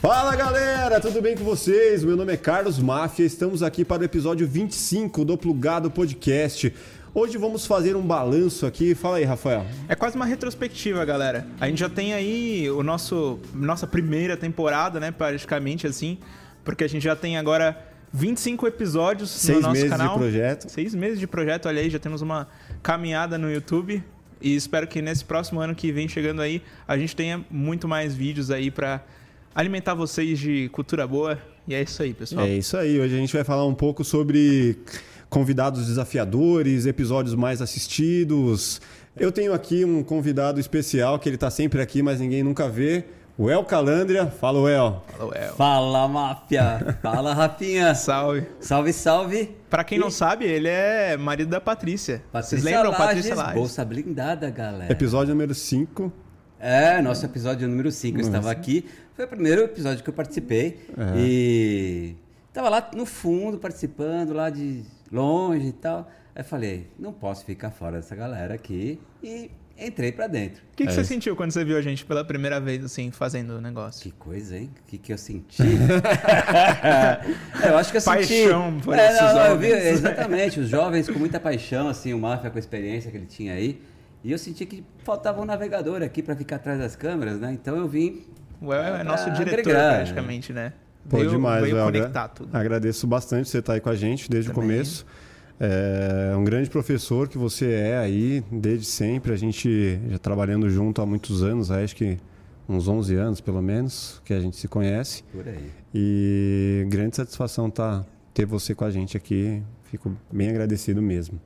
Fala 0.00 0.34
galera, 0.34 0.98
tudo 0.98 1.20
bem 1.20 1.36
com 1.36 1.44
vocês? 1.44 2.02
Meu 2.02 2.16
nome 2.16 2.32
é 2.32 2.36
Carlos 2.36 2.78
Máfia, 2.78 3.26
estamos 3.26 3.62
aqui 3.62 3.84
para 3.84 4.00
o 4.00 4.04
episódio 4.04 4.46
25 4.48 5.26
do 5.26 5.36
Plugado 5.36 5.90
Podcast. 5.90 6.72
Hoje 7.12 7.36
vamos 7.36 7.66
fazer 7.66 7.94
um 7.96 8.00
balanço 8.00 8.64
aqui. 8.64 8.94
Fala 8.94 9.18
aí, 9.18 9.24
Rafael. 9.24 9.66
É 9.88 9.94
quase 9.94 10.16
uma 10.16 10.24
retrospectiva, 10.24 11.04
galera. 11.04 11.46
A 11.60 11.68
gente 11.68 11.80
já 11.80 11.88
tem 11.90 12.14
aí 12.14 12.70
o 12.70 12.82
nosso 12.82 13.38
nossa 13.52 13.86
primeira 13.86 14.38
temporada, 14.38 14.98
né, 14.98 15.10
praticamente 15.10 15.86
assim, 15.86 16.16
porque 16.64 16.82
a 16.82 16.88
gente 16.88 17.02
já 17.02 17.14
tem 17.14 17.36
agora 17.36 17.78
25 18.10 18.66
episódios 18.68 19.30
Seis 19.30 19.56
no 19.56 19.62
nosso 19.64 19.74
meses 19.74 19.90
canal. 19.90 20.14
de 20.14 20.18
projeto. 20.18 20.68
Seis 20.70 20.94
meses 20.94 21.20
de 21.20 21.26
projeto, 21.26 21.66
olha 21.66 21.82
aí, 21.82 21.90
já 21.90 21.98
temos 21.98 22.22
uma 22.22 22.48
caminhada 22.82 23.36
no 23.36 23.52
YouTube. 23.52 24.02
E 24.40 24.56
espero 24.56 24.86
que 24.86 25.02
nesse 25.02 25.26
próximo 25.26 25.60
ano 25.60 25.74
que 25.74 25.92
vem 25.92 26.08
chegando 26.08 26.40
aí, 26.40 26.62
a 26.88 26.96
gente 26.96 27.14
tenha 27.14 27.44
muito 27.50 27.86
mais 27.86 28.14
vídeos 28.14 28.50
aí 28.50 28.70
pra 28.70 29.02
alimentar 29.54 29.94
vocês 29.94 30.38
de 30.38 30.68
cultura 30.70 31.06
boa. 31.06 31.38
E 31.68 31.74
é 31.74 31.82
isso 31.82 32.02
aí, 32.02 32.12
pessoal. 32.14 32.44
É 32.46 32.50
isso 32.50 32.76
aí. 32.76 32.98
Hoje 33.00 33.14
a 33.14 33.18
gente 33.18 33.32
vai 33.32 33.44
falar 33.44 33.64
um 33.66 33.74
pouco 33.74 34.02
sobre 34.04 34.78
convidados 35.28 35.86
desafiadores, 35.86 36.86
episódios 36.86 37.34
mais 37.34 37.62
assistidos. 37.62 38.80
Eu 39.16 39.30
tenho 39.30 39.52
aqui 39.52 39.84
um 39.84 40.02
convidado 40.02 40.58
especial 40.58 41.18
que 41.18 41.28
ele 41.28 41.36
tá 41.36 41.50
sempre 41.50 41.80
aqui, 41.80 42.02
mas 42.02 42.20
ninguém 42.20 42.42
nunca 42.42 42.68
vê. 42.68 43.04
O 43.38 43.48
El 43.48 43.64
Calandria. 43.64 44.26
Fala, 44.26 44.70
El. 44.70 45.02
Falou, 45.16 45.32
El. 45.34 45.54
Fala, 45.54 46.08
máfia! 46.08 46.98
Fala, 47.00 47.32
Rafinha! 47.32 47.94
Salve. 47.96 48.44
Salve, 48.60 48.92
salve! 48.92 49.56
Pra 49.70 49.82
quem 49.82 49.98
não 49.98 50.08
E- 50.08 50.12
sabe, 50.12 50.44
ele 50.44 50.68
é 50.68 51.16
marido 51.16 51.48
da 51.48 51.60
Patrícia. 51.60 52.22
Vocês 52.32 52.62
Patrícia 52.62 52.70
lembram? 52.70 52.90
Lages, 52.90 53.06
Patrícia 53.06 53.34
Lages. 53.34 53.54
Bolsa 53.54 53.84
blindada, 53.84 54.50
galera. 54.50 54.92
Episódio 54.92 55.32
número 55.32 55.54
5. 55.54 56.12
É, 56.60 57.00
nosso 57.00 57.24
episódio 57.24 57.66
número 57.66 57.90
5. 57.90 58.18
Eu 58.18 58.20
estava 58.20 58.50
aqui. 58.50 58.84
Foi 59.14 59.24
o 59.24 59.28
primeiro 59.28 59.62
episódio 59.62 60.04
que 60.04 60.10
eu 60.10 60.14
participei. 60.14 60.78
E 61.16 62.14
tava 62.52 62.68
lá 62.68 62.90
no 62.94 63.06
fundo, 63.06 63.58
participando, 63.58 64.34
lá 64.34 64.50
de 64.50 64.82
longe 65.10 65.68
e 65.68 65.72
tal. 65.72 66.10
Aí 66.34 66.44
falei, 66.44 66.86
não 66.98 67.12
posso 67.12 67.44
ficar 67.46 67.70
fora 67.70 67.96
dessa 67.96 68.14
galera 68.14 68.54
aqui. 68.54 69.00
E 69.22 69.50
entrei 69.78 70.12
pra 70.12 70.26
dentro. 70.26 70.62
O 70.72 70.76
que, 70.76 70.84
que 70.84 70.90
É 70.90 70.94
você 70.94 71.02
sentiu 71.02 71.34
quando 71.34 71.50
você 71.50 71.64
viu 71.64 71.78
a 71.78 71.80
gente 71.80 72.04
pela 72.04 72.22
primeira 72.24 72.60
vez, 72.60 72.84
assim, 72.84 73.10
fazendo 73.10 73.56
o 73.56 73.60
negócio? 73.60 74.02
Que 74.02 74.10
coisa, 74.10 74.58
hein? 74.58 74.70
O 74.84 74.90
que, 74.90 74.98
que 74.98 75.12
eu 75.12 75.18
senti? 75.18 75.62
É, 77.62 77.68
eu 77.68 77.76
acho 77.78 77.90
que 77.90 77.96
eu 77.96 78.00
senti... 78.00 78.16
Paixão 78.16 78.80
por 78.80 78.94
é, 78.98 79.06
esses 79.06 79.20
não, 79.20 79.34
não, 79.34 79.46
eu 79.46 79.58
vi. 79.58 79.68
Exatamente, 79.68 80.60
os 80.60 80.68
jovens 80.68 81.08
com 81.08 81.18
muita 81.18 81.40
paixão, 81.40 81.88
assim, 81.88 82.12
o 82.12 82.18
Máfia 82.18 82.50
com 82.50 82.56
a 82.56 82.60
experiência 82.60 83.10
que 83.10 83.16
ele 83.16 83.26
tinha 83.26 83.54
aí. 83.54 83.80
E 84.22 84.32
eu 84.32 84.38
senti 84.38 84.66
que 84.66 84.84
faltava 85.04 85.40
um 85.40 85.44
navegador 85.44 86.02
aqui 86.02 86.22
para 86.22 86.36
ficar 86.36 86.56
atrás 86.56 86.78
das 86.78 86.94
câmeras, 86.94 87.40
né? 87.40 87.52
Então 87.52 87.76
eu 87.76 87.88
vim... 87.88 88.24
O 88.60 88.74
El 88.74 88.96
é 88.96 89.02
nosso 89.02 89.30
diretor, 89.30 89.60
agregar, 89.60 89.96
praticamente, 89.96 90.52
né? 90.52 90.74
Pô, 91.08 91.16
veio, 91.16 91.30
demais, 91.30 91.64
veio 91.64 91.82
conectar 91.82 92.28
tudo. 92.28 92.54
Agradeço 92.54 93.06
bastante 93.06 93.48
você 93.48 93.58
estar 93.58 93.72
aí 93.72 93.80
com 93.80 93.88
a 93.88 93.94
gente 93.94 94.28
desde 94.28 94.50
Também. 94.50 94.64
o 94.64 94.68
começo. 94.68 95.06
É 95.58 96.34
um 96.36 96.44
grande 96.44 96.68
professor 96.68 97.26
que 97.26 97.38
você 97.38 97.70
é 97.70 97.96
aí 97.96 98.44
desde 98.52 98.84
sempre. 98.84 99.32
A 99.32 99.36
gente 99.36 99.98
já 100.10 100.18
trabalhando 100.18 100.68
junto 100.68 101.00
há 101.00 101.06
muitos 101.06 101.42
anos, 101.42 101.70
acho 101.70 101.96
que 101.96 102.18
uns 102.68 102.86
11 102.86 103.14
anos 103.16 103.40
pelo 103.40 103.62
menos, 103.62 104.20
que 104.26 104.34
a 104.34 104.40
gente 104.40 104.56
se 104.56 104.68
conhece. 104.68 105.22
Por 105.32 105.48
aí. 105.48 105.70
E 105.94 106.86
grande 106.88 107.16
satisfação 107.16 107.70
tá 107.70 108.04
ter 108.34 108.44
você 108.44 108.74
com 108.74 108.84
a 108.84 108.90
gente 108.90 109.16
aqui. 109.16 109.62
Fico 109.84 110.14
bem 110.30 110.50
agradecido 110.50 111.00
mesmo. 111.00 111.40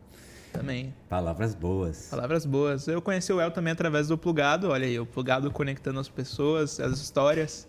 Também. 0.54 0.94
Palavras 1.08 1.52
boas. 1.52 2.06
Palavras 2.08 2.46
boas. 2.46 2.86
Eu 2.86 3.02
conheci 3.02 3.32
o 3.32 3.40
El 3.40 3.50
também 3.50 3.72
através 3.72 4.06
do 4.06 4.16
Plugado. 4.16 4.68
Olha 4.68 4.86
aí, 4.86 4.98
o 5.00 5.04
Plugado 5.04 5.50
conectando 5.50 5.98
as 5.98 6.08
pessoas, 6.08 6.78
as 6.78 7.00
histórias. 7.00 7.66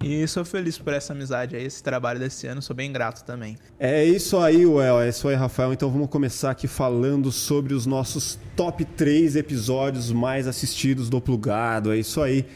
E 0.00 0.26
sou 0.28 0.44
feliz 0.44 0.78
por 0.78 0.92
essa 0.92 1.12
amizade 1.12 1.56
aí, 1.56 1.64
esse 1.64 1.82
trabalho 1.82 2.20
desse 2.20 2.46
ano. 2.46 2.62
Sou 2.62 2.74
bem 2.76 2.92
grato 2.92 3.24
também. 3.24 3.58
É 3.78 4.04
isso 4.04 4.38
aí, 4.38 4.64
Well. 4.64 5.00
É 5.00 5.08
isso 5.08 5.26
aí, 5.26 5.34
Rafael. 5.34 5.72
Então 5.72 5.90
vamos 5.90 6.08
começar 6.08 6.52
aqui 6.52 6.68
falando 6.68 7.32
sobre 7.32 7.74
os 7.74 7.86
nossos 7.86 8.38
top 8.54 8.84
3 8.84 9.34
episódios 9.34 10.12
mais 10.12 10.46
assistidos 10.46 11.10
do 11.10 11.20
Plugado. 11.20 11.92
É 11.92 11.98
isso 11.98 12.22
aí. 12.22 12.46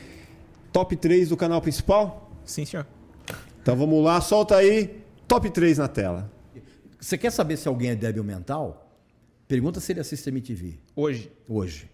Top 0.73 0.95
3 0.95 1.29
do 1.29 1.37
canal 1.37 1.61
principal? 1.61 2.31
Sim, 2.45 2.65
senhor. 2.65 2.87
Então 3.61 3.77
vamos 3.77 4.03
lá, 4.05 4.21
solta 4.21 4.55
aí. 4.57 5.03
Top 5.27 5.51
3 5.51 5.79
na 5.79 5.89
tela. 5.89 6.31
Você 7.01 7.19
quer 7.19 7.31
saber 7.31 7.57
se 7.57 7.67
alguém 7.67 7.91
é 7.91 7.97
débil 7.97 8.23
mental? 8.23 8.86
Pergunta 9.49 9.81
se 9.81 9.93
ele 9.93 10.01
assiste 10.01 10.29
MTV 10.29 10.79
Hoje. 10.95 11.33
hoje. 11.49 11.91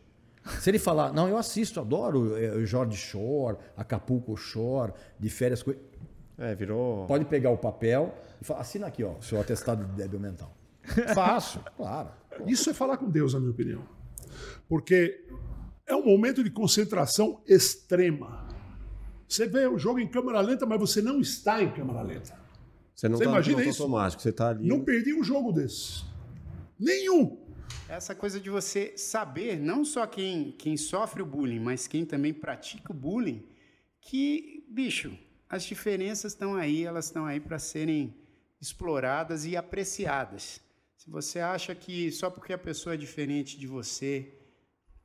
Se 0.60 0.70
ele 0.70 0.78
falar, 0.78 1.12
não, 1.12 1.28
eu 1.28 1.36
assisto, 1.36 1.78
adoro 1.78 2.36
é, 2.36 2.50
o 2.52 2.66
Jorge 2.66 2.96
Shore, 2.96 3.56
Acapulco 3.76 4.36
Shore, 4.36 4.92
de 5.18 5.28
férias. 5.30 5.62
com-" 5.62 5.74
É, 6.38 6.54
virou. 6.54 7.06
Pode 7.06 7.24
pegar 7.26 7.50
o 7.50 7.58
papel 7.58 8.12
e 8.40 8.44
falar, 8.44 8.60
assina 8.60 8.86
aqui, 8.88 9.04
ó, 9.04 9.20
seu 9.20 9.40
atestado 9.40 9.84
de 9.84 9.92
débil 9.92 10.18
mental. 10.18 10.56
Fácil, 11.14 11.60
claro. 11.76 12.08
Isso 12.46 12.70
é 12.70 12.74
falar 12.74 12.96
com 12.96 13.08
Deus, 13.08 13.34
na 13.34 13.38
minha 13.40 13.52
opinião. 13.52 13.84
Porque 14.68 15.24
é 15.86 15.94
um 15.94 16.04
momento 16.04 16.42
de 16.42 16.50
concentração 16.50 17.40
extrema. 17.46 18.48
Você 19.28 19.46
vê 19.46 19.66
o 19.66 19.78
jogo 19.78 20.00
em 20.00 20.08
câmera 20.08 20.40
lenta, 20.40 20.66
mas 20.66 20.80
você 20.80 21.00
não 21.00 21.20
está 21.20 21.62
em 21.62 21.70
câmera 21.70 22.02
lenta. 22.02 22.34
Você 22.94 23.08
não 23.08 23.16
Você 23.18 23.24
tá 23.24 23.30
imagina 23.30 23.62
isso? 23.64 23.82
automático, 23.82 24.20
você 24.22 24.32
tá 24.32 24.48
ali. 24.48 24.66
Não 24.66 24.82
perdi 24.84 25.14
um 25.14 25.22
jogo 25.22 25.52
desse. 25.52 26.04
Nenhum. 26.78 27.38
Essa 27.92 28.14
coisa 28.14 28.40
de 28.40 28.48
você 28.48 28.96
saber, 28.96 29.60
não 29.60 29.84
só 29.84 30.06
quem, 30.06 30.52
quem 30.52 30.78
sofre 30.78 31.20
o 31.20 31.26
bullying, 31.26 31.60
mas 31.60 31.86
quem 31.86 32.06
também 32.06 32.32
pratica 32.32 32.90
o 32.90 32.94
bullying, 32.94 33.46
que, 34.00 34.64
bicho, 34.70 35.14
as 35.46 35.62
diferenças 35.62 36.32
estão 36.32 36.54
aí, 36.54 36.84
elas 36.84 37.04
estão 37.04 37.26
aí 37.26 37.38
para 37.38 37.58
serem 37.58 38.16
exploradas 38.58 39.44
e 39.44 39.58
apreciadas. 39.58 40.58
Se 40.96 41.10
você 41.10 41.38
acha 41.38 41.74
que 41.74 42.10
só 42.10 42.30
porque 42.30 42.54
a 42.54 42.58
pessoa 42.58 42.94
é 42.94 42.96
diferente 42.96 43.58
de 43.58 43.66
você, 43.66 44.38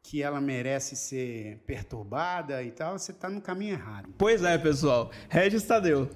que 0.02 0.24
ela 0.24 0.40
merece 0.40 0.96
ser 0.96 1.58
perturbada 1.68 2.64
e 2.64 2.72
tal, 2.72 2.98
você 2.98 3.12
está 3.12 3.30
no 3.30 3.42
caminho 3.42 3.74
errado. 3.74 4.14
Pois 4.18 4.42
é, 4.44 4.58
pessoal. 4.58 5.12
Regis 5.28 5.64
Tadeu. 5.64 6.10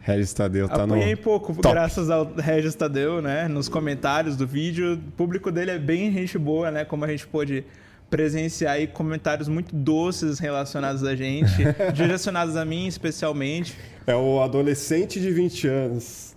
Regis 0.00 0.32
Tadeu 0.32 0.68
tá 0.68 0.84
Apanhei 0.84 1.16
no. 1.16 1.20
pouco, 1.20 1.52
top. 1.54 1.68
graças 1.74 2.10
ao 2.10 2.32
Regis 2.34 2.74
Tadeu, 2.74 3.20
né? 3.20 3.48
Nos 3.48 3.68
comentários 3.68 4.36
do 4.36 4.46
vídeo. 4.46 4.94
O 4.94 4.98
público 5.12 5.50
dele 5.50 5.72
é 5.72 5.78
bem 5.78 6.12
gente 6.12 6.38
boa, 6.38 6.70
né? 6.70 6.84
Como 6.84 7.04
a 7.04 7.08
gente 7.08 7.26
pôde 7.26 7.64
presenciar 8.08 8.74
aí 8.74 8.86
comentários 8.86 9.48
muito 9.48 9.74
doces 9.74 10.38
relacionados 10.38 11.02
a 11.02 11.16
gente, 11.16 11.52
direcionados 11.92 12.54
a 12.56 12.64
mim 12.64 12.86
especialmente. 12.86 13.76
É 14.06 14.14
o 14.14 14.40
adolescente 14.40 15.20
de 15.20 15.32
20 15.32 15.66
anos. 15.66 16.36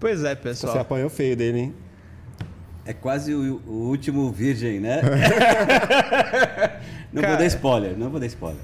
Pois 0.00 0.24
é, 0.24 0.34
Você 0.34 0.42
pessoal. 0.42 0.78
apanhou 0.80 1.08
feio 1.08 1.36
dele, 1.36 1.58
hein? 1.60 1.74
É 2.84 2.92
quase 2.92 3.32
o, 3.32 3.62
o 3.66 3.88
último 3.88 4.30
virgem, 4.32 4.80
né? 4.80 5.00
não 7.12 7.22
Cara. 7.22 7.34
vou 7.34 7.38
dar 7.38 7.46
spoiler, 7.46 7.96
não 7.96 8.10
vou 8.10 8.20
dar 8.20 8.26
spoiler. 8.26 8.60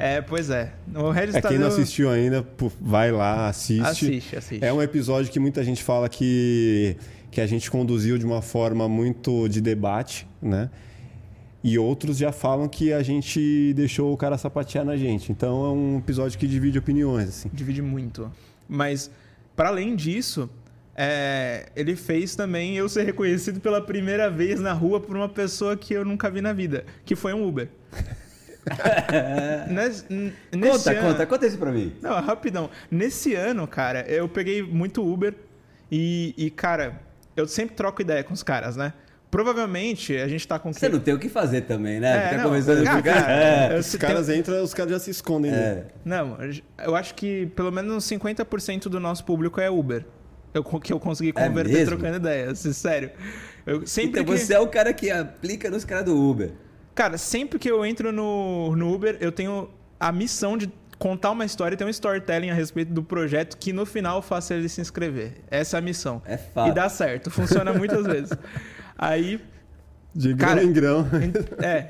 É, 0.00 0.20
pois 0.22 0.48
é. 0.48 0.72
O 0.94 1.10
Regis 1.10 1.34
É, 1.34 1.40
Tadeu... 1.40 1.58
quem 1.58 1.58
não 1.58 1.72
assistiu 1.72 2.10
ainda, 2.10 2.46
vai 2.80 3.12
lá, 3.12 3.48
assiste. 3.48 3.82
Assiste, 3.82 4.36
assiste. 4.36 4.64
É 4.64 4.72
um 4.72 4.80
episódio 4.80 5.30
que 5.30 5.38
muita 5.38 5.62
gente 5.62 5.82
fala 5.84 6.08
que, 6.08 6.96
que 7.30 7.40
a 7.40 7.46
gente 7.46 7.70
conduziu 7.70 8.16
de 8.16 8.24
uma 8.24 8.40
forma 8.40 8.88
muito 8.88 9.46
de 9.48 9.60
debate, 9.60 10.26
né? 10.40 10.70
E 11.62 11.78
outros 11.78 12.16
já 12.16 12.32
falam 12.32 12.66
que 12.66 12.90
a 12.92 13.02
gente 13.02 13.74
deixou 13.74 14.12
o 14.14 14.16
cara 14.16 14.38
sapatear 14.38 14.84
na 14.84 14.96
gente. 14.96 15.30
Então 15.30 15.66
é 15.66 15.70
um 15.70 15.98
episódio 15.98 16.38
que 16.38 16.46
divide 16.46 16.78
opiniões, 16.78 17.28
assim. 17.28 17.50
divide 17.52 17.82
muito. 17.82 18.32
Mas, 18.66 19.10
para 19.54 19.68
além 19.68 19.94
disso, 19.94 20.48
é, 20.96 21.68
ele 21.76 21.94
fez 21.94 22.34
também 22.34 22.76
eu 22.76 22.88
ser 22.88 23.02
reconhecido 23.02 23.60
pela 23.60 23.82
primeira 23.82 24.30
vez 24.30 24.58
na 24.58 24.72
rua 24.72 24.98
por 24.98 25.14
uma 25.14 25.28
pessoa 25.28 25.76
que 25.76 25.92
eu 25.92 26.04
nunca 26.04 26.30
vi 26.30 26.40
na 26.40 26.54
vida, 26.54 26.86
que 27.04 27.14
foi 27.14 27.34
um 27.34 27.46
Uber. 27.46 27.68
Nes- 29.70 30.04
Conta, 30.52 30.90
ano- 30.90 31.00
conta, 31.00 31.26
conta 31.26 31.46
isso 31.46 31.58
pra 31.58 31.70
mim. 31.72 31.92
Não, 32.02 32.20
rapidão. 32.20 32.70
Nesse 32.90 33.34
ano, 33.34 33.66
cara, 33.66 34.04
eu 34.08 34.28
peguei 34.28 34.62
muito 34.62 35.02
Uber 35.06 35.34
e, 35.90 36.34
e, 36.36 36.50
cara, 36.50 37.00
eu 37.36 37.46
sempre 37.48 37.74
troco 37.74 38.00
ideia 38.02 38.22
com 38.22 38.32
os 38.34 38.42
caras, 38.42 38.76
né? 38.76 38.92
Provavelmente 39.30 40.16
a 40.16 40.26
gente 40.26 40.46
tá 40.46 40.58
com 40.58 40.72
Você 40.72 40.88
não 40.88 40.98
tem 40.98 41.14
o 41.14 41.18
que 41.18 41.28
fazer 41.28 41.60
também, 41.62 42.00
né? 42.00 42.16
É, 42.16 42.22
Fica 42.24 42.36
não, 42.38 42.44
conversando 42.46 42.78
ah, 42.78 42.82
o 42.82 43.02
cara. 43.02 43.02
cara, 43.02 43.32
É. 43.32 43.78
Os 43.78 43.94
caras 43.94 44.28
entram, 44.28 44.62
os 44.62 44.74
caras 44.74 44.90
já 44.92 44.98
se 44.98 45.10
escondem. 45.10 45.52
né? 45.52 45.84
Não, 46.04 46.36
eu 46.82 46.96
acho 46.96 47.14
que 47.14 47.46
pelo 47.54 47.70
menos 47.70 47.94
uns 47.94 48.04
50% 48.08 48.88
do 48.88 48.98
nosso 48.98 49.24
público 49.24 49.60
é 49.60 49.70
Uber. 49.70 50.04
Eu, 50.52 50.64
que 50.64 50.92
eu 50.92 50.98
consegui 50.98 51.30
É 51.36 51.46
converter 51.46 51.72
mesmo? 51.72 51.86
trocando 51.86 52.16
ideias, 52.16 52.58
sério. 52.58 53.12
Eu, 53.64 53.86
sempre 53.86 54.20
Então 54.20 54.34
que, 54.34 54.40
você 54.40 54.52
é 54.54 54.58
o 54.58 54.66
cara 54.66 54.92
que 54.92 55.08
aplica 55.12 55.70
nos 55.70 55.84
caras 55.84 56.06
do 56.06 56.16
Uber. 56.20 56.50
Cara, 57.00 57.16
sempre 57.16 57.58
que 57.58 57.70
eu 57.70 57.82
entro 57.82 58.12
no, 58.12 58.76
no 58.76 58.94
Uber, 58.94 59.16
eu 59.22 59.32
tenho 59.32 59.70
a 59.98 60.12
missão 60.12 60.58
de 60.58 60.70
contar 60.98 61.30
uma 61.30 61.46
história, 61.46 61.74
ter 61.74 61.82
um 61.82 61.88
storytelling 61.88 62.50
a 62.50 62.54
respeito 62.54 62.92
do 62.92 63.02
projeto 63.02 63.56
que 63.56 63.72
no 63.72 63.86
final 63.86 64.20
faça 64.20 64.52
ele 64.52 64.68
se 64.68 64.82
inscrever. 64.82 65.38
Essa 65.50 65.78
é 65.78 65.78
a 65.78 65.80
missão. 65.80 66.20
É 66.26 66.36
fato. 66.36 66.68
E 66.68 66.74
dá 66.74 66.90
certo, 66.90 67.30
funciona 67.30 67.72
muitas 67.72 68.04
vezes. 68.04 68.36
Aí, 68.98 69.42
De 70.14 70.34
grão 70.34 70.48
Cara, 70.50 70.62
em 70.62 70.70
grão. 70.70 71.06
é. 71.64 71.86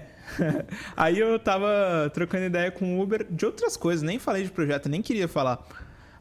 Aí 0.96 1.18
eu 1.18 1.40
tava 1.40 2.08
trocando 2.14 2.44
ideia 2.44 2.70
com 2.70 2.96
o 2.96 3.02
Uber 3.02 3.26
de 3.28 3.44
outras 3.44 3.76
coisas, 3.76 4.04
nem 4.04 4.20
falei 4.20 4.44
de 4.44 4.50
projeto, 4.52 4.88
nem 4.88 5.02
queria 5.02 5.26
falar. 5.26 5.58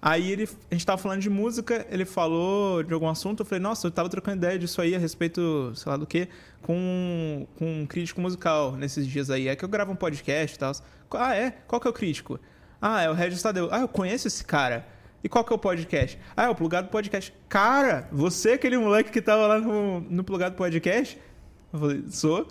Aí 0.01 0.31
ele, 0.31 0.48
a 0.72 0.74
gente 0.74 0.86
tava 0.86 0.98
falando 0.98 1.19
de 1.19 1.30
música, 1.30 1.86
ele 1.90 2.06
falou 2.06 2.81
de 2.84 2.94
algum 2.94 3.10
assunto, 3.10 3.42
eu 3.42 3.46
falei, 3.46 3.62
nossa, 3.62 3.88
eu 3.88 3.92
tava 3.92 4.07
trocando 4.07 4.38
ideia 4.38 4.57
disso 4.57 4.81
aí 4.81 4.96
a 4.96 5.00
respeito, 5.00 5.74
sei 5.75 5.90
lá 5.90 5.98
do 5.98 6.07
que, 6.07 6.30
com, 6.62 7.46
com 7.57 7.81
um 7.81 7.86
crítico 7.86 8.22
musical 8.22 8.74
nesses 8.74 9.06
dias 9.06 9.30
aí. 9.30 9.50
É 9.50 9.56
que 9.56 9.66
eu 9.66 9.69
gravo 9.69 9.92
um 9.92 9.98
podcast 9.98 10.56
e 10.56 10.60
tal. 10.60 10.72
Ah, 11.12 11.36
é? 11.36 11.51
Qual 11.68 11.81
que 11.81 11.88
é 11.88 11.90
o 11.90 11.94
crítico? 11.94 12.40
Ah, 12.81 13.01
é 13.01 13.10
o 13.10 13.13
Regis 13.13 13.42
Tadeu. 13.42 13.68
Ah, 13.72 13.81
eu 13.81 13.88
conheço 13.90 14.28
esse 14.28 14.44
cara. 14.46 14.88
E 15.22 15.28
qual 15.28 15.44
que 15.44 15.51
é 15.51 15.56
o 15.56 15.60
podcast? 15.60 16.18
Ah, 16.36 16.46
é 16.46 16.50
o 16.50 16.56
Plugado 16.56 16.88
Podcast. 16.88 17.34
Cara, 17.50 18.07
você 18.10 18.51
é 18.51 18.54
aquele 18.54 18.78
moleque 18.78 19.12
que 19.12 19.22
tava 19.22 19.48
lá 19.48 19.60
no, 19.60 20.00
no 20.00 20.24
Plugado 20.24 20.56
Podcast? 20.56 21.19
Eu 21.74 21.80
falei, 21.80 22.04
sou. 22.10 22.48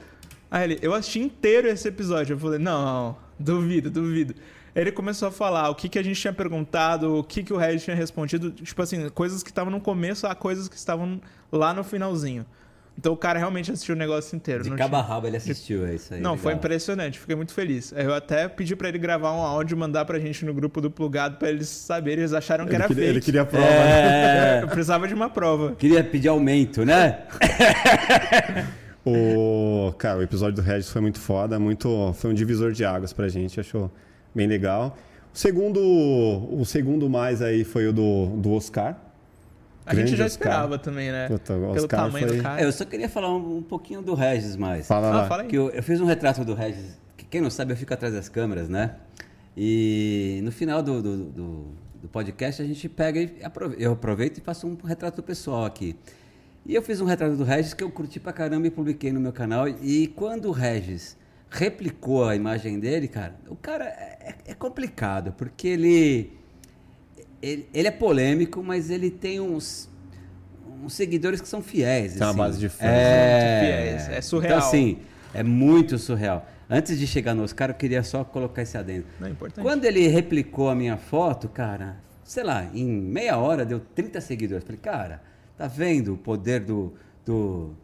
Aí 0.50 0.65
ele, 0.65 0.79
eu 0.83 0.93
assisti 0.93 1.19
inteiro 1.19 1.67
esse 1.67 1.89
episódio. 1.89 2.35
Eu 2.35 2.39
falei, 2.39 2.59
não, 2.59 3.17
duvido, 3.39 3.91
duvido. 3.91 4.35
Ele 4.75 4.93
começou 4.93 5.29
a 5.29 5.31
falar 5.32 5.70
o 5.70 5.75
que, 5.75 5.88
que 5.88 5.99
a 5.99 6.03
gente 6.03 6.20
tinha 6.20 6.32
perguntado, 6.32 7.17
o 7.19 7.25
que, 7.25 7.43
que 7.43 7.53
o 7.53 7.56
Regis 7.56 7.85
tinha 7.85 7.97
respondido. 7.97 8.50
Tipo 8.50 8.82
assim, 8.82 9.09
coisas 9.11 9.43
que 9.43 9.50
estavam 9.50 9.70
no 9.73 9.81
começo 9.81 10.26
a 10.26 10.35
coisas 10.35 10.69
que 10.69 10.76
estavam 10.76 11.20
lá 11.50 11.73
no 11.75 11.82
finalzinho. 11.82 12.44
Então 12.97 13.12
o 13.12 13.17
cara 13.17 13.38
realmente 13.38 13.70
assistiu 13.70 13.94
o 13.94 13.99
negócio 13.99 14.35
inteiro. 14.35 14.65
De 14.65 14.70
não 14.70 14.76
cabo 14.76 14.97
a 14.97 15.00
tinha- 15.03 15.15
rabo 15.15 15.26
ele 15.29 15.37
assistiu, 15.37 15.87
é 15.87 15.94
isso 15.94 16.12
aí. 16.15 16.20
Não, 16.20 16.37
foi 16.37 16.50
legal. 16.50 16.59
impressionante. 16.59 17.17
Fiquei 17.20 17.37
muito 17.37 17.53
feliz. 17.55 17.93
Eu 17.97 18.12
até 18.12 18.49
pedi 18.49 18.75
pra 18.75 18.88
ele 18.88 18.99
gravar 18.99 19.32
um 19.32 19.41
áudio 19.41 19.76
e 19.76 19.79
mandar 19.79 20.05
pra 20.05 20.19
gente 20.19 20.44
no 20.44 20.53
grupo 20.53 20.81
do 20.81 20.91
Plugado 20.91 21.37
pra 21.37 21.49
eles 21.49 21.69
saberem. 21.69 22.21
Eles 22.23 22.32
acharam 22.32 22.64
que 22.67 22.71
Ele 22.73 22.76
era 22.82 22.88
queria, 22.88 23.05
fake. 23.05 23.17
ele 23.17 23.25
queria 23.25 23.44
prova. 23.44 23.67
né? 23.67 24.59
É, 24.59 24.62
Eu 24.62 24.67
precisava 24.69 25.06
de 25.06 25.14
uma 25.14 25.31
prova. 25.31 25.76
queria 25.76 26.03
pedir 26.03 26.26
aumento, 26.26 26.85
né? 26.85 27.21
O, 29.05 29.93
cara, 29.97 30.19
o 30.19 30.23
episódio 30.23 30.56
do 30.56 30.61
Regis 30.62 30.91
foi 30.91 31.00
muito 31.00 31.19
foda, 31.19 31.59
muito, 31.59 32.12
foi 32.14 32.31
um 32.31 32.35
divisor 32.35 32.73
de 32.73 32.85
águas 32.85 33.11
pra 33.12 33.26
gente, 33.29 33.59
achou 33.59 33.91
bem 34.34 34.46
legal. 34.46 34.96
O 35.34 35.38
segundo, 35.38 35.80
o 35.80 36.64
segundo 36.64 37.08
mais 37.08 37.40
aí 37.42 37.64
foi 37.64 37.86
o 37.86 37.92
do, 37.92 38.26
do 38.36 38.52
Oscar. 38.52 38.96
A 39.86 39.94
gente 39.94 40.16
já 40.16 40.26
Oscar. 40.26 40.48
esperava 40.48 40.78
também, 40.78 41.10
né? 41.10 41.28
Puta, 41.28 41.54
Pelo 41.54 41.70
Oscar 41.70 42.00
tamanho 42.06 42.28
foi- 42.28 42.36
do 42.36 42.42
cara. 42.42 42.60
É, 42.60 42.64
eu 42.64 42.72
só 42.72 42.84
queria 42.84 43.08
falar 43.08 43.34
um, 43.34 43.58
um 43.58 43.62
pouquinho 43.62 44.02
do 44.02 44.14
Regis 44.14 44.54
mais. 44.56 44.86
Fala 44.86 45.08
Ah, 45.08 45.16
lá. 45.22 45.26
fala 45.28 45.42
aí. 45.42 45.48
Que 45.48 45.56
eu, 45.56 45.70
eu 45.70 45.82
fiz 45.82 46.00
um 46.00 46.04
retrato 46.04 46.44
do 46.44 46.54
Regis. 46.54 46.98
que 47.16 47.25
Quem 47.25 47.40
não 47.40 47.48
sabe, 47.50 47.72
eu 47.72 47.76
fico 47.76 47.94
atrás 47.94 48.12
das 48.12 48.28
câmeras, 48.28 48.69
né? 48.69 48.96
E 49.56 50.40
no 50.44 50.52
final 50.52 50.82
do, 50.82 51.02
do, 51.02 51.16
do- 51.25 51.66
do 52.02 52.08
podcast 52.08 52.62
a 52.62 52.64
gente 52.64 52.88
pega 52.88 53.20
e 53.20 53.38
aprove- 53.42 53.76
eu 53.78 53.92
aproveito 53.92 54.38
e 54.38 54.40
faço 54.40 54.66
um 54.69 54.76
retrato 54.86 55.20
pessoal 55.22 55.64
aqui. 55.64 55.96
E 56.66 56.75
eu 56.75 56.82
fiz 56.82 57.00
um 57.00 57.04
retrato 57.06 57.34
do 57.36 57.44
Regis 57.44 57.72
que 57.75 57.82
eu 57.82 57.90
curti 57.90 58.20
pra 58.20 58.32
caramba 58.32 58.66
e 58.66 58.70
publiquei 58.70 59.10
no 59.10 59.19
meu 59.19 59.32
canal. 59.32 59.66
E 59.69 60.06
quando 60.08 60.48
o 60.48 60.52
Regis 60.52 61.16
replicou 61.50 62.25
a 62.25 62.37
imagem 62.37 62.79
dele, 62.79 63.09
cara, 63.09 63.35
o 63.49 63.56
cara 63.56 63.85
é, 63.85 64.35
é 64.47 64.55
complicado, 64.55 65.33
porque 65.37 65.69
ele, 65.69 66.33
ele. 67.43 67.69
Ele 67.73 67.89
é 67.89 67.91
polêmico, 67.91 68.62
mas 68.62 68.91
ele 68.91 69.11
tem 69.11 69.41
uns. 69.41 69.89
Uns 70.83 70.93
seguidores 70.93 71.41
que 71.41 71.49
são 71.49 71.61
fiéis. 71.61 72.12
Tem 72.12 72.23
uma 72.23 72.29
assim. 72.29 72.39
base 72.39 72.59
de 72.61 72.69
fãs. 72.69 72.89
É, 72.89 73.61
fiéis, 73.61 74.19
é 74.19 74.21
surreal. 74.21 74.59
Então, 74.59 74.69
assim, 74.69 74.99
é 75.35 75.43
muito 75.43 75.99
surreal. 75.99 76.47
Antes 76.71 76.99
de 76.99 77.06
chegar 77.06 77.35
no 77.35 77.43
Oscar, 77.43 77.71
eu 77.71 77.75
queria 77.75 78.03
só 78.03 78.23
colocar 78.23 78.62
esse 78.62 78.77
adendo. 78.77 79.06
Não 79.19 79.27
é 79.27 79.31
importante. 79.31 79.65
Quando 79.65 79.85
ele 79.85 80.06
replicou 80.06 80.69
a 80.69 80.75
minha 80.75 80.97
foto, 80.97 81.49
cara, 81.49 81.97
sei 82.23 82.45
lá, 82.45 82.69
em 82.75 82.87
meia 82.87 83.39
hora 83.39 83.65
deu 83.65 83.81
30 83.81 84.21
seguidores. 84.21 84.65
Falei, 84.65 84.81
cara, 84.81 85.23
tá 85.56 85.67
vendo 85.67 86.15
o 86.15 86.17
poder 86.17 86.61
do, 86.61 86.93
do, 87.25 87.75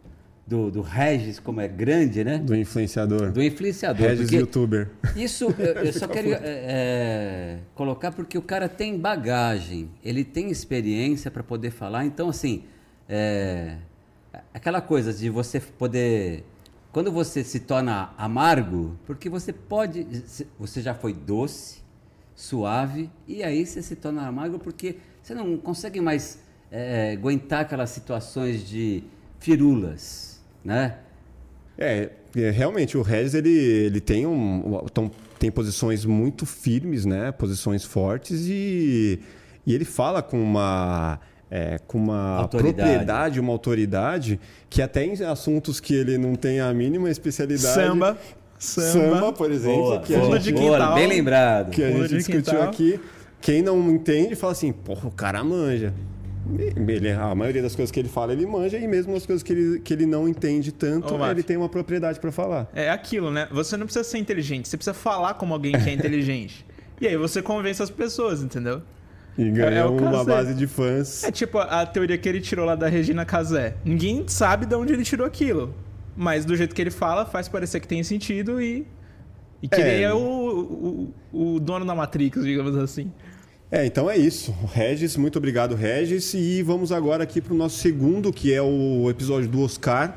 do, 0.47 0.71
do 0.71 0.83
Regis 0.83 1.41
como 1.41 1.61
é 1.61 1.69
grande, 1.69 2.23
né? 2.23 2.39
Do 2.39 2.55
influenciador. 2.55 3.33
Do 3.33 3.43
influenciador. 3.43 4.09
Regis 4.09 4.31
youtuber. 4.31 4.91
isso 5.17 5.55
eu, 5.59 5.85
eu 5.85 5.93
só 5.93 6.07
quero 6.09 6.33
é, 6.33 6.39
é, 6.43 7.59
colocar 7.75 8.13
porque 8.13 8.37
o 8.37 8.43
cara 8.43 8.69
tem 8.69 8.99
bagagem, 8.99 9.91
ele 10.05 10.23
tem 10.23 10.51
experiência 10.51 11.31
para 11.31 11.43
poder 11.43 11.71
falar. 11.71 12.05
Então, 12.05 12.29
assim, 12.29 12.65
é, 13.09 13.77
aquela 14.53 14.81
coisa 14.81 15.13
de 15.13 15.31
você 15.31 15.61
poder. 15.61 16.45
Quando 16.93 17.11
você 17.11 17.43
se 17.43 17.61
torna 17.61 18.13
amargo, 18.17 18.99
porque 19.07 19.29
você 19.29 19.53
pode. 19.53 20.07
Você 20.59 20.83
já 20.83 20.95
foi 20.95 21.13
doce, 21.13 21.79
suave, 22.37 23.11
e 23.27 23.43
aí 23.43 23.65
você 23.65 23.83
se 23.83 23.97
torna 23.97 24.27
amargo 24.27 24.59
porque 24.59 24.97
você 25.23 25.35
não 25.35 25.57
consegue 25.57 26.01
mais 26.01 26.39
é, 26.71 27.13
aguentar 27.13 27.63
aquelas 27.63 27.91
situações 27.91 28.69
de 28.69 29.03
firulas, 29.45 30.34
né? 30.65 30.97
É, 31.77 32.11
é, 32.37 32.51
realmente, 32.51 32.97
o 32.97 33.03
Regis, 33.03 33.35
ele, 33.35 33.51
ele 33.51 34.01
tem, 34.01 34.27
um, 34.27 34.81
então, 34.85 35.11
tem 35.39 35.51
posições 35.51 36.05
muito 36.05 36.47
firmes, 36.47 37.05
né? 37.05 37.33
Posições 37.33 37.85
fortes 37.85 38.47
e, 38.49 39.19
e 39.67 39.75
ele 39.75 39.85
fala 39.85 40.23
com 40.23 40.41
uma... 40.41 41.19
é, 41.51 41.79
com 41.87 41.99
uma 41.99 42.39
Autoridade. 42.39 42.77
propriedade, 42.89 43.41
uma 43.41 43.53
autoridade, 43.53 44.41
que 44.71 44.81
até 44.81 45.05
em 45.05 45.13
assuntos 45.25 45.81
que 45.81 45.95
ele 45.95 46.17
não 46.17 46.35
tem 46.37 46.61
a 46.61 46.73
mínima 46.73 47.11
especialidade. 47.11 47.75
Samba. 47.75 48.19
Samba, 48.57 49.17
Samba. 49.17 49.33
por 49.33 49.51
exemplo, 49.51 49.83
Boa, 49.83 50.01
que 50.01 50.15
a 50.15 50.19
boa, 50.21 50.39
de 50.39 50.45
gente, 50.47 50.61
boa, 50.61 50.79
quintal. 50.79 50.95
bem 50.95 51.07
lembrado. 51.09 51.71
que 51.71 51.83
a 51.83 51.91
gente 51.91 52.09
discutiu 52.17 52.43
quintal. 52.55 52.63
aqui. 52.69 53.01
Quem 53.41 53.61
não 53.61 53.91
entende 53.91 54.35
fala 54.35 54.53
assim, 54.53 54.73
porra, 54.73 55.09
o 55.09 55.11
cara 55.11 55.45
manja. 55.45 55.93
Ele, 56.89 57.11
a 57.11 57.35
maioria 57.35 57.63
das 57.63 57.75
coisas 57.75 57.91
que 57.91 57.99
ele 57.99 58.09
fala, 58.09 58.33
ele 58.33 58.47
manja, 58.47 58.77
e 58.79 58.87
mesmo 58.87 59.17
as 59.17 59.25
coisas 59.25 59.43
que 59.43 59.53
ele, 59.53 59.81
que 59.81 59.93
ele 59.93 60.07
não 60.07 60.29
entende 60.29 60.73
tanto, 60.73 61.15
Ô, 61.15 61.27
ele 61.27 61.43
tem 61.43 61.57
uma 61.57 61.69
propriedade 61.69 62.21
para 62.21 62.31
falar. 62.31 62.71
É 62.75 62.91
aquilo, 62.91 63.31
né? 63.31 63.49
Você 63.51 63.77
não 63.77 63.87
precisa 63.87 64.05
ser 64.05 64.19
inteligente, 64.19 64.69
você 64.69 64.77
precisa 64.77 64.95
falar 64.95 65.35
como 65.35 65.55
alguém 65.55 65.73
que 65.73 65.89
é 65.89 65.93
inteligente. 65.93 66.65
e 67.01 67.07
aí 67.07 67.17
você 67.17 67.41
convence 67.41 67.83
as 67.83 67.91
pessoas, 67.91 68.43
entendeu? 68.43 68.83
E 69.37 69.51
ganha 69.51 69.81
É 69.81 69.85
o 69.85 69.97
uma 69.97 70.25
base 70.25 70.55
de 70.55 70.67
fãs. 70.67 71.25
É 71.25 71.33
tipo 71.33 71.59
a, 71.59 71.81
a 71.83 71.87
teoria 71.87 72.17
que 72.17 72.29
ele 72.29 72.41
tirou 72.41 72.65
lá 72.65 72.77
da 72.77 72.89
Regina 72.89 73.25
Casé. 73.25 73.75
Ninguém 73.85 74.25
sabe 74.29 74.65
de 74.67 74.75
onde 74.77 74.93
ele 74.93 75.03
tirou 75.03 75.27
aquilo. 75.27 75.75
Mas 76.17 76.45
do 76.45 76.55
jeito 76.55 76.73
que 76.75 76.81
ele 76.81 76.93
fala, 76.93 77.27
faz 77.27 77.49
parecer 77.49 77.81
que 77.81 77.89
tem 77.89 78.03
sentido 78.05 78.61
e. 78.63 78.87
E 79.61 79.67
que 79.67 79.81
É. 79.81 79.95
ele 79.95 80.05
é 80.05 80.15
o, 80.15 81.11
o, 81.33 81.55
o 81.57 81.59
dono 81.59 81.85
da 81.85 81.95
Matrix, 81.95 82.45
digamos 82.45 82.77
assim. 82.77 83.11
É, 83.75 83.85
então 83.85 84.09
é 84.09 84.17
isso. 84.17 84.55
Regis, 84.73 85.17
muito 85.17 85.37
obrigado, 85.37 85.75
Regis. 85.75 86.33
E 86.33 86.63
vamos 86.63 86.93
agora 86.93 87.25
aqui 87.25 87.41
para 87.41 87.53
o 87.53 87.57
nosso 87.57 87.77
segundo, 87.79 88.33
que 88.33 88.53
é 88.55 88.63
o 88.63 89.11
episódio 89.11 89.49
do 89.49 89.61
Oscar, 89.63 90.17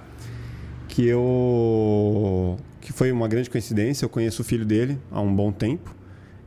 que 0.88 1.04
eu 1.08 2.56
que 2.80 2.94
foi 2.94 3.12
uma 3.12 3.28
grande 3.28 3.50
coincidência. 3.50 4.06
Eu 4.06 4.10
conheço 4.10 4.44
o 4.44 4.46
filho 4.46 4.64
dele 4.64 5.00
há 5.12 5.20
um 5.20 5.36
bom 5.36 5.52
tempo 5.52 5.96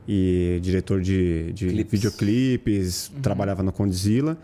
e 0.06 0.60
diretor 0.62 1.00
de, 1.00 1.52
de 1.52 1.66
Clipes. 1.66 1.90
videoclipes, 2.00 3.12
trabalhava 3.20 3.64
na 3.64 3.72
Condzilla. 3.72 4.38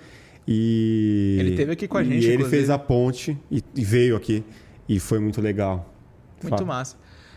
E 0.47 1.37
Ele 1.39 1.51
esteve 1.51 1.71
aqui 1.71 1.87
com 1.87 1.99
a 1.99 2.03
gente, 2.03 2.15
E 2.15 2.27
ele 2.27 2.35
inclusive. 2.35 2.51
fez 2.57 2.69
a 2.71 2.79
ponte 2.79 3.39
e, 3.49 3.63
e 3.77 3.85
veio 3.85 4.17
aqui 4.17 4.43
e 4.89 4.99
foi 4.99 5.21
muito 5.21 5.41
legal. 5.41 5.95
Muito 6.43 6.51
Fala. 6.57 6.67
massa. 6.67 6.97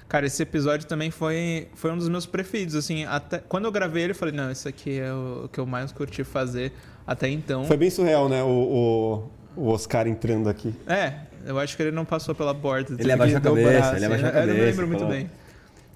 Cara, 0.10 0.25
esse 0.25 0.42
episódio 0.42 0.88
também 0.88 1.12
foi, 1.12 1.68
foi 1.75 1.92
um 1.92 1.98
dos 1.98 2.10
meus 2.10 2.25
preferidos, 2.25 2.74
assim, 2.74 3.06
até 3.06 3.38
quando 3.38 3.66
eu 3.66 3.72
gravei 3.72 4.04
ele, 4.04 4.12
eu 4.12 4.16
falei, 4.16 4.34
não, 4.34 4.50
esse 4.50 4.68
aqui 4.68 5.00
é 5.00 5.13
o 5.13 5.48
que 5.54 5.60
eu 5.60 5.68
mais 5.68 5.92
curti 5.92 6.24
fazer 6.24 6.74
até 7.06 7.30
então. 7.30 7.63
Foi 7.66 7.78
bem 7.78 7.92
surreal, 7.92 8.28
né? 8.28 8.42
O, 8.42 8.48
o, 9.56 9.63
o 9.66 9.68
Oscar 9.70 10.08
entrando 10.08 10.50
aqui. 10.50 10.74
É, 10.88 11.13
eu 11.46 11.60
acho 11.60 11.78
que 11.78 11.84
ele 11.84 11.92
não 11.92 12.06
passou 12.06 12.34
pela 12.34 12.56
porta. 12.56 12.96
teve 12.96 13.12
abaixou 13.12 13.38
a 13.38 13.42
cabeça, 13.42 13.72
dobrar, 13.72 13.96
ele 13.98 14.06
abaixou 14.06 14.28
a 14.28 14.30
Eu 14.30 14.36
não 14.36 14.48
cabeça, 14.48 14.66
lembro 14.66 14.88
muito 14.88 15.00
falou. 15.01 15.13
bem. 15.16 15.30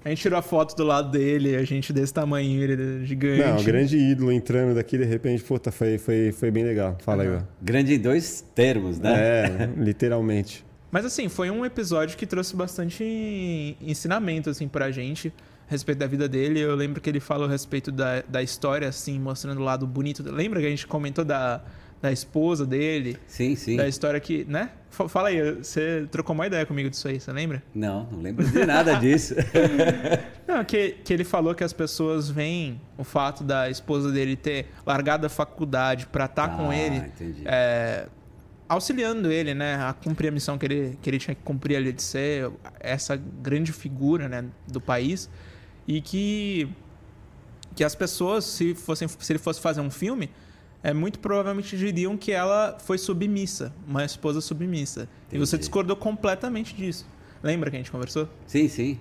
A 0.04 0.08
gente 0.10 0.20
tirou 0.20 0.38
a 0.38 0.42
foto 0.42 0.76
do 0.76 0.84
lado 0.84 1.10
dele, 1.10 1.56
a 1.56 1.64
gente 1.64 1.92
desse 1.92 2.12
tamanho, 2.12 2.62
ele 2.62 3.02
é 3.02 3.06
gigante. 3.06 3.42
Não, 3.42 3.56
o 3.56 3.64
grande 3.64 3.96
ídolo 3.96 4.30
entrando 4.30 4.74
daqui, 4.74 4.96
de 4.96 5.04
repente, 5.04 5.42
puta, 5.42 5.72
foi, 5.72 5.98
foi, 5.98 6.30
foi 6.30 6.50
bem 6.50 6.62
legal. 6.62 6.96
Fala 7.00 7.22
aí, 7.22 7.30
ó. 7.30 7.40
Grande 7.60 7.94
em 7.94 7.98
dois 7.98 8.44
termos, 8.54 8.98
né? 9.00 9.12
É, 9.12 9.70
literalmente. 9.76 10.63
Mas 10.94 11.04
assim, 11.04 11.28
foi 11.28 11.50
um 11.50 11.64
episódio 11.64 12.16
que 12.16 12.24
trouxe 12.24 12.54
bastante 12.54 13.76
ensinamento, 13.80 14.48
assim, 14.48 14.68
pra 14.68 14.92
gente 14.92 15.32
a 15.66 15.70
respeito 15.72 15.98
da 15.98 16.06
vida 16.06 16.28
dele. 16.28 16.60
Eu 16.60 16.76
lembro 16.76 17.00
que 17.00 17.10
ele 17.10 17.18
falou 17.18 17.48
a 17.48 17.50
respeito 17.50 17.90
da, 17.90 18.22
da 18.28 18.40
história, 18.40 18.86
assim, 18.88 19.18
mostrando 19.18 19.60
o 19.60 19.64
lado 19.64 19.88
bonito. 19.88 20.22
Lembra 20.22 20.60
que 20.60 20.66
a 20.66 20.70
gente 20.70 20.86
comentou 20.86 21.24
da, 21.24 21.62
da 22.00 22.12
esposa 22.12 22.64
dele? 22.64 23.16
Sim, 23.26 23.56
sim. 23.56 23.76
Da 23.76 23.88
história 23.88 24.20
que, 24.20 24.44
né? 24.44 24.70
Fa- 24.88 25.08
Fala 25.08 25.30
aí, 25.30 25.54
você 25.56 26.06
trocou 26.12 26.32
uma 26.32 26.46
ideia 26.46 26.64
comigo 26.64 26.88
disso 26.88 27.08
aí, 27.08 27.18
você 27.18 27.32
lembra? 27.32 27.60
Não, 27.74 28.04
não 28.12 28.20
lembro 28.22 28.46
de 28.48 28.64
nada 28.64 28.94
disso. 29.00 29.34
Não, 30.46 30.62
que, 30.64 30.90
que 31.02 31.12
ele 31.12 31.24
falou 31.24 31.54
que 31.56 31.64
as 31.64 31.72
pessoas 31.72 32.28
veem 32.30 32.80
o 32.96 33.02
fato 33.02 33.42
da 33.42 33.68
esposa 33.68 34.12
dele 34.12 34.36
ter 34.36 34.66
largado 34.86 35.26
a 35.26 35.28
faculdade 35.28 36.06
pra 36.06 36.26
estar 36.26 36.56
com 36.56 36.70
Ah, 36.70 36.76
ele, 36.76 36.96
entendi. 36.98 37.42
é, 37.46 38.06
auxiliando 38.74 39.30
ele, 39.30 39.54
né, 39.54 39.76
a 39.76 39.92
cumprir 39.92 40.28
a 40.28 40.30
missão 40.30 40.58
que 40.58 40.66
ele, 40.66 40.98
que 41.00 41.10
ele 41.10 41.18
tinha 41.18 41.34
que 41.34 41.42
cumprir 41.42 41.76
ali 41.76 41.92
de 41.92 42.02
ser 42.02 42.50
essa 42.80 43.16
grande 43.16 43.72
figura, 43.72 44.28
né, 44.28 44.44
do 44.66 44.80
país 44.80 45.28
e 45.86 46.00
que 46.00 46.68
que 47.74 47.82
as 47.82 47.94
pessoas, 47.94 48.44
se 48.44 48.72
fossem, 48.72 49.08
se 49.08 49.32
ele 49.32 49.38
fosse 49.40 49.60
fazer 49.60 49.80
um 49.80 49.90
filme, 49.90 50.30
é 50.80 50.94
muito 50.94 51.18
provavelmente 51.18 51.76
diriam 51.76 52.16
que 52.16 52.30
ela 52.30 52.78
foi 52.78 52.98
submissa, 52.98 53.72
uma 53.84 54.04
esposa 54.04 54.40
submissa. 54.40 55.08
E 55.32 55.38
você 55.38 55.56
Entendi. 55.56 55.62
discordou 55.62 55.96
completamente 55.96 56.72
disso. 56.72 57.04
Lembra 57.42 57.70
que 57.70 57.76
a 57.76 57.80
gente 57.80 57.90
conversou? 57.90 58.28
Sim, 58.46 58.68
sim. 58.68 59.00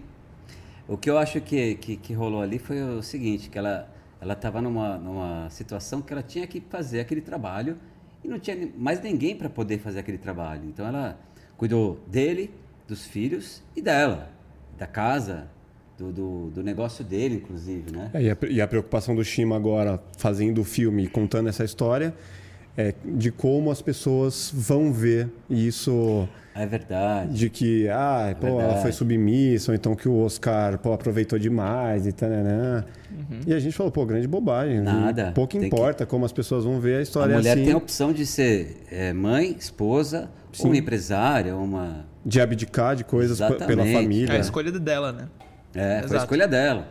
O 0.88 0.98
que 0.98 1.08
eu 1.08 1.20
acho 1.20 1.40
que, 1.40 1.76
que, 1.76 1.98
que 1.98 2.14
rolou 2.14 2.42
ali 2.42 2.58
foi 2.58 2.82
o 2.82 3.04
seguinte, 3.04 3.48
que 3.48 3.60
ela 3.60 3.94
ela 4.24 4.34
estava 4.34 4.62
numa, 4.62 4.98
numa 4.98 5.50
situação 5.50 6.02
que 6.02 6.14
ela 6.14 6.24
tinha 6.24 6.48
que 6.48 6.62
fazer 6.62 7.02
aquele 7.02 7.20
trabalho 7.20 7.78
e 8.24 8.28
não 8.28 8.40
tinha 8.40 8.70
mais 8.78 9.02
ninguém 9.02 9.36
para 9.36 9.50
poder 9.50 9.80
fazer 9.80 10.00
aquele 10.00 10.18
trabalho. 10.18 10.64
Então 10.66 10.88
ela 10.88 11.20
cuidou 11.58 12.00
dele, 12.08 12.52
dos 12.88 13.06
filhos 13.06 13.62
e 13.76 13.82
dela, 13.82 14.32
da 14.78 14.88
casa, 14.88 15.48
do, 15.98 16.12
do, 16.12 16.50
do 16.50 16.64
negócio 16.64 17.04
dele, 17.04 17.36
inclusive, 17.36 17.92
né? 17.92 18.10
É, 18.14 18.22
e, 18.22 18.30
a, 18.30 18.38
e, 18.50 18.62
a, 18.62 18.68
preocupação 18.68 19.16
do 19.16 19.24
Shima 19.24 19.56
agora, 19.56 20.02
fazendo 20.18 20.62
o 20.62 20.64
filme 20.64 21.08
contando 21.08 21.50
essa 21.50 21.64
história, 21.64 22.14
é 22.76 22.94
de 23.06 23.32
como 23.32 23.70
as 23.70 23.82
pessoas 23.82 24.52
vão 24.54 24.92
ver 24.92 25.30
isso. 25.50 26.28
É 26.56 26.66
verdade. 26.66 27.34
De 27.34 27.50
que, 27.50 27.88
ah, 27.90 28.28
é 28.30 28.34
pô, 28.34 28.48
verdade. 28.48 28.70
ela 28.70 28.82
foi 28.82 28.92
submissa, 28.92 29.72
ou 29.72 29.76
então 29.76 29.96
que 29.96 30.08
o 30.08 30.24
Oscar 30.24 30.78
pô, 30.78 30.94
aproveitou 30.94 31.38
demais 31.38 32.06
e 32.06 32.12
tal. 32.12 32.30
Uhum. 32.30 33.42
E 33.46 33.54
a 33.54 33.60
gente 33.60 33.76
falou, 33.76 33.92
pô, 33.92 34.06
grande 34.06 34.28
bobagem. 34.28 34.82
Nada. 34.82 35.32
Pouco 35.34 35.58
importa 35.58 36.06
que... 36.06 36.10
como 36.10 36.26
as 36.26 36.32
pessoas 36.32 36.64
vão 36.64 36.80
ver 36.80 36.98
a 36.98 37.02
história 37.02 37.36
A 37.36 37.38
mulher 37.38 37.54
assim. 37.54 37.66
tem 37.66 37.74
a 37.74 37.78
opção 37.78 38.12
de 38.12 38.26
ser 38.26 38.78
é, 38.92 39.14
mãe, 39.14 39.56
esposa, 39.60 40.30
Sim. 40.52 40.68
uma 40.68 40.78
empresária, 40.78 41.56
uma. 41.56 42.06
De 42.26 42.40
abdicar 42.40 42.96
de 42.96 43.04
coisas 43.04 43.40
pela 43.40 43.86
família. 43.86 44.34
É 44.34 44.38
a 44.38 44.40
escolha 44.40 44.72
dela, 44.72 45.12
né? 45.12 45.28
É, 45.76 45.92
Exato. 45.98 46.08
foi 46.08 46.18
a 46.18 46.20
escolha 46.22 46.48
dela. 46.48 46.88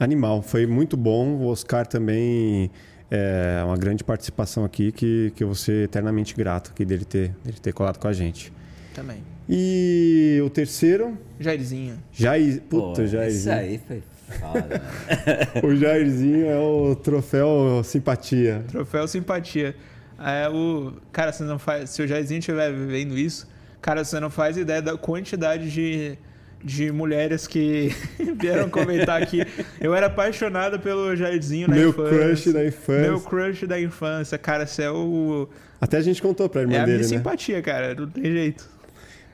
Animal, 0.00 0.42
foi 0.42 0.66
muito 0.66 0.96
bom. 0.96 1.36
O 1.36 1.46
Oscar 1.46 1.86
também 1.86 2.70
é 3.10 3.62
uma 3.64 3.76
grande 3.76 4.04
participação 4.04 4.64
aqui 4.64 4.92
que, 4.92 5.32
que 5.34 5.42
eu 5.42 5.48
vou 5.48 5.54
ser 5.54 5.84
eternamente 5.84 6.34
grato 6.34 6.70
aqui 6.70 6.84
dele 6.84 7.04
ter, 7.04 7.34
dele 7.44 7.58
ter 7.60 7.72
colado 7.72 7.98
com 7.98 8.08
a 8.08 8.12
gente. 8.12 8.52
Também. 8.94 9.22
E 9.48 10.40
o 10.44 10.50
terceiro? 10.50 11.16
Jairzinho. 11.40 11.98
Jair... 12.12 12.60
Puta, 12.62 13.00
Pô, 13.02 13.06
Jairzinho. 13.06 13.40
Isso 13.40 13.50
aí 13.50 13.80
foi 13.86 14.02
foda. 14.38 14.68
Né? 14.68 15.62
o 15.64 15.74
Jairzinho 15.74 16.46
é 16.46 16.58
o 16.58 16.94
troféu 16.94 17.82
simpatia. 17.82 18.62
Troféu 18.68 19.08
simpatia. 19.08 19.74
É 20.18 20.48
o... 20.50 20.92
Cara, 21.12 21.32
você 21.32 21.44
não 21.44 21.58
faz... 21.58 21.90
se 21.90 22.02
o 22.02 22.06
Jairzinho 22.06 22.40
estiver 22.40 22.70
vendo 22.72 23.16
isso, 23.16 23.48
cara, 23.80 24.04
você 24.04 24.20
não 24.20 24.28
faz 24.28 24.58
ideia 24.58 24.82
da 24.82 24.98
quantidade 24.98 25.70
de 25.70 26.18
de 26.62 26.90
mulheres 26.90 27.46
que 27.46 27.94
vieram 28.40 28.68
comentar 28.68 29.22
aqui. 29.22 29.46
Eu 29.80 29.94
era 29.94 30.06
apaixonada 30.06 30.78
pelo 30.78 31.14
Jairzinho 31.14 31.68
na 31.68 31.76
Meu 31.76 31.90
infância. 31.90 32.10
Meu 32.10 32.26
crush 32.26 32.52
da 32.52 32.66
infância. 32.66 33.02
Meu 33.02 33.20
crush 33.20 33.66
da 33.66 33.80
infância. 33.80 34.38
Cara, 34.38 34.66
você 34.66 34.82
é 34.82 34.90
o... 34.90 35.48
Até 35.80 35.98
a 35.98 36.00
gente 36.00 36.20
contou 36.20 36.48
pra 36.48 36.62
irmã 36.62 36.74
é 36.74 36.84
dele, 36.84 36.90
É 36.90 36.94
a 36.94 36.98
minha 36.98 37.10
né? 37.10 37.16
simpatia, 37.16 37.62
cara. 37.62 37.94
Não 37.94 38.08
tem 38.08 38.24
jeito. 38.24 38.68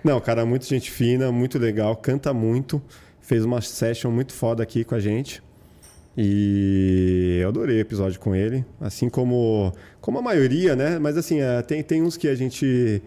Não, 0.03 0.21
cara, 0.21 0.45
muito 0.45 0.67
gente 0.67 0.91
fina, 0.91 1.33
muito 1.33 1.59
legal, 1.59 1.97
canta 1.97 2.35
muito. 2.35 2.83
Fez 3.21 3.43
uma 3.43 3.63
session 3.63 4.11
muito 4.11 4.35
foda 4.35 4.63
aqui 4.63 4.85
com 4.85 4.95
a 4.95 5.01
gente. 5.01 5.43
E 6.17 7.39
eu 7.43 7.49
adorei 7.49 7.79
o 7.79 7.81
episódio 7.81 8.21
com 8.21 8.35
ele. 8.35 8.65
Assim 8.79 9.09
como, 9.09 9.73
como 10.03 10.19
a 10.19 10.23
maioria, 10.23 10.77
né? 10.77 10.99
Mas 10.99 11.17
assim, 11.17 11.41
é, 11.41 11.63
tem, 11.63 11.83
tem 11.83 12.03
uns 12.03 12.19
que 12.19 12.29
a 12.29 12.35
gente 12.35 13.03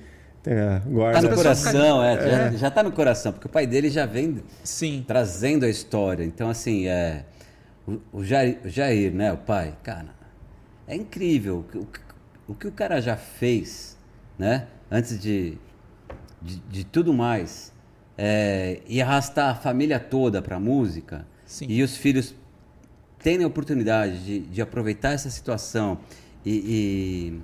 é, 0.49 0.81
guarda. 0.85 1.21
Tá 1.21 1.27
no 1.27 1.35
coração, 1.35 2.03
é, 2.03 2.13
é. 2.13 2.29
Já, 2.29 2.51
já 2.51 2.71
tá 2.71 2.81
no 2.81 2.91
coração, 2.93 3.33
porque 3.33 3.47
o 3.47 3.49
pai 3.49 3.67
dele 3.67 3.89
já 3.89 4.05
vem 4.05 4.41
Sim. 4.63 5.03
trazendo 5.05 5.65
a 5.65 5.69
história. 5.69 6.23
Então, 6.23 6.49
assim, 6.49 6.87
é, 6.87 7.25
o, 7.85 7.99
o, 8.13 8.23
Jair, 8.23 8.59
o 8.63 8.69
Jair, 8.69 9.13
né, 9.13 9.33
o 9.33 9.37
pai, 9.37 9.75
cara, 9.83 10.15
é 10.87 10.95
incrível 10.95 11.65
o, 11.73 11.77
o, 11.79 11.87
o 12.53 12.55
que 12.55 12.65
o 12.65 12.71
cara 12.71 13.01
já 13.01 13.17
fez, 13.17 13.97
né, 14.39 14.67
antes 14.89 15.19
de, 15.19 15.57
de, 16.41 16.55
de 16.59 16.85
tudo 16.85 17.13
mais, 17.13 17.73
é, 18.17 18.79
e 18.87 19.01
arrastar 19.01 19.49
a 19.49 19.55
família 19.55 19.99
toda 19.99 20.41
para 20.41 20.57
música, 20.57 21.27
Sim. 21.45 21.65
e 21.67 21.83
os 21.83 21.97
filhos 21.97 22.33
terem 23.19 23.43
a 23.43 23.47
oportunidade 23.47 24.23
de, 24.23 24.39
de 24.39 24.61
aproveitar 24.61 25.11
essa 25.11 25.29
situação 25.29 25.99
e, 26.45 26.53
e 26.55 27.41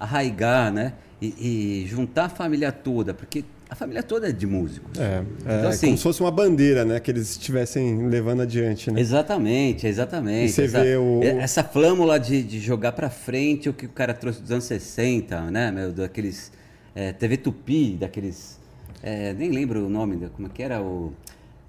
arraigar, 0.00 0.72
né, 0.72 0.94
e, 1.20 1.82
e, 1.82 1.86
juntar 1.86 2.26
a 2.26 2.28
família 2.28 2.70
toda, 2.70 3.14
porque 3.14 3.44
a 3.68 3.74
família 3.74 4.02
toda 4.02 4.28
é 4.28 4.32
de 4.32 4.46
músicos. 4.46 4.98
É, 4.98 5.22
é 5.46 5.58
então, 5.58 5.70
assim, 5.70 5.86
como 5.86 5.96
se 5.96 6.02
fosse 6.02 6.20
uma 6.20 6.30
bandeira, 6.30 6.84
né? 6.84 7.00
Que 7.00 7.10
eles 7.10 7.30
estivessem 7.30 8.06
levando 8.06 8.42
adiante, 8.42 8.90
né? 8.90 9.00
Exatamente, 9.00 9.86
exatamente. 9.86 10.50
E 10.50 10.52
você 10.52 10.64
essa, 10.64 10.82
vê 10.82 10.96
o... 10.96 11.20
Essa 11.22 11.64
flâmula 11.64 12.20
de, 12.20 12.42
de 12.42 12.60
jogar 12.60 12.92
para 12.92 13.10
frente 13.10 13.68
o 13.68 13.72
que 13.72 13.86
o 13.86 13.88
cara 13.88 14.14
trouxe 14.14 14.40
dos 14.40 14.52
anos 14.52 14.64
60, 14.64 15.50
né? 15.50 15.70
Meu, 15.70 15.92
daqueles... 15.92 16.52
É, 16.94 17.12
TV 17.12 17.36
Tupi, 17.36 17.96
daqueles... 17.98 18.58
É, 19.02 19.32
nem 19.32 19.50
lembro 19.50 19.86
o 19.86 19.88
nome, 19.88 20.28
como 20.34 20.48
é 20.48 20.50
que 20.50 20.62
era 20.62 20.80
o... 20.80 21.12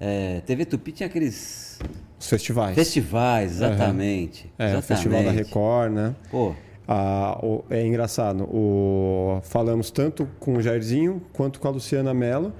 É, 0.00 0.40
TV 0.46 0.64
Tupi 0.66 0.92
tinha 0.92 1.06
aqueles... 1.06 1.78
Os 2.20 2.28
festivais. 2.28 2.74
Festivais, 2.74 3.52
exatamente. 3.52 4.44
Uhum. 4.44 4.50
É, 4.58 4.64
exatamente. 4.72 4.84
o 4.84 4.86
Festival 4.86 5.24
da 5.24 5.30
Record, 5.32 5.92
né? 5.92 6.14
Pô... 6.30 6.54
Ah, 6.90 7.38
o, 7.42 7.62
é 7.68 7.86
engraçado. 7.86 8.44
O, 8.44 9.40
falamos 9.42 9.90
tanto 9.90 10.26
com 10.40 10.54
o 10.54 10.62
Jairzinho 10.62 11.20
quanto 11.34 11.60
com 11.60 11.68
a 11.68 11.70
Luciana 11.70 12.14
Mello. 12.14 12.52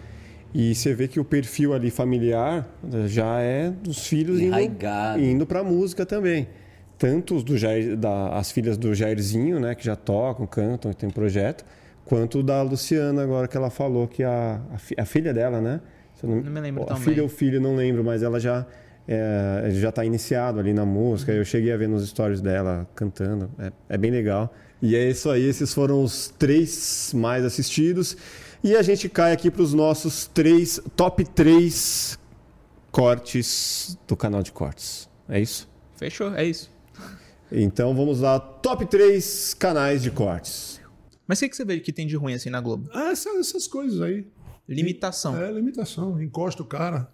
E 0.55 0.75
você 0.75 0.95
vê 0.95 1.09
que 1.09 1.19
o 1.19 1.25
perfil 1.25 1.73
ali 1.73 1.91
familiar 1.91 2.69
já 3.07 3.41
é 3.41 3.71
dos 3.71 4.07
filhos 4.07 4.39
Enraigado. 4.41 5.19
indo, 5.19 5.31
indo 5.31 5.47
para 5.47 5.61
a 5.61 5.65
música 5.65 6.05
também. 6.05 6.47
Tanto 6.99 7.37
os 7.37 7.45
do 7.45 7.57
Jair, 7.57 7.97
da, 7.97 8.31
as 8.31 8.51
filhas 8.51 8.77
do 8.77 8.95
Jairzinho, 8.95 9.61
né, 9.61 9.75
que 9.75 9.85
já 9.85 9.95
tocam, 9.95 10.47
cantam, 10.47 10.93
tem 10.93 11.09
um 11.09 11.13
projeto, 11.13 11.65
quanto 12.05 12.43
da 12.43 12.61
Luciana, 12.63 13.23
agora 13.23 13.47
que 13.47 13.57
ela 13.57 13.71
falou 13.71 14.09
que 14.09 14.25
a, 14.25 14.61
a, 14.71 15.03
a 15.03 15.05
filha 15.05 15.33
dela, 15.33 15.61
né? 15.61 15.81
Não, 16.23 16.37
não, 16.37 16.51
me 16.51 16.61
lembro 16.61 16.83
a 16.83 16.87
também. 16.87 17.03
filha 17.03 17.23
ou 17.23 17.29
filho, 17.29 17.61
não 17.61 17.77
lembro, 17.77 18.03
mas 18.03 18.23
ela 18.23 18.41
já 18.41 18.67
é, 19.09 19.71
já 19.71 19.89
está 19.89 20.05
iniciado 20.05 20.61
ali 20.61 20.75
na 20.75 20.85
música. 20.85 21.33
Eu 21.33 21.45
cheguei 21.45 21.73
a 21.73 21.77
ver 21.77 21.89
nos 21.89 22.07
stories 22.07 22.43
dela 22.43 22.87
cantando. 22.95 23.51
É, 23.59 23.73
é, 23.89 23.99
bem 23.99 24.11
legal. 24.11 24.55
E 24.83 24.95
é 24.95 25.09
isso 25.09 25.31
aí. 25.31 25.45
Esses 25.45 25.73
foram 25.73 26.05
os 26.05 26.29
três 26.39 27.13
mais 27.15 27.45
assistidos. 27.45 28.17
E 28.63 28.77
a 28.77 28.83
gente 28.83 29.09
cai 29.09 29.33
aqui 29.33 29.51
para 29.51 29.63
os 29.63 29.73
nossos 29.73 30.27
três 30.27 30.79
top 30.95 31.25
três 31.25 32.19
cortes 32.93 33.99
do 34.07 34.17
canal 34.17 34.43
de 34.43 34.53
cortes. 34.53 35.09
É 35.29 35.41
isso? 35.41 35.69
Fechou, 35.97 36.35
é 36.35 36.45
isso. 36.45 36.71
Então 37.51 37.95
vamos 37.95 38.21
lá, 38.21 38.39
top 38.39 38.85
3 38.87 39.55
canais 39.55 40.03
de 40.03 40.11
cortes. 40.11 40.81
Mas 41.27 41.39
o 41.39 41.43
que, 41.43 41.49
que 41.49 41.57
você 41.57 41.65
vê 41.65 41.81
que 41.81 41.93
tem 41.93 42.07
de 42.07 42.15
ruim 42.15 42.35
assim 42.35 42.51
na 42.51 42.61
Globo? 42.61 42.91
Ah, 42.93 43.11
essas, 43.11 43.37
essas 43.37 43.67
coisas 43.67 44.01
aí. 44.01 44.27
Limitação. 44.69 45.37
É, 45.41 45.51
limitação. 45.51 46.23
Encosta 46.23 46.63
o 46.63 46.67
cara. 46.67 47.11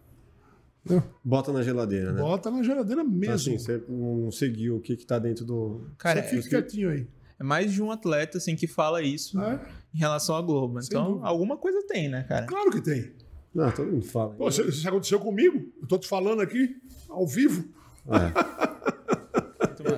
Bota 1.24 1.52
na 1.52 1.62
geladeira, 1.62 2.12
né? 2.12 2.20
Bota 2.20 2.50
na 2.50 2.62
geladeira 2.62 3.02
mesmo. 3.02 3.34
Assim, 3.34 3.58
você 3.58 3.82
não 3.88 4.30
seguiu 4.30 4.76
o 4.76 4.80
que 4.80 4.92
está 4.92 5.18
dentro 5.18 5.44
do. 5.44 5.88
Cara, 5.98 6.22
você 6.22 6.42
fica 6.42 6.58
é, 6.58 6.62
quietinho 6.62 6.90
aí. 6.90 7.06
É 7.38 7.42
mais 7.42 7.72
de 7.72 7.82
um 7.82 7.90
atleta 7.90 8.38
assim 8.38 8.54
que 8.54 8.66
fala 8.66 9.02
isso 9.02 9.40
É. 9.40 9.60
em 9.94 9.98
relação 9.98 10.36
à 10.36 10.42
Globo. 10.42 10.80
Sem 10.82 10.88
Então, 10.96 11.12
dúvida. 11.12 11.26
alguma 11.26 11.56
coisa 11.56 11.82
tem, 11.86 12.08
né, 12.08 12.22
cara? 12.28 12.46
Claro 12.46 12.70
que 12.70 12.80
tem. 12.80 13.12
Não, 13.54 13.70
todo 13.70 13.90
mundo 13.90 14.04
fala. 14.04 14.30
Pô, 14.34 14.48
isso, 14.48 14.62
isso 14.68 14.86
aconteceu 14.88 15.18
comigo. 15.20 15.72
Eu 15.80 15.86
tô 15.88 15.96
te 15.98 16.06
falando 16.08 16.40
aqui, 16.42 16.76
ao 17.08 17.26
vivo. 17.26 17.64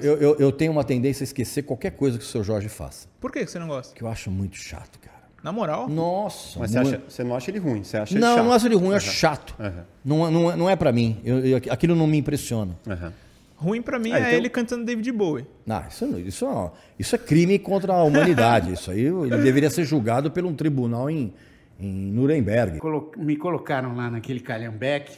Eu, 0.02 0.16
eu, 0.18 0.36
eu 0.38 0.52
tenho 0.52 0.72
uma 0.72 0.84
tendência 0.84 1.22
a 1.22 1.26
esquecer 1.26 1.62
qualquer 1.62 1.90
coisa 1.92 2.18
que 2.18 2.24
o 2.24 2.26
seu 2.26 2.42
Jorge 2.44 2.68
faça. 2.68 3.08
Por 3.20 3.30
que 3.32 3.44
que 3.44 3.50
você 3.50 3.58
não 3.58 3.68
gosta? 3.68 3.94
Que 3.94 4.02
eu 4.02 4.08
acho 4.08 4.30
muito 4.30 4.56
chato, 4.56 4.98
cara. 4.98 5.15
Na 5.46 5.52
moral, 5.52 5.88
Nossa. 5.88 6.58
Mas 6.58 6.72
você, 6.72 6.78
acha- 6.78 7.00
você 7.08 7.22
não 7.22 7.36
acha 7.36 7.50
ele 7.52 7.60
ruim, 7.60 7.84
você 7.84 7.96
acha 7.96 8.12
ele 8.14 8.20
Não, 8.20 8.34
chato. 8.34 8.44
não 8.44 8.52
acho 8.52 8.66
ele 8.66 8.74
ruim, 8.74 8.88
eu 8.90 8.96
acho 8.96 9.12
chato. 9.12 9.54
Aham. 9.60 9.84
Não, 10.04 10.28
não, 10.32 10.50
é- 10.52 10.56
não 10.56 10.68
é 10.70 10.74
pra 10.74 10.90
mim. 10.90 11.20
Eu- 11.24 11.38
eu- 11.46 11.56
aquilo 11.70 11.94
não 11.94 12.04
me 12.08 12.18
impressiona. 12.18 12.76
Aham. 12.84 13.12
ruim 13.58 13.80
pra 13.80 13.96
mim 13.98 14.10
Ah, 14.12 14.16
é 14.18 14.20
então- 14.22 14.32
ele 14.32 14.48
cantando 14.50 14.84
David 14.84 15.10
Bowie. 15.12 15.46
Não, 15.64 15.82
isso, 15.88 16.04
não- 16.06 16.18
isso, 16.18 16.44
não- 16.44 16.72
isso 16.98 17.14
é 17.14 17.18
crime 17.18 17.58
contra 17.60 17.94
a 17.94 18.02
humanidade. 18.02 18.72
isso 18.72 18.90
aí 18.90 19.00
ele 19.06 19.36
deveria 19.38 19.70
ser 19.70 19.84
julgado 19.84 20.30
por 20.32 20.44
um 20.44 20.52
tribunal 20.52 21.08
em, 21.08 21.32
em 21.80 22.10
Nuremberg. 22.12 22.80
Me 23.16 23.36
colocaram 23.36 23.94
lá 23.96 24.10
naquele 24.10 24.40
Calhambeck, 24.40 25.10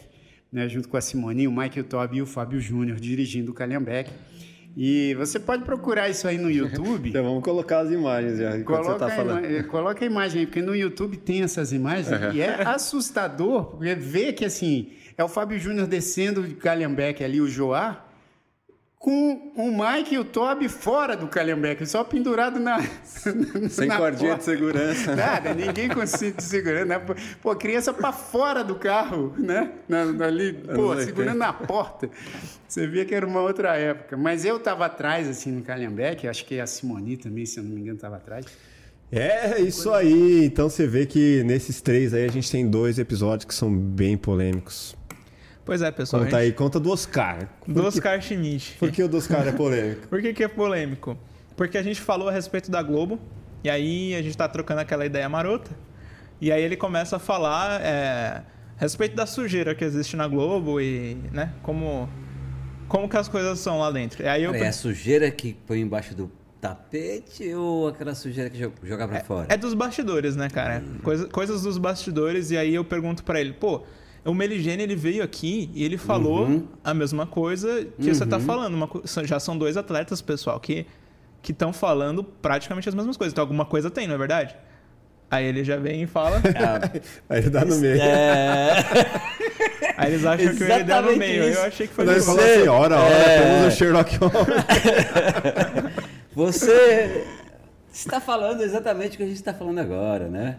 né, 0.52 0.68
junto 0.68 0.88
com 0.90 0.97
a 0.97 1.00
Simoninha, 1.00 1.49
o 1.49 1.52
Michael 1.52 1.85
Toby 1.85 2.18
e 2.18 2.23
o 2.23 2.26
Fábio 2.26 2.61
Júnior 2.61 3.00
dirigindo 3.00 3.50
o 3.50 3.54
Calhambeck. 3.54 4.11
E 4.76 5.14
você 5.14 5.40
pode 5.40 5.64
procurar 5.64 6.08
isso 6.08 6.28
aí 6.28 6.38
no 6.38 6.50
YouTube. 6.50 7.08
Então 7.10 7.25
vamos 7.25 7.42
colocar 7.42 7.80
as 7.80 7.90
imagens 7.90 8.38
já, 8.38 8.56
enquanto 8.56 8.78
você 8.84 8.87
Coloca, 8.87 8.98
tá 8.98 9.06
a 9.12 9.16
falando. 9.16 9.44
ima- 9.44 9.56
eh, 9.58 9.62
coloca 9.64 10.04
a 10.04 10.06
imagem 10.06 10.40
aí, 10.40 10.46
porque 10.46 10.62
no 10.62 10.75
YouTube 10.75 11.16
tem 11.16 11.42
essas 11.42 11.72
imagens 11.72 12.08
e 12.34 12.40
é 12.40 12.62
assustador, 12.62 13.64
porque 13.76 13.94
ver 13.94 14.32
que 14.34 14.44
assim, 14.44 14.90
é 15.16 15.25
o 15.25 15.28
Fábio 15.28 15.58
Júnior 15.58 15.87
descendo 15.87 16.42
de 16.46 16.54
Calhambeck 16.54 17.22
ali, 17.25 17.40
o 17.40 17.48
Joá, 17.48 18.07
com 18.98 19.52
o 19.56 19.70
Mike 19.70 20.14
e 20.14 20.18
o 20.18 20.24
Toby 20.24 20.68
fora 20.68 21.16
do 21.16 21.28
Calhambeck, 21.28 21.86
só 21.86 22.02
pendurado 22.02 22.58
na. 22.58 22.80
Sem 23.70 23.86
na 23.86 23.96
cordinha 23.96 24.30
porta. 24.36 24.38
de 24.38 24.44
segurança. 24.58 25.14
Nada, 25.14 25.54
ninguém 25.54 25.88
com 25.88 26.04
cinto 26.06 26.38
de 26.38 26.42
segurança. 26.42 26.84
Né? 26.84 27.00
Pô, 27.40 27.54
criança 27.54 27.92
pra 27.92 28.12
fora 28.12 28.64
do 28.64 28.74
carro, 28.74 29.32
né? 29.38 29.70
Na, 29.88 30.04
na- 30.06 30.26
ali, 30.26 30.52
pô, 30.52 30.96
segurando 30.96 31.32
80. 31.32 31.34
na 31.34 31.52
porta. 31.52 32.10
Você 32.66 32.86
via 32.88 33.04
que 33.04 33.14
era 33.14 33.24
uma 33.26 33.40
outra 33.40 33.76
época. 33.76 34.16
Mas 34.16 34.44
eu 34.44 34.58
tava 34.58 34.86
atrás, 34.86 35.28
assim, 35.28 35.52
no 35.52 35.62
Calhambeck, 35.62 36.26
acho 36.26 36.44
que 36.44 36.58
a 36.58 36.66
Simoni 36.66 37.16
também, 37.16 37.46
se 37.46 37.58
eu 37.60 37.64
não 37.64 37.70
me 37.70 37.80
engano, 37.80 37.98
tava 37.98 38.16
atrás. 38.16 38.44
É 39.12 39.60
isso 39.60 39.90
aí. 39.92 40.44
Então 40.44 40.68
você 40.68 40.86
vê 40.86 41.06
que 41.06 41.42
nesses 41.44 41.80
três 41.80 42.12
aí 42.12 42.24
a 42.26 42.30
gente 42.30 42.50
tem 42.50 42.68
dois 42.68 42.98
episódios 42.98 43.44
que 43.46 43.54
são 43.54 43.72
bem 43.74 44.16
polêmicos. 44.18 44.94
Pois 45.68 45.82
é, 45.82 45.90
pessoal. 45.90 46.25
Conta 46.25 46.37
a 46.37 46.40
aí, 46.40 46.46
gente... 46.46 46.54
conta 46.56 46.80
do 46.80 46.90
Oscar. 46.90 47.46
Por 47.60 47.75
Do 47.75 47.80
que- 47.82 47.87
Oscar 47.88 48.22
Schmidt. 48.22 48.76
Por 48.80 48.90
que 48.90 49.02
o 49.02 49.08
do 49.08 49.18
Oscar 49.18 49.46
é 49.46 49.52
polêmico? 49.52 50.08
Por 50.08 50.22
que, 50.22 50.32
que 50.32 50.42
é 50.42 50.48
polêmico? 50.48 51.14
Porque 51.54 51.76
a 51.76 51.82
gente 51.82 52.00
falou 52.00 52.26
a 52.28 52.32
respeito 52.32 52.70
da 52.70 52.82
Globo, 52.82 53.20
e 53.62 53.68
aí 53.68 54.14
a 54.14 54.22
gente 54.22 54.34
tá 54.34 54.48
trocando 54.48 54.80
aquela 54.80 55.04
ideia 55.04 55.28
marota, 55.28 55.70
e 56.40 56.50
aí 56.50 56.62
ele 56.62 56.75
começa 56.76 57.16
a 57.16 57.18
falar 57.18 57.82
é, 57.82 58.42
a 58.78 58.80
respeito 58.80 59.14
da 59.14 59.26
sujeira 59.26 59.75
que 59.75 59.84
existe 59.84 60.16
na 60.16 60.26
Globo 60.26 60.80
e, 60.80 61.16
né, 61.32 61.52
como, 61.62 62.08
como 62.88 63.06
que 63.06 63.16
as 63.18 63.28
coisas 63.28 63.58
são 63.58 63.78
lá 63.78 63.90
dentro. 63.90 64.22
E 64.22 64.26
aí 64.26 64.44
eu 64.44 64.54
é 64.54 64.68
a 64.68 64.72
sujeira 64.72 65.30
que 65.30 65.52
põe 65.66 65.80
embaixo 65.82 66.14
do 66.14 66.30
tapete 66.60 67.52
ou 67.54 67.88
aquela 67.88 68.14
sujeira 68.14 68.48
que 68.48 68.58
jo- 68.58 68.72
jogar 68.84 69.06
pra 69.06 69.20
fora? 69.20 69.46
É 69.50 69.56
dos 69.58 69.75
bastidores, 69.75 70.34
né, 70.34 70.48
cara? 70.48 70.82
Coisa- 71.02 71.26
coisas 71.28 71.60
dos 71.62 71.76
bastidores, 71.76 72.50
e 72.52 72.56
aí 72.56 72.75
eu 72.75 72.84
pergunto 72.84 73.22
pra 73.22 73.38
ele, 73.40 73.52
pô, 73.52 73.82
o 74.25 74.34
Meligene 74.34 74.82
ele 74.82 74.96
veio 74.96 75.22
aqui 75.22 75.70
e 75.75 75.84
ele 75.84 75.96
falou 75.96 76.46
Uhum. 76.46 76.66
a 76.84 76.92
mesma 76.94 77.26
coisa 77.26 77.87
que 78.00 78.12
você 78.14 78.26
tá 78.26 78.38
falando. 78.40 78.75
Uma 78.75 78.88
já 79.25 79.38
são 79.40 79.56
dois 79.56 79.76
atletas, 79.76 80.20
pessoal, 80.20 80.58
que 80.60 80.87
que 81.40 81.52
estão 81.52 81.72
falando 81.72 82.25
praticamente 82.25 82.88
as 82.88 82.94
mesmas 82.94 83.16
coisas. 83.16 83.32
Então 83.32 83.42
alguma 83.42 83.64
coisa 83.64 83.88
tem, 83.90 84.06
não 84.08 84.16
é 84.16 84.18
verdade? 84.18 84.56
Aí 85.30 85.44
ele 85.44 85.62
já 85.62 85.76
vem 85.76 86.02
e 86.02 86.06
fala. 86.06 86.40
Aí 87.28 87.38
ele 87.38 87.50
dá 87.50 87.64
no 87.64 87.76
meio. 87.76 88.00
É, 88.00 88.75
aí 89.96 90.12
eles 90.14 90.25
acham 90.26 90.54
que 90.54 90.62
ele 90.64 90.84
deu 90.84 91.02
no 91.02 91.16
meio. 91.16 91.48
isso. 91.50 91.58
Eu 91.60 91.64
achei 91.66 91.87
que 91.87 91.92
foi 91.94 92.06
fala 92.06 92.20
boa. 92.34 92.44
assim, 92.44 92.68
ora, 92.68 92.96
ora, 92.98 93.14
É. 93.14 93.38
temos 93.60 93.75
o 93.75 93.76
Sherlock 93.76 94.16
Holmes. 94.16 94.34
você 96.34 97.25
está 97.92 98.20
falando 98.20 98.62
exatamente 98.62 99.14
o 99.14 99.16
que 99.18 99.22
a 99.22 99.26
gente 99.26 99.37
está 99.37 99.52
falando 99.54 99.78
agora, 99.78 100.28
né? 100.28 100.56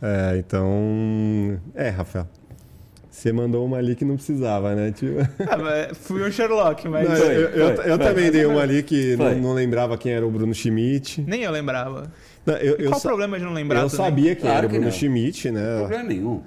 É, 0.00 0.36
então... 0.38 1.60
É, 1.74 1.88
Rafael. 1.88 2.28
Você 3.18 3.32
mandou 3.32 3.64
uma 3.66 3.78
ali 3.78 3.96
que 3.96 4.04
não 4.04 4.14
precisava, 4.14 4.74
né? 4.76 4.92
Tipo... 4.92 5.16
Ah, 5.50 5.56
mas 5.56 5.98
fui 5.98 6.22
um 6.22 6.30
Sherlock, 6.30 6.86
mas 6.88 7.08
Não, 7.08 7.16
Foi, 7.16 7.26
eu 7.36 7.40
eu- 7.40 7.76
foi, 7.76 7.90
eu 7.90 7.96
foi. 7.96 8.06
também 8.06 8.30
dei 8.30 8.46
uma 8.46 8.60
ali 8.62 8.82
que 8.82 9.16
não, 9.16 9.34
não 9.36 9.52
lembrava 9.54 9.98
quem 9.98 10.12
era 10.12 10.24
o 10.26 10.30
Bruno 10.30 10.54
Schmidt. 10.54 11.20
nem 11.26 11.42
eu 11.42 11.50
lembrava. 11.50 12.10
Não, 12.46 12.54
eu, 12.54 12.76
eu 12.76 12.90
Qual 12.90 12.98
o 12.98 13.02
sa- 13.02 13.08
problema 13.08 13.36
de 13.38 13.44
não 13.44 13.52
lembrar? 13.52 13.80
Eu 13.80 13.88
sabia 13.88 14.34
que 14.36 14.42
Claro 14.42 14.58
era 14.58 14.66
o 14.66 14.70
que 14.70 14.76
Bruno 14.76 14.90
não. 14.90 14.96
Schmidt, 14.96 15.50
né? 15.50 15.78
Problema 15.80 16.04
nenhum. 16.04 16.42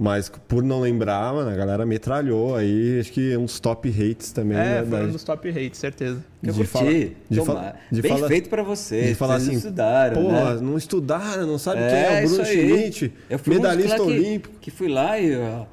Mas 0.00 0.28
por 0.46 0.62
não 0.62 0.80
lembrar, 0.80 1.32
mano, 1.34 1.50
a 1.50 1.54
galera 1.56 1.84
metralhou 1.84 2.54
aí, 2.54 3.00
acho 3.00 3.10
que 3.12 3.36
uns 3.36 3.58
top 3.58 3.88
hates 3.88 4.30
também, 4.30 4.56
É, 4.56 4.80
né? 4.80 4.86
foi 4.88 5.04
um 5.06 5.10
dos 5.10 5.24
top 5.24 5.48
hate, 5.48 5.76
certeza. 5.76 6.18
Eu 6.42 6.52
De 6.52 6.58
curti. 6.58 6.70
falar- 6.72 6.90
de 7.30 7.40
fala- 7.44 7.74
de 7.90 8.02
Bem 8.02 8.12
falar- 8.12 8.28
feito 8.28 8.48
pra 8.48 8.62
vocês. 8.62 9.08
de 9.08 9.14
falar 9.16 9.34
assim, 9.36 9.54
estudaram, 9.54 10.22
Porra, 10.22 10.54
né? 10.54 10.60
não 10.62 10.76
estudaram, 10.78 11.46
não 11.48 11.58
sabe 11.58 11.80
É, 11.80 11.88
quem 11.88 11.98
é 11.98 12.24
o 12.24 12.28
Bruno. 12.28 12.44
Schmidt, 12.44 13.12
Eu 13.30 13.38
fui 13.40 13.54
dos 13.54 13.62
medalhista 13.62 13.90
lá 13.90 13.96
que- 13.96 14.02
olímpico. 14.18 14.54
Que 14.60 14.70
fui 14.70 14.88
lá 14.88 15.18
e... 15.18 15.36
ó, 15.36 15.64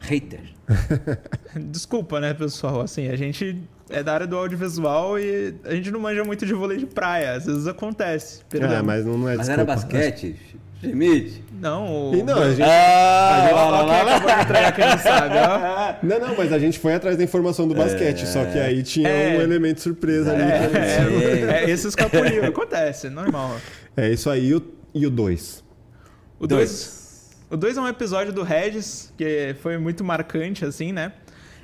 hater. 0.00 0.40
Desculpa, 1.56 2.20
né, 2.20 2.34
pessoal? 2.34 2.80
Assim, 2.80 3.08
a 3.08 3.16
gente 3.16 3.60
é 3.88 4.02
da 4.02 4.14
área 4.14 4.26
do 4.26 4.36
audiovisual 4.36 5.18
e 5.18 5.54
a 5.64 5.74
gente 5.74 5.90
não 5.90 6.00
manja 6.00 6.24
muito 6.24 6.46
de 6.46 6.54
vôlei 6.54 6.78
de 6.78 6.86
praia. 6.86 7.32
Às 7.32 7.46
vezes 7.46 7.66
acontece. 7.66 8.40
É, 8.40 8.44
perdão. 8.58 8.84
mas 8.84 9.04
não 9.04 9.28
é 9.28 9.36
Mas 9.36 9.48
era 9.48 9.64
desculpa. 9.64 9.94
basquete, 9.96 10.36
Schmidt. 10.80 11.44
Não, 11.60 12.10
o... 12.10 12.14
E 12.16 12.22
não, 12.22 12.38
a 12.40 12.48
gente... 12.50 12.62
Ah, 12.62 13.46
acabou 14.06 14.30
de 14.34 14.42
entregar 14.42 14.72
que 14.74 14.80
não 14.80 14.98
sabe, 14.98 15.34
ó. 15.36 15.80
Não, 16.06 16.18
não, 16.28 16.34
mas 16.36 16.52
a 16.54 16.58
gente 16.58 16.78
foi 16.78 16.94
atrás 16.94 17.18
da 17.18 17.22
informação 17.24 17.68
do 17.68 17.74
basquete, 17.74 18.26
só 18.26 18.46
que 18.46 18.58
aí 18.58 18.82
tinha 18.82 19.06
É. 19.08 19.36
um 19.36 19.42
elemento 19.42 19.80
surpresa 19.82 20.32
ali. 20.32 20.42
É, 20.42 20.58
que 20.58 20.64
eu 20.64 21.10
não 21.12 21.20
sei. 21.20 21.44
é, 21.44 21.64
é, 21.64 21.70
esse 21.70 21.86
escapuliu, 21.86 22.44
acontece, 22.44 23.10
normal. 23.10 23.56
É 23.94 24.08
isso 24.08 24.30
aí, 24.30 24.54
e 24.94 25.06
o 25.06 25.10
2? 25.10 25.62
O 26.38 26.46
2 26.46 26.99
o 27.50 27.56
dois 27.56 27.76
é 27.76 27.80
um 27.80 27.88
episódio 27.88 28.32
do 28.32 28.42
Regis, 28.42 29.12
que 29.16 29.54
foi 29.60 29.76
muito 29.76 30.04
marcante, 30.04 30.64
assim, 30.64 30.92
né? 30.92 31.12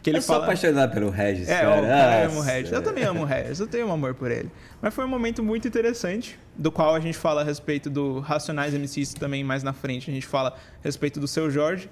Que 0.03 0.11
ele 0.11 0.19
eu 0.19 0.23
sou 0.23 0.35
fala... 0.35 0.45
apaixonado 0.45 0.93
pelo 0.93 1.11
Regis, 1.11 1.49
É, 1.49 1.61
cara. 1.63 1.83
o 1.83 1.87
cara 1.87 2.27
ama 2.27 2.39
o. 2.39 2.41
Regis. 2.41 2.73
Eu 2.73 2.83
também 2.83 3.05
amo 3.05 3.23
o 3.23 3.25
Regis, 3.25 3.59
eu 3.61 3.67
tenho 3.67 3.87
um 3.89 3.93
amor 3.93 4.15
por 4.15 4.31
ele. 4.31 4.51
Mas 4.81 4.95
foi 4.95 5.05
um 5.05 5.09
momento 5.09 5.43
muito 5.43 5.67
interessante, 5.67 6.39
do 6.57 6.71
qual 6.71 6.95
a 6.95 7.01
gente 7.01 7.19
fala 7.19 7.41
a 7.41 7.45
respeito 7.45 7.89
do 7.91 8.21
Racionais 8.21 8.73
MCs 8.75 9.15
também 9.15 9.43
mais 9.43 9.63
na 9.63 9.73
frente. 9.73 10.11
A 10.11 10.15
gente 10.15 10.27
fala 10.27 10.51
a 10.51 10.85
respeito 10.85 11.19
do 11.19 11.27
seu 11.27 11.51
Jorge, 11.51 11.91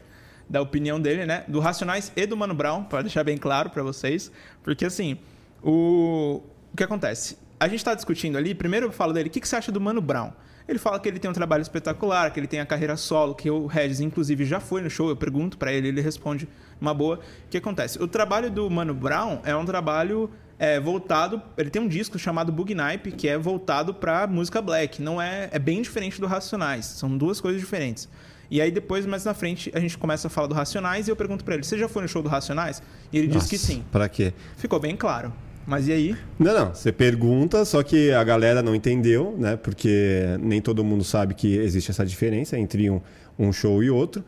da 0.49 0.61
opinião 0.61 1.01
dele, 1.01 1.27
né? 1.27 1.45
Do 1.49 1.59
Racionais 1.59 2.13
e 2.15 2.27
do 2.27 2.37
Mano 2.37 2.55
Brown, 2.55 2.85
para 2.85 3.03
deixar 3.03 3.25
bem 3.25 3.37
claro 3.37 3.71
para 3.71 3.83
vocês. 3.83 4.31
Porque 4.63 4.85
assim, 4.85 5.19
o... 5.63 6.41
o 6.73 6.77
que 6.77 6.85
acontece? 6.85 7.37
A 7.65 7.69
gente 7.69 7.83
tá 7.83 7.95
discutindo 7.95 8.37
ali, 8.37 8.55
primeiro 8.55 8.89
eu 8.89 8.93
falo 8.93 9.15
dele, 9.15 9.31
o 9.31 9.33
que, 9.33 9.41
que 9.41 9.49
você 9.49 9.57
acha 9.57 9.73
do 9.73 9.81
Mano 9.81 9.99
Brown? 9.99 10.33
Ele 10.69 10.79
fala 10.79 11.01
que 11.01 11.09
ele 11.09 11.19
tem 11.19 11.31
um 11.31 11.33
trabalho 11.33 11.63
espetacular, 11.63 12.31
que 12.31 12.39
ele 12.39 12.47
tem 12.47 12.61
a 12.61 12.67
carreira 12.67 12.95
solo, 12.95 13.35
que 13.35 13.51
o 13.51 13.65
Regis, 13.65 14.01
inclusive, 14.01 14.45
já 14.45 14.61
foi 14.61 14.83
no 14.83 14.91
show. 14.91 15.09
Eu 15.09 15.17
pergunto 15.17 15.57
pra 15.57 15.73
ele, 15.73 15.89
ele 15.89 16.03
responde 16.03 16.47
uma 16.79 16.93
boa. 16.93 17.21
O 17.47 17.49
que 17.49 17.57
acontece? 17.57 18.03
O 18.03 18.07
trabalho 18.07 18.51
do 18.51 18.69
Mano 18.69 18.93
Brown 18.93 19.41
é 19.45 19.57
um 19.57 19.65
trabalho 19.65 20.29
é, 20.59 20.79
voltado. 20.79 21.41
Ele 21.57 21.71
tem 21.71 21.81
um 21.81 21.89
disco 21.89 22.19
chamado 22.19 22.53
Bugnipe, 22.53 23.11
que 23.13 23.27
é 23.27 23.39
voltado 23.39 23.95
pra 23.95 24.27
música 24.27 24.61
black. 24.61 25.01
Não 25.01 25.21
é, 25.21 25.49
é 25.51 25.59
bem 25.59 25.81
diferente 25.81 26.21
do 26.21 26.27
Racionais. 26.27 26.85
São 26.85 27.17
duas 27.17 27.41
coisas 27.41 27.63
diferentes. 27.63 28.11
E 28.51 28.61
aí 28.61 28.71
depois, 28.71 29.07
mais 29.07 29.25
na 29.25 29.33
frente, 29.33 29.73
a 29.75 29.81
gente 29.81 29.97
começa 29.97 30.27
a 30.27 30.31
falar 30.31 30.49
do 30.49 30.55
Racionais 30.55 31.09
e 31.09 31.11
eu 31.11 31.17
pergunto 31.17 31.43
pra 31.43 31.55
ele: 31.55 31.63
Você 31.63 31.79
já 31.79 31.89
foi 31.89 32.03
no 32.03 32.09
show 32.09 32.23
do 32.23 32.29
Racionais? 32.29 32.83
E 33.11 33.17
ele 33.17 33.27
diz 33.27 33.47
que 33.47 33.57
sim. 33.57 33.83
Pra 33.91 34.07
quê? 34.07 34.35
Ficou 34.59 34.79
bem 34.79 34.95
claro. 34.95 35.33
Mas 35.67 35.89
e 35.89 35.93
aí? 35.93 36.17
Não, 36.39 36.53
não. 36.53 36.75
Você 36.75 36.93
pergunta, 36.93 37.65
só 37.65 37.83
que 37.83 38.13
a 38.13 38.23
galera 38.23 38.63
não 38.63 38.75
entendeu, 38.75 39.35
né? 39.39 39.57
Porque 39.57 40.37
nem 40.41 40.61
todo 40.61 40.85
mundo 40.85 41.05
sabe 41.05 41.35
que 41.35 41.57
existe 41.57 41.91
essa 41.91 42.05
diferença 42.05 42.59
entre 42.59 42.91
um, 42.91 43.01
um 43.39 43.53
show 43.53 43.83
e 43.83 43.91
outro. 43.91 44.25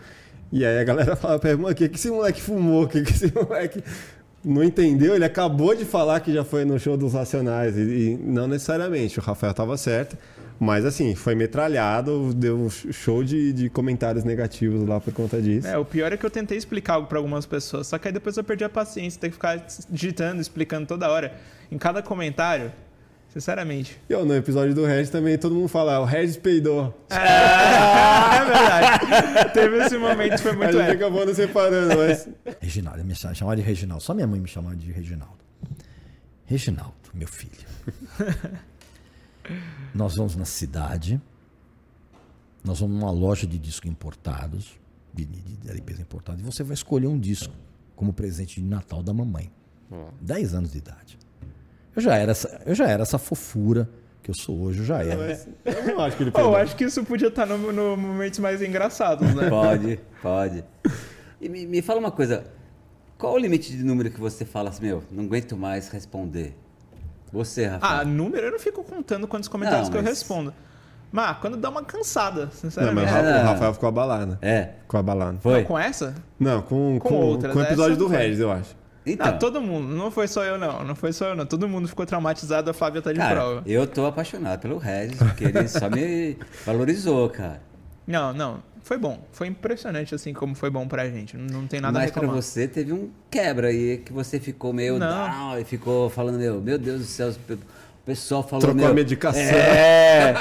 E 0.51 0.65
aí 0.65 0.79
a 0.79 0.85
galera 0.85 1.15
fala 1.17 1.39
pra 1.39 1.57
mano, 1.57 1.71
o 1.71 1.75
que, 1.75 1.89
que 1.89 1.97
esse 1.97 2.11
moleque 2.11 2.41
fumou? 2.41 2.85
O 2.85 2.89
que, 2.89 3.03
que 3.03 3.13
esse 3.13 3.33
moleque 3.35 3.83
não 4.45 4.63
entendeu? 4.63 5.15
Ele 5.15 5.25
acabou 5.25 5.75
de 5.75 5.85
falar 5.85 6.21
que 6.21 6.33
já 6.33 6.45
foi 6.45 6.65
no 6.65 6.79
show 6.79 6.97
dos 6.97 7.13
Racionais. 7.13 7.77
E, 7.77 7.81
e 7.81 8.17
não 8.17 8.47
necessariamente, 8.47 9.19
o 9.19 9.23
Rafael 9.23 9.53
tava 9.53 9.77
certo. 9.77 10.17
Mas 10.59 10.85
assim, 10.87 11.15
foi 11.15 11.35
metralhado, 11.35 12.33
deu 12.33 12.57
um 12.57 12.71
show 12.71 13.23
de, 13.23 13.53
de 13.53 13.69
comentários 13.69 14.25
negativos 14.25 14.89
lá 14.89 14.99
por 14.99 15.13
conta 15.13 15.41
disso. 15.41 15.69
É, 15.69 15.77
o 15.77 15.85
pior 15.85 16.13
é 16.13 16.17
que 16.17 16.25
eu 16.25 16.31
tentei 16.31 16.57
explicar 16.57 16.95
algo 16.95 17.07
pra 17.09 17.19
algumas 17.19 17.45
pessoas, 17.45 17.87
só 17.87 17.99
que 17.99 18.09
aí 18.09 18.13
depois 18.15 18.37
eu 18.37 18.45
perdi 18.45 18.65
a 18.65 18.69
paciência, 18.69 19.21
ter 19.21 19.29
que 19.29 19.35
ficar 19.35 19.67
digitando, 19.91 20.41
explicando 20.41 20.87
toda 20.87 21.11
hora. 21.11 21.35
Em 21.71 21.77
cada 21.77 22.01
comentário, 22.03 22.73
sinceramente. 23.29 24.01
E 24.09 24.15
no 24.17 24.35
episódio 24.35 24.75
do 24.75 24.87
Regis 24.87 25.11
também 25.11 25.37
todo 25.37 25.55
mundo 25.55 25.69
fala, 25.69 25.97
"Ah, 25.97 26.01
o 26.01 26.05
Regis 26.05 26.37
peidou. 26.39 26.95
É, 27.11 27.17
verdade. 28.47 29.53
Teve 29.53 29.77
esse 29.85 29.99
momento, 29.99 30.39
foi 30.39 30.53
a 30.53 30.55
muito 30.55 30.73
gente 30.73 30.83
épico. 30.89 31.05
acabou 31.05 31.27
não 31.27 31.35
separando, 31.35 31.97
mas. 31.99 32.29
Reginaldo, 32.61 33.05
me 33.05 33.15
cha- 33.15 33.35
chamava 33.35 33.57
de 33.57 33.63
Reginaldo. 33.63 34.03
Só 34.03 34.15
minha 34.15 34.27
mãe 34.27 34.41
me 34.41 34.49
chamava 34.49 34.75
de 34.77 34.91
Reginaldo. 34.91 35.37
Reginaldo, 36.47 36.95
meu 37.13 37.29
filho. 37.29 37.53
Nós 39.95 40.17
vamos 40.17 40.37
na 40.37 40.45
cidade, 40.45 41.21
nós 42.65 42.81
vamos 42.81 42.99
numa 42.99 43.11
loja 43.11 43.47
de 43.47 43.59
discos 43.59 43.91
importados, 43.91 44.79
de, 45.13 45.25
de, 45.25 45.41
de 45.41 45.71
LPs 45.71 46.01
importados, 46.01 46.43
e 46.43 46.45
você 46.45 46.63
vai 46.63 46.75
escolher 46.75 47.07
um 47.07 47.19
disco 47.19 47.55
como 47.95 48.13
presente 48.13 48.61
de 48.61 48.67
Natal 48.67 49.03
da 49.03 49.13
mamãe. 49.13 49.51
10 50.21 50.55
anos 50.55 50.73
de 50.73 50.79
idade. 50.79 51.19
Eu 51.95 52.03
já 52.03 52.17
era 52.17 52.33
essa, 52.33 52.61
eu 52.67 52.75
já 52.75 52.89
era 52.89 53.03
essa 53.03 53.19
fofura 53.19 53.89
que 54.23 54.31
eu 54.31 54.35
sou 54.35 54.61
hoje, 54.61 54.81
eu 54.81 54.85
já 54.85 55.03
era. 55.03 55.17
mas 55.17 55.49
eu 55.65 55.95
não 55.95 56.01
acho 56.01 56.17
que 56.17 56.23
ele 56.25 56.33
eu 56.37 56.57
acho 56.57 56.77
que 56.77 56.85
isso 56.85 57.05
podia 57.05 57.29
estar 57.29 57.47
no, 57.47 57.73
no 57.73 57.97
momentos 57.97 58.39
mais 58.41 58.61
engraçados, 58.61 59.33
né? 59.35 59.49
Pode, 59.49 60.01
pode. 60.21 60.65
E 61.41 61.49
me, 61.49 61.65
me 61.67 61.81
fala 61.81 62.01
uma 62.01 62.11
coisa. 62.11 62.45
Qual 63.17 63.33
o 63.33 63.39
limite 63.39 63.75
de 63.75 63.83
número 63.83 64.11
que 64.11 64.21
você 64.21 64.45
fala 64.45 64.69
assim, 64.69 64.85
meu, 64.85 65.05
não 65.11 65.25
aguento 65.25 65.57
mais 65.57 65.89
responder? 65.89 66.55
Você, 67.37 67.67
Rafael. 67.67 68.01
Ah, 68.01 68.05
número 68.05 68.47
eu 68.47 68.53
não 68.53 68.59
fico 68.59 68.83
contando 68.83 69.27
quantos 69.29 69.49
comentários 69.49 69.89
Não, 69.89 69.93
que 69.93 69.99
eu 69.99 70.03
respondo. 70.03 70.53
Mas 71.13 71.37
quando 71.39 71.57
dá 71.57 71.69
uma 71.71 71.83
cansada, 71.85 72.47
Não, 72.47 72.51
sinceramente. 72.51 72.95
mas 73.07 73.11
o 73.11 73.15
Rafa- 73.15 73.29
É. 73.29 73.43
o 73.43 73.47
Rafael 73.47 73.75
ficou 73.75 73.89
abalado. 73.89 74.39
É, 74.43 74.71
Ficou 74.83 75.01
abalado. 75.01 75.39
foi? 75.41 75.63
Com 75.65 75.79
essa? 75.79 76.15
Não, 76.39 76.61
com, 76.63 76.99
Com 76.99 77.09
com, 77.09 77.15
outras, 77.15 77.53
com 77.53 77.59
o 77.61 77.63
episódio 77.63 77.93
essa 77.93 77.99
do. 78.01 78.07
Regis, 78.09 78.41
eu 78.41 78.51
acho. 78.51 78.77
Então, 79.07 79.27
Não, 79.31 79.39
todo 79.39 79.61
mundo. 79.61 79.87
Não 79.95 80.11
foi 80.11 80.27
só 80.27 80.43
eu, 80.43 80.59
não. 80.59 80.83
Não 80.85 80.97
foi 80.97 81.13
só 81.13 81.27
eu, 81.27 81.37
não. 81.37 81.47
Todo 81.47 81.69
mundo 81.69 81.87
ficou 81.87 82.05
traumatizado, 82.05 82.69
a 82.71 82.75
Flávia 82.75 83.01
tá 83.01 83.13
de 83.13 83.19
cara, 83.19 83.37
prova. 83.37 83.63
eu 83.65 83.87
tô 83.87 84.05
apaixonado 84.05 84.59
pelo 84.61 84.79
Regis, 84.79 85.17
porque 85.17 85.45
ele 85.45 85.69
só 85.69 85.89
me 85.89 86.37
valorizou, 86.67 87.31
cara. 87.31 87.61
Não, 88.05 88.33
não. 88.33 88.59
Foi 88.87 88.97
bom. 88.97 89.21
Foi 89.33 89.49
impressionante, 89.49 90.15
assim, 90.15 90.33
como 90.33 90.55
foi 90.55 90.71
bom 90.71 90.87
pra 90.87 91.11
gente. 91.11 91.37
Não, 91.37 91.63
não 91.63 91.67
tem 91.67 91.81
nada 91.81 91.99
a 91.99 92.03
Mas 92.03 92.13
pra 92.13 92.25
você 92.29 92.69
teve 92.69 92.93
um 92.93 93.11
quebra 93.29 93.67
aí, 93.67 93.99
que 93.99 94.13
você 94.13 94.39
ficou 94.39 94.73
meio 94.73 94.97
Não. 94.97 95.09
down 95.29 95.59
e 95.59 95.65
ficou 95.65 96.09
falando, 96.09 96.39
meu, 96.39 96.61
meu 96.61 96.79
Deus 96.79 97.01
do 97.01 97.05
céu, 97.05 97.31
o 97.31 97.59
pessoal 98.05 98.45
falou, 98.45 98.61
Trocou 98.61 98.83
meu, 98.83 98.91
a 98.93 98.95
medicação. 98.95 99.43
É, 99.43 100.35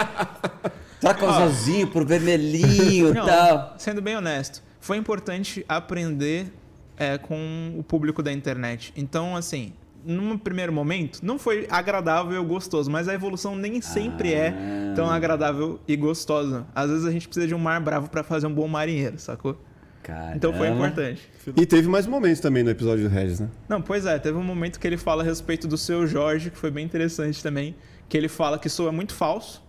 troca 1.02 1.26
o 1.26 1.28
azulzinho 1.28 1.88
por 1.88 2.06
vermelhinho 2.06 3.10
e 3.10 3.16
tal. 3.16 3.74
sendo 3.80 4.00
bem 4.00 4.16
honesto, 4.16 4.62
foi 4.80 4.98
importante 4.98 5.66
aprender 5.68 6.54
é, 6.98 7.18
com 7.18 7.74
o 7.76 7.82
público 7.82 8.22
da 8.22 8.32
internet. 8.32 8.94
Então, 8.96 9.36
assim, 9.36 9.74
num 10.06 10.38
primeiro 10.38 10.72
momento, 10.72 11.20
não 11.24 11.40
foi 11.40 11.68
agradável 11.70 12.42
e 12.42 12.46
gostoso, 12.46 12.90
mas 12.92 13.08
a 13.08 13.14
evolução 13.14 13.56
nem 13.56 13.82
sempre 13.82 14.34
é 14.34 14.54
tão 14.96 15.10
agradável 15.10 15.80
e 15.88 15.96
gostosa. 15.96 16.66
Às 16.76 16.90
vezes 16.90 17.06
a 17.06 17.12
gente 17.12 17.28
precisa 17.28 17.48
de 17.48 17.56
um 17.56 17.60
mar 17.60 17.82
bravo 17.82 18.10
pra 18.10 18.24
fazer 18.24 18.48
um 18.48 18.54
bom 18.54 18.68
marinheiro, 18.68 19.18
sacou? 19.18 19.58
Caramba. 20.04 20.36
Então 20.36 20.54
foi 20.54 20.70
importante. 20.70 21.28
E 21.58 21.66
teve 21.66 21.88
mais 21.88 22.06
momentos 22.06 22.40
também 22.40 22.62
no 22.62 22.70
episódio 22.70 23.10
do 23.10 23.10
Regis, 23.10 23.40
né? 23.40 23.50
Não, 23.68 23.82
pois 23.82 24.06
é, 24.06 24.20
teve 24.20 24.38
um 24.38 24.44
momento 24.44 24.80
que 24.80 24.86
ele 24.86 24.98
fala 24.98 25.24
a 25.24 25.26
respeito 25.26 25.68
do 25.68 25.78
seu 25.78 26.06
Jorge, 26.06 26.52
que 26.52 26.58
foi 26.58 26.70
bem 26.70 26.86
interessante 26.86 27.42
também, 27.42 27.76
que 28.08 28.16
ele 28.16 28.28
fala 28.28 28.60
que 28.60 28.70
soa 28.70 28.92
muito 28.92 29.16
falso. 29.16 29.64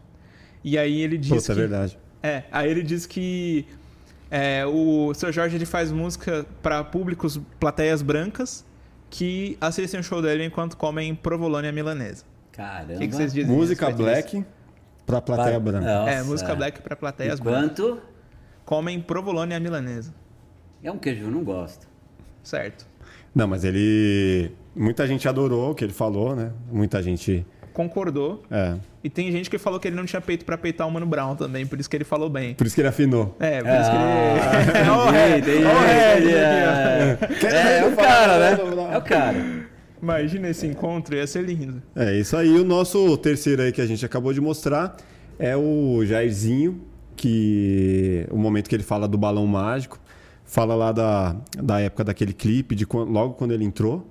E 0.62 0.76
aí 0.76 1.00
ele 1.00 1.16
diz 1.16 1.30
Puta, 1.30 1.46
que 1.46 1.52
é 1.52 1.54
verdade. 1.54 1.98
É, 2.22 2.42
aí 2.52 2.70
ele 2.70 2.82
diz 2.82 3.06
que 3.06 3.64
é, 4.30 4.66
o 4.66 5.14
seu 5.14 5.32
Jorge 5.32 5.56
ele 5.56 5.64
faz 5.64 5.90
música 5.90 6.44
para 6.60 6.84
públicos, 6.84 7.40
plateias 7.58 8.02
brancas, 8.02 8.65
que 9.10 9.56
assistem 9.60 10.00
o 10.00 10.02
show 10.02 10.20
dele 10.20 10.44
enquanto 10.44 10.76
comem 10.76 11.14
provolone 11.14 11.68
à 11.68 11.72
milanesa. 11.72 12.24
Caramba. 12.52 12.94
O 12.94 12.98
que, 12.98 13.08
que 13.08 13.14
vocês 13.14 13.32
dizem? 13.32 13.54
Música 13.54 13.90
Black 13.90 14.44
pra 15.06 15.20
plateia 15.20 15.60
Ba- 15.60 15.72
branca. 15.72 15.86
Nossa. 15.86 16.10
É, 16.10 16.22
música 16.22 16.54
black 16.54 16.82
para 16.82 16.96
plateias 16.96 17.38
brancas. 17.38 17.70
Enquanto 17.78 18.02
Comem 18.64 19.00
provolone 19.00 19.54
à 19.54 19.60
milanesa. 19.60 20.12
é 20.82 20.90
um 20.90 20.98
queijo, 20.98 21.24
eu 21.26 21.30
não 21.30 21.44
gosto. 21.44 21.86
Certo. 22.42 22.84
Não, 23.34 23.46
mas 23.46 23.62
ele. 23.62 24.50
Muita 24.74 25.06
gente 25.06 25.28
adorou 25.28 25.70
o 25.70 25.74
que 25.74 25.84
ele 25.84 25.92
falou, 25.92 26.34
né? 26.34 26.50
Muita 26.72 27.00
gente. 27.02 27.46
Concordou. 27.76 28.42
É. 28.50 28.76
E 29.04 29.10
tem 29.10 29.30
gente 29.30 29.50
que 29.50 29.58
falou 29.58 29.78
que 29.78 29.86
ele 29.86 29.96
não 29.96 30.06
tinha 30.06 30.18
peito 30.18 30.46
pra 30.46 30.56
peitar 30.56 30.88
o 30.88 30.90
Mano 30.90 31.04
Brown 31.04 31.36
também, 31.36 31.66
por 31.66 31.78
isso 31.78 31.90
que 31.90 31.94
ele 31.94 32.04
falou 32.04 32.30
bem. 32.30 32.54
Por 32.54 32.66
isso 32.66 32.74
que 32.74 32.80
ele 32.80 32.88
afinou. 32.88 33.36
É, 33.38 33.60
por 33.62 33.70
isso 33.70 33.90
que 33.90 33.96
Ah, 33.98 35.36
ele. 35.36 35.64
Ó. 35.66 35.84
É, 37.46 37.78
é 37.80 37.86
o 37.86 37.94
cara, 37.94 38.38
né? 38.38 38.58
É 38.94 38.96
o 38.96 39.02
cara. 39.04 39.36
Imagina 40.02 40.48
esse 40.48 40.66
encontro, 40.66 41.16
ia 41.16 41.26
ser 41.26 41.42
lindo. 41.44 41.82
É 41.94 42.14
isso 42.18 42.34
aí. 42.34 42.48
O 42.58 42.64
nosso 42.64 43.14
terceiro 43.18 43.60
aí 43.60 43.70
que 43.72 43.82
a 43.82 43.86
gente 43.86 44.06
acabou 44.06 44.32
de 44.32 44.40
mostrar 44.40 44.96
é 45.38 45.54
o 45.54 46.02
Jairzinho, 46.02 46.80
que 47.14 48.26
o 48.30 48.38
momento 48.38 48.70
que 48.70 48.74
ele 48.74 48.82
fala 48.84 49.06
do 49.06 49.18
balão 49.18 49.46
mágico, 49.46 49.98
fala 50.46 50.74
lá 50.74 50.92
da, 50.92 51.36
da 51.62 51.78
época 51.78 52.04
daquele 52.04 52.32
clipe, 52.32 52.74
de 52.74 52.86
logo 52.90 53.34
quando 53.34 53.52
ele 53.52 53.64
entrou. 53.66 54.10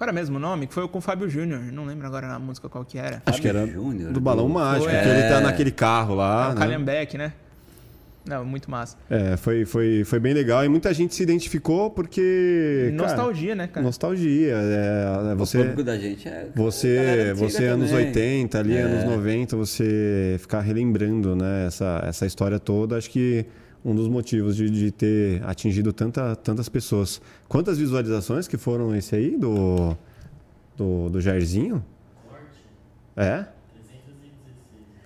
Qual 0.00 0.08
era 0.08 0.14
mesmo 0.14 0.38
o 0.38 0.40
nome? 0.40 0.66
Que 0.66 0.72
foi 0.72 0.88
com 0.88 0.96
o 0.96 1.00
Fábio 1.02 1.28
Júnior. 1.28 1.60
Não 1.60 1.84
lembro 1.84 2.06
agora 2.06 2.26
na 2.26 2.38
música 2.38 2.70
qual 2.70 2.82
que 2.86 2.96
era. 2.96 3.20
Acho 3.26 3.38
que 3.42 3.46
era 3.46 3.66
Júnior, 3.66 4.10
do 4.12 4.18
balão 4.18 4.46
do- 4.48 4.54
mágico, 4.54 4.84
Foi, 4.90 4.98
que 4.98 5.06
ele 5.08 5.28
tá 5.28 5.36
é. 5.36 5.40
naquele 5.40 5.70
carro 5.70 6.14
lá. 6.14 6.46
É 6.46 6.52
o 6.52 6.54
né? 6.54 7.18
Né? 7.18 7.34
Não, 8.24 8.42
muito 8.46 8.70
massa. 8.70 8.96
É, 9.10 9.36
foi, 9.36 9.66
foi, 9.66 10.02
foi 10.04 10.18
bem 10.18 10.32
legal 10.32 10.64
e 10.64 10.70
muita 10.70 10.94
gente 10.94 11.14
se 11.14 11.22
identificou 11.22 11.90
porque. 11.90 12.94
cara, 12.96 13.08
Nostalgia, 13.08 13.54
né, 13.54 13.66
cara? 13.66 13.84
nostalgia. 13.84 14.54
É, 14.56 15.32
O 15.34 15.36
você. 15.36 15.58
público 15.58 15.82
da 15.82 15.98
gente 15.98 16.26
é. 16.26 16.48
Você, 16.56 17.34
você 17.36 17.66
anos 17.66 17.90
também. 17.90 18.06
80, 18.06 18.58
ali, 18.58 18.76
É. 18.78 18.80
anos 18.80 19.04
90, 19.04 19.54
você 19.54 20.36
ficar 20.38 20.60
relembrando 20.60 21.36
né, 21.36 21.66
essa, 21.66 22.02
essa 22.06 22.24
história 22.24 22.58
toda, 22.58 22.96
acho 22.96 23.10
que 23.10 23.44
um 23.84 23.94
dos 23.94 24.08
motivos 24.08 24.56
de, 24.56 24.68
de 24.70 24.90
ter 24.90 25.42
atingido 25.44 25.92
tanta, 25.92 26.34
tantas 26.36 26.68
pessoas. 26.68 27.20
Quantas 27.48 27.78
visualizações 27.78 28.48
que 28.48 28.56
foram 28.56 28.94
esse 28.94 29.14
aí 29.14 29.36
do, 29.36 29.96
do, 30.76 31.10
do 31.10 31.20
Jairzinho? 31.20 31.84
É? 33.16 33.44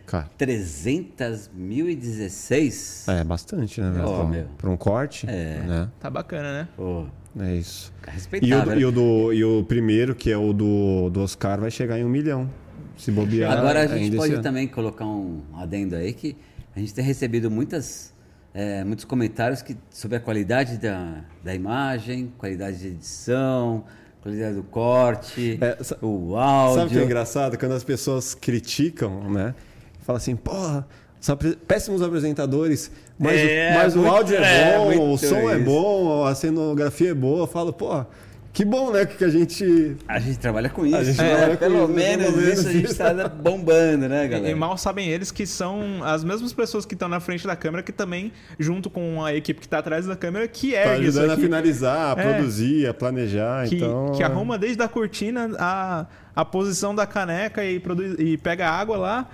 Cara, 0.07 0.29
300.016? 0.39 3.13
é 3.13 3.25
bastante, 3.25 3.81
né? 3.81 3.91
Pra- 3.93 4.25
meu. 4.25 4.47
Pra 4.59 4.71
um 4.71 4.77
corte, 4.77 5.27
É. 5.29 5.61
né? 5.67 5.89
Tá 5.99 6.09
bacana, 6.11 6.53
né? 6.53 6.69
Pô, 6.77 7.07
É 7.41 7.57
isso. 7.57 7.93
E 8.03 8.07
o, 8.07 8.11
respeitável. 8.13 8.79
e, 8.81 8.85
o 8.85 8.93
do, 8.93 9.33
e 9.33 9.45
o 9.45 9.65
primeiro, 9.65 10.15
que 10.15 10.31
é 10.31 10.37
o 10.37 10.53
do, 10.53 11.11
do 11.11 11.21
Oscar, 11.21 11.61
vai 11.61 11.71
chegar 11.71 11.99
em 11.99 12.05
um 12.05 12.09
milhão. 12.09 12.49
Se 12.97 13.11
bobear. 13.11 13.59
Agora 13.59 13.83
a 13.83 13.87
gente 13.99 14.17
pode 14.17 14.41
também 14.41 14.69
colocar 14.69 15.05
um 15.05 15.41
adendo 15.55 15.97
aí 15.97 16.13
que 16.13 16.37
a 16.77 16.81
gente 16.81 16.95
tem 16.95 17.05
recebido 17.05 17.51
muitas, 17.51 18.14
é, 18.55 18.85
muitos 18.85 19.05
comentários 19.05 19.61
que, 19.63 19.77
sobre 19.91 20.17
a 20.17 20.21
qualidade 20.21 20.79
da, 20.79 21.17
da 21.43 21.55
imagem, 21.55 22.33
qualidade 22.39 22.79
de 22.79 22.87
edição, 22.89 23.85
qualidade 24.23 24.55
do 24.55 24.63
corte, 24.63 25.59
É, 25.61 25.77
o 25.81 25.83
Sabe 25.83 25.97
o 26.03 26.29
que 26.31 26.35
é 26.37 26.39
áudio. 26.85 27.03
engraçado? 27.05 27.59
Quando 27.59 27.73
as 27.73 27.85
pessoas 27.85 28.33
criticam, 28.35 29.29
né? 29.31 29.55
Fala 30.03 30.19
assim, 30.19 30.37
porra, 30.37 30.87
são 31.21 31.37
péssimos 31.67 32.01
apresentadores, 32.03 32.91
mas, 33.19 33.41
É, 33.41 33.71
o, 33.73 33.75
mas 33.75 33.95
o 33.95 33.99
muito- 33.99 34.15
áudio 34.15 34.37
é 34.37 34.71
é, 34.75 34.79
bom, 34.79 35.13
o 35.15 35.19
som 35.19 35.51
é 35.51 35.57
isso. 35.57 35.65
bom, 35.65 36.25
a 36.25 36.35
cenografia 36.35 37.11
é 37.11 37.15
boa. 37.15 37.41
Eu 37.41 37.47
falo, 37.47 37.73
porra, 37.73 38.07
que 38.55 38.65
bom, 38.65 38.91
né? 38.93 39.05
Que 39.05 39.25
a 39.25 39.29
gente. 39.29 39.97
A 40.09 40.19
gente 40.21 40.39
trabalha 40.39 40.71
com 40.71 40.87
isso. 40.87 41.05
gente 41.05 41.19
né? 41.21 41.29
trabalha 41.35 41.57
com 41.57 41.65
Pelo 41.65 41.79
isso, 41.85 41.89
menos 41.93 42.25
pelo 42.27 42.37
menos 42.39 42.59
isso 42.61 42.69
a 42.69 42.73
gente 42.73 42.85
isso. 42.85 42.93
está 43.03 43.29
bombando, 43.29 44.09
né, 44.09 44.25
E, 44.25 44.29
galera? 44.29 44.51
e 44.51 44.55
mal 44.55 44.79
sabem 44.79 45.09
eles 45.09 45.31
que 45.33 45.45
são 45.45 46.03
as 46.05 46.23
mesmas 46.25 46.53
pessoas 46.53 46.87
que 46.87 46.95
estão 46.95 47.09
na 47.09 47.19
frente 47.21 47.47
da 47.47 47.57
câmera 47.57 47.83
que 47.83 47.91
também, 47.93 48.33
junto 48.59 48.89
com 48.89 49.23
a 49.25 49.35
equipe 49.35 49.61
que 49.61 49.69
tá 49.69 49.79
atrás 49.79 50.07
da 50.07 50.15
câmera, 50.17 50.47
que 50.49 50.71
Tá 50.73 50.79
ergue 50.79 51.09
isso 51.09 51.19
ajudando 51.19 51.31
a 51.31 51.33
aqui. 51.35 51.43
finalizar, 51.43 52.17
a 52.17 52.21
É. 52.23 52.33
produzir, 52.33 52.87
a 52.87 52.95
planejar. 52.95 53.69
que, 53.69 53.77
então, 53.77 54.13
que 54.17 54.23
arruma 54.23 54.57
desde 54.57 54.81
a 54.83 54.89
cortina 54.89 55.51
a, 55.59 56.07
a 56.37 56.45
posição 56.45 56.95
da 56.95 57.07
caneca 57.07 57.65
e, 57.65 57.81
produz, 57.81 58.15
e 58.21 58.37
pega 58.39 58.69
a 58.69 58.71
água 58.71 58.97
lá. 58.97 59.29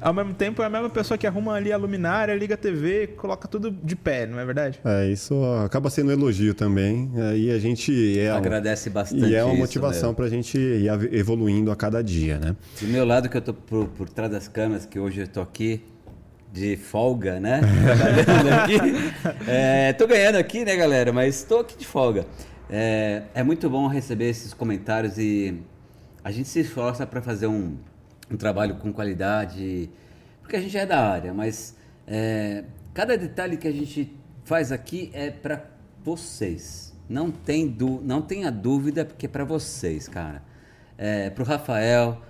Ao 0.00 0.14
mesmo 0.14 0.32
tempo, 0.34 0.62
é 0.62 0.66
a 0.66 0.70
mesma 0.70 0.88
pessoa 0.88 1.18
que 1.18 1.26
arruma 1.26 1.54
ali 1.54 1.72
a 1.72 1.76
luminária, 1.76 2.34
liga 2.34 2.54
a 2.54 2.56
TV, 2.56 3.08
coloca 3.16 3.48
tudo 3.48 3.70
de 3.70 3.96
pé, 3.96 4.26
não 4.26 4.38
é 4.38 4.44
verdade? 4.44 4.80
É, 4.84 5.08
isso 5.08 5.34
acaba 5.64 5.90
sendo 5.90 6.08
um 6.08 6.12
elogio 6.12 6.54
também. 6.54 7.10
E 7.36 7.50
a 7.50 7.58
gente 7.58 8.18
é. 8.18 8.30
Agradece 8.30 8.90
bastante 8.90 9.24
E 9.24 9.34
é 9.34 9.42
uma 9.42 9.52
isso, 9.52 9.62
motivação 9.62 10.10
né? 10.10 10.14
pra 10.14 10.28
gente 10.28 10.56
ir 10.56 10.88
evoluindo 11.12 11.70
a 11.70 11.76
cada 11.76 12.02
dia, 12.02 12.38
né? 12.38 12.54
Do 12.80 12.88
meu 12.88 13.04
lado, 13.04 13.28
que 13.28 13.36
eu 13.36 13.42
tô 13.42 13.52
por, 13.52 13.88
por 13.88 14.08
trás 14.08 14.30
das 14.30 14.46
câmeras, 14.46 14.86
que 14.86 14.98
hoje 14.98 15.20
eu 15.22 15.28
tô 15.28 15.40
aqui 15.40 15.82
de 16.52 16.76
folga, 16.76 17.38
né? 17.40 17.60
É, 19.46 19.92
tô 19.94 20.06
ganhando 20.06 20.36
aqui, 20.36 20.64
né, 20.64 20.76
galera? 20.76 21.12
Mas 21.12 21.42
tô 21.42 21.58
aqui 21.58 21.76
de 21.76 21.86
folga. 21.86 22.26
É, 22.70 23.22
é 23.34 23.42
muito 23.42 23.68
bom 23.68 23.86
receber 23.86 24.28
esses 24.28 24.52
comentários 24.52 25.18
e 25.18 25.58
a 26.22 26.30
gente 26.30 26.48
se 26.48 26.60
esforça 26.60 27.06
para 27.06 27.22
fazer 27.22 27.46
um, 27.46 27.76
um 28.30 28.36
trabalho 28.36 28.76
com 28.76 28.92
qualidade, 28.92 29.90
porque 30.40 30.56
a 30.56 30.60
gente 30.60 30.76
é 30.76 30.86
da 30.86 31.00
área, 31.00 31.32
mas 31.32 31.76
é, 32.06 32.64
cada 32.94 33.16
detalhe 33.16 33.56
que 33.56 33.68
a 33.68 33.72
gente 33.72 34.14
faz 34.44 34.72
aqui 34.72 35.10
é 35.12 35.30
para 35.30 35.64
vocês. 36.02 36.94
Não 37.08 37.30
tem 37.30 37.66
du, 37.66 38.00
não 38.02 38.20
tenha 38.20 38.50
dúvida, 38.50 39.04
porque 39.04 39.26
é 39.26 39.28
para 39.28 39.44
vocês, 39.44 40.08
cara. 40.08 40.42
É, 40.96 41.30
pro 41.30 41.44
Rafael, 41.44 42.20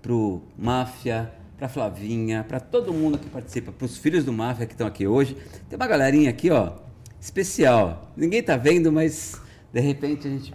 pro 0.00 0.42
Máfia, 0.56 1.32
pra 1.56 1.68
Flavinha, 1.68 2.44
pra 2.46 2.60
todo 2.60 2.92
mundo 2.92 3.18
que 3.18 3.28
participa, 3.28 3.72
pros 3.72 3.98
filhos 3.98 4.24
do 4.24 4.32
Máfia 4.32 4.66
que 4.66 4.72
estão 4.72 4.86
aqui 4.86 5.06
hoje. 5.06 5.36
Tem 5.68 5.76
uma 5.76 5.86
galerinha 5.86 6.30
aqui, 6.30 6.50
ó, 6.50 6.74
especial. 7.20 8.12
Ninguém 8.16 8.42
tá 8.42 8.56
vendo, 8.56 8.92
mas 8.92 9.40
de 9.72 9.80
repente 9.80 10.26
a 10.26 10.30
gente 10.30 10.52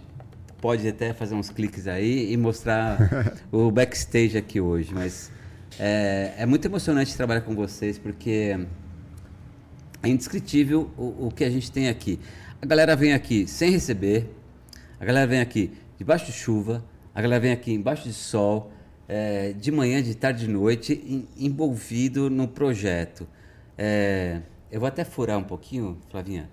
pode 0.64 0.88
até 0.88 1.12
fazer 1.12 1.34
uns 1.34 1.50
cliques 1.50 1.86
aí 1.86 2.32
e 2.32 2.38
mostrar 2.38 2.96
o 3.52 3.70
backstage 3.70 4.38
aqui 4.38 4.62
hoje. 4.62 4.94
Mas 4.94 5.30
é, 5.78 6.32
é 6.38 6.46
muito 6.46 6.64
emocionante 6.64 7.14
trabalhar 7.14 7.42
com 7.42 7.54
vocês, 7.54 7.98
porque 7.98 8.56
é 10.02 10.08
indescritível 10.08 10.90
o, 10.96 11.26
o 11.26 11.30
que 11.30 11.44
a 11.44 11.50
gente 11.50 11.70
tem 11.70 11.90
aqui. 11.90 12.18
A 12.62 12.64
galera 12.64 12.96
vem 12.96 13.12
aqui 13.12 13.46
sem 13.46 13.72
receber, 13.72 14.26
a 14.98 15.04
galera 15.04 15.26
vem 15.26 15.40
aqui 15.40 15.70
debaixo 15.98 16.24
de 16.24 16.32
chuva, 16.32 16.82
a 17.14 17.20
galera 17.20 17.42
vem 17.42 17.52
aqui 17.52 17.70
embaixo 17.74 18.04
de 18.04 18.14
sol, 18.14 18.72
é, 19.06 19.52
de 19.52 19.70
manhã, 19.70 20.02
de 20.02 20.14
tarde, 20.14 20.46
de 20.46 20.50
noite, 20.50 20.94
em- 20.94 21.28
envolvido 21.46 22.30
no 22.30 22.48
projeto. 22.48 23.28
É, 23.76 24.40
eu 24.72 24.80
vou 24.80 24.86
até 24.86 25.04
furar 25.04 25.36
um 25.36 25.44
pouquinho, 25.44 25.98
Flavinha. 26.08 26.48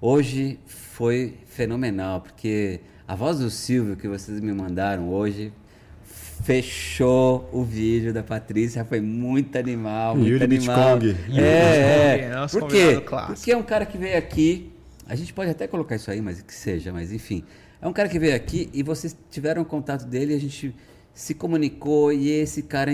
Hoje 0.00 0.58
foi 0.66 1.38
fenomenal, 1.46 2.20
porque 2.20 2.80
a 3.06 3.14
voz 3.14 3.38
do 3.38 3.50
Silvio 3.50 3.96
que 3.96 4.08
vocês 4.08 4.40
me 4.40 4.52
mandaram 4.52 5.10
hoje 5.10 5.52
fechou 6.42 7.48
o 7.52 7.62
vídeo 7.64 8.12
da 8.12 8.22
Patrícia, 8.22 8.84
foi 8.84 9.00
muito 9.00 9.56
animal, 9.56 10.16
muito 10.16 10.28
Yuri 10.28 10.44
animal. 10.44 10.98
Yuri 11.00 11.16
É, 11.40 12.30
é. 12.30 12.46
Por 12.48 12.68
quê? 12.68 13.02
Porque 13.26 13.52
é 13.52 13.56
um 13.56 13.62
cara 13.62 13.86
que 13.86 13.96
veio 13.96 14.18
aqui, 14.18 14.72
a 15.06 15.14
gente 15.14 15.32
pode 15.32 15.50
até 15.50 15.66
colocar 15.66 15.96
isso 15.96 16.10
aí, 16.10 16.20
mas 16.20 16.42
que 16.42 16.54
seja, 16.54 16.92
mas 16.92 17.12
enfim. 17.12 17.44
É 17.80 17.86
um 17.86 17.92
cara 17.92 18.08
que 18.08 18.18
veio 18.18 18.34
aqui 18.34 18.68
e 18.72 18.82
vocês 18.82 19.16
tiveram 19.30 19.64
contato 19.64 20.04
dele, 20.06 20.34
a 20.34 20.40
gente 20.40 20.74
se 21.12 21.34
comunicou 21.34 22.12
e 22.12 22.30
esse 22.30 22.62
cara 22.62 22.92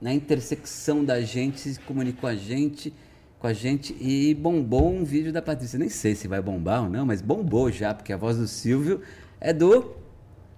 na 0.00 0.12
intersecção 0.12 1.04
da 1.04 1.20
gente 1.20 1.60
se 1.60 1.78
comunicou 1.80 2.28
a 2.28 2.34
gente 2.34 2.92
com 3.40 3.46
a 3.46 3.52
gente 3.54 3.96
e 3.98 4.34
bombou 4.34 4.92
um 4.92 5.02
vídeo 5.02 5.32
da 5.32 5.40
Patrícia. 5.40 5.78
Nem 5.78 5.88
sei 5.88 6.14
se 6.14 6.28
vai 6.28 6.42
bombar 6.42 6.84
ou 6.84 6.90
não, 6.90 7.06
mas 7.06 7.22
bombou 7.22 7.72
já, 7.72 7.94
porque 7.94 8.12
a 8.12 8.16
voz 8.16 8.36
do 8.36 8.46
Silvio 8.46 9.00
é 9.40 9.50
do 9.50 9.92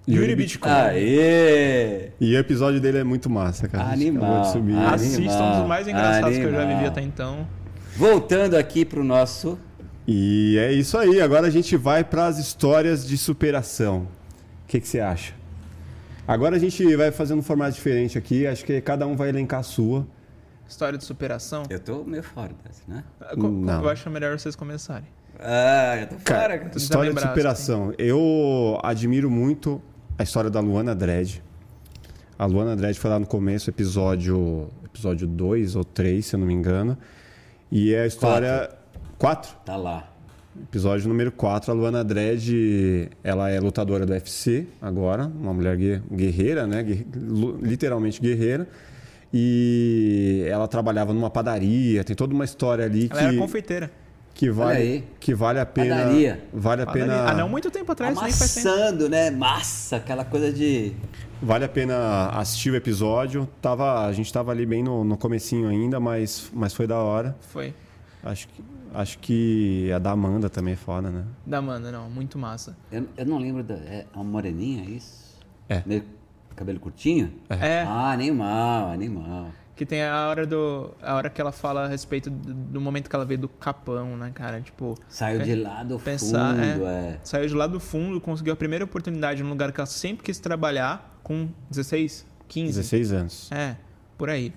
Yuri 0.09 0.35
Bitcoin. 0.35 0.73
Aê! 0.73 2.11
E 2.21 2.35
o 2.35 2.39
episódio 2.39 2.81
dele 2.81 2.99
é 2.99 3.05
muito 3.05 3.31
massa, 3.31 3.69
cara. 3.69 3.85
Animal. 3.85 4.45
subir. 4.47 4.73
Animal. 4.73 4.95
Assistam 4.95 5.45
um 5.45 5.59
dos 5.61 5.69
mais 5.69 5.87
engraçados 5.87 6.37
que 6.37 6.43
eu 6.43 6.51
já 6.51 6.59
Animal. 6.59 6.77
vivi 6.77 6.89
até 6.89 7.01
então. 7.01 7.47
Voltando 7.97 8.57
aqui 8.57 8.85
pro 8.85 9.05
nosso 9.05 9.57
E 10.09 10.59
é 10.59 10.73
isso 10.73 10.99
aí. 10.99 11.21
Agora 11.21 11.47
a 11.47 11.51
gente 11.51 11.77
vai 11.77 12.03
para 12.03 12.27
as 12.27 12.39
histórias 12.39 13.07
de 13.07 13.17
superação. 13.17 14.09
O 14.65 14.67
que, 14.67 14.81
que 14.81 14.89
você 14.89 14.99
acha? 14.99 15.35
Agora 16.27 16.57
a 16.57 16.59
gente 16.59 16.97
vai 16.97 17.13
fazendo 17.13 17.39
um 17.39 17.43
formato 17.43 17.75
diferente 17.75 18.19
aqui. 18.19 18.45
Acho 18.45 18.65
que 18.65 18.81
cada 18.81 19.07
um 19.07 19.15
vai 19.15 19.29
elencar 19.29 19.61
a 19.61 19.63
sua. 19.63 20.05
História 20.69 20.99
de 20.99 21.05
superação. 21.05 21.65
Eu 21.69 21.79
tô 21.81 22.05
meio 22.05 22.23
fora 22.23 22.53
dessa, 22.65 22.83
né? 22.89 23.05
Co- 23.35 23.49
Não. 23.49 23.83
Eu 23.83 23.89
acho 23.91 24.09
melhor 24.11 24.39
vocês 24.39 24.57
começarem. 24.57 25.09
Ah, 25.39 25.97
eu 26.01 26.07
tô 26.09 26.15
fora, 26.19 26.59
cara. 26.59 26.71
História 26.77 27.13
de 27.13 27.21
superação. 27.21 27.93
Eu 27.99 28.79
admiro 28.83 29.31
muito 29.31 29.83
a 30.19 30.23
história 30.23 30.49
da 30.51 30.61
Luana 30.61 30.95
Dredd. 30.95 31.41
A 32.39 32.47
Luana 32.47 32.75
Dredd 32.77 32.97
foi 32.99 33.11
lá 33.11 33.19
no 33.19 33.27
começo, 33.27 33.69
episódio 33.71 34.69
episódio 34.85 35.27
2 35.27 35.75
ou 35.77 35.85
3, 35.85 36.25
se 36.25 36.35
eu 36.37 36.41
não 36.41 36.47
me 36.47 36.53
engano. 36.55 36.97
E 37.71 37.95
é 37.95 38.03
a 38.03 38.07
história 38.07 38.71
4. 39.19 39.57
Tá 39.65 39.77
lá. 39.77 40.09
Episódio 40.65 41.09
número 41.09 41.33
4, 41.33 41.71
a 41.71 41.75
Luana 41.75 42.05
Dredd, 42.05 43.09
ela 43.25 43.49
é 43.49 43.59
lutadora 43.59 44.05
do 44.05 44.13
UFC 44.13 44.67
agora, 44.83 45.25
uma 45.27 45.55
mulher 45.55 45.77
gue- 45.79 46.03
guerreira, 46.13 46.67
né? 46.67 46.85
Literalmente 47.63 48.21
guerreira. 48.21 48.69
E 49.33 50.45
ela 50.47 50.69
trabalhava 50.69 51.13
numa 51.15 51.31
padaria, 51.31 52.05
tem 52.05 52.15
toda 52.15 52.35
uma 52.35 52.45
história 52.45 52.85
ali 52.85 53.09
Ela 53.11 53.21
era 53.23 53.33
que, 53.33 53.39
confeiteira. 53.39 53.91
que 54.35 54.51
vale 54.51 55.05
que 55.19 55.35
vale 55.35 55.59
a 55.59 55.65
pena 55.67 55.97
Padaria. 55.97 56.45
vale 56.53 56.83
a 56.83 56.87
pena 56.87 57.25
Ah, 57.31 57.35
não 57.35 57.49
muito 57.49 57.71
tempo 57.71 57.91
atrás. 57.93 58.17
Amassando, 58.19 59.09
né? 59.09 59.31
Massa, 59.31 59.97
aquela 59.97 60.25
coisa 60.25 60.53
de. 60.53 60.93
Vale 61.41 61.65
a 61.65 61.69
pena 61.69 62.29
assistir 62.29 62.71
o 62.71 62.77
episódio. 62.77 63.49
Tava, 63.61 64.07
a 64.07 64.13
gente 64.13 64.33
tava 64.33 64.53
ali 64.53 64.65
bem 64.67 64.83
no, 64.83 65.03
no 65.03 65.17
comecinho 65.17 65.69
ainda, 65.69 65.99
mas, 65.99 66.51
mas 66.53 66.73
foi 66.75 66.87
da 66.87 66.99
hora. 66.99 67.35
Foi. 67.41 67.75
Acho 68.23 68.47
que, 68.49 68.63
acho 68.95 69.19
que 69.19 69.91
a 69.93 69.99
da 69.99 70.11
Amanda 70.13 70.49
também 70.49 70.75
é 70.75 70.77
foda, 70.77 71.11
né? 71.11 71.25
Da 71.45 71.59
Amanda, 71.59 71.91
não. 71.91 72.09
Muito 72.09 72.39
massa. 72.39 72.77
Eu, 72.93 73.09
eu 73.17 73.27
não 73.27 73.39
lembro 73.39 73.63
da. 73.65 73.75
É 73.75 74.05
uma 74.15 74.23
moreninha, 74.25 74.85
é 74.87 74.91
isso? 74.91 75.37
É. 75.69 75.83
Meio 75.87 76.05
cabelo 76.63 76.81
curtinho? 76.81 77.33
É. 77.49 77.83
Ah, 77.83 78.11
animal, 78.13 78.91
animal. 78.91 79.51
Que 79.75 79.87
tem 79.87 80.03
a 80.03 80.29
hora 80.29 80.47
do. 80.47 80.91
A 81.03 81.15
hora 81.15 81.31
que 81.31 81.41
ela 81.41 81.51
fala 81.51 81.85
a 81.85 81.89
respeito 81.89 82.29
do, 82.31 82.53
do 82.55 82.81
momento 82.81 83.09
que 83.09 83.17
ela 83.17 83.25
veio 83.25 83.41
do 83.41 83.49
Capão, 83.49 84.17
né, 84.17 84.31
cara? 84.35 84.61
Tipo. 84.61 84.97
Saiu 85.09 85.39
pe- 85.41 85.45
de 85.47 85.55
lá 85.57 85.83
do 85.83 85.99
pensar, 85.99 86.55
fundo, 86.55 86.87
é. 86.87 86.91
é. 86.91 87.19
Saiu 87.25 87.49
de 87.49 87.55
lá 87.55 87.67
do 87.67 87.81
fundo, 87.81 88.21
conseguiu 88.21 88.53
a 88.53 88.57
primeira 88.57 88.85
oportunidade 88.85 89.43
num 89.43 89.49
lugar 89.49 89.73
que 89.73 89.81
ela 89.81 89.87
sempre 89.87 90.25
quis 90.25 90.39
trabalhar 90.39 91.19
com 91.23 91.49
16, 91.71 92.27
15. 92.49 92.67
16 92.79 93.13
anos. 93.13 93.51
É, 93.53 93.77
por 94.19 94.29
aí. 94.29 94.53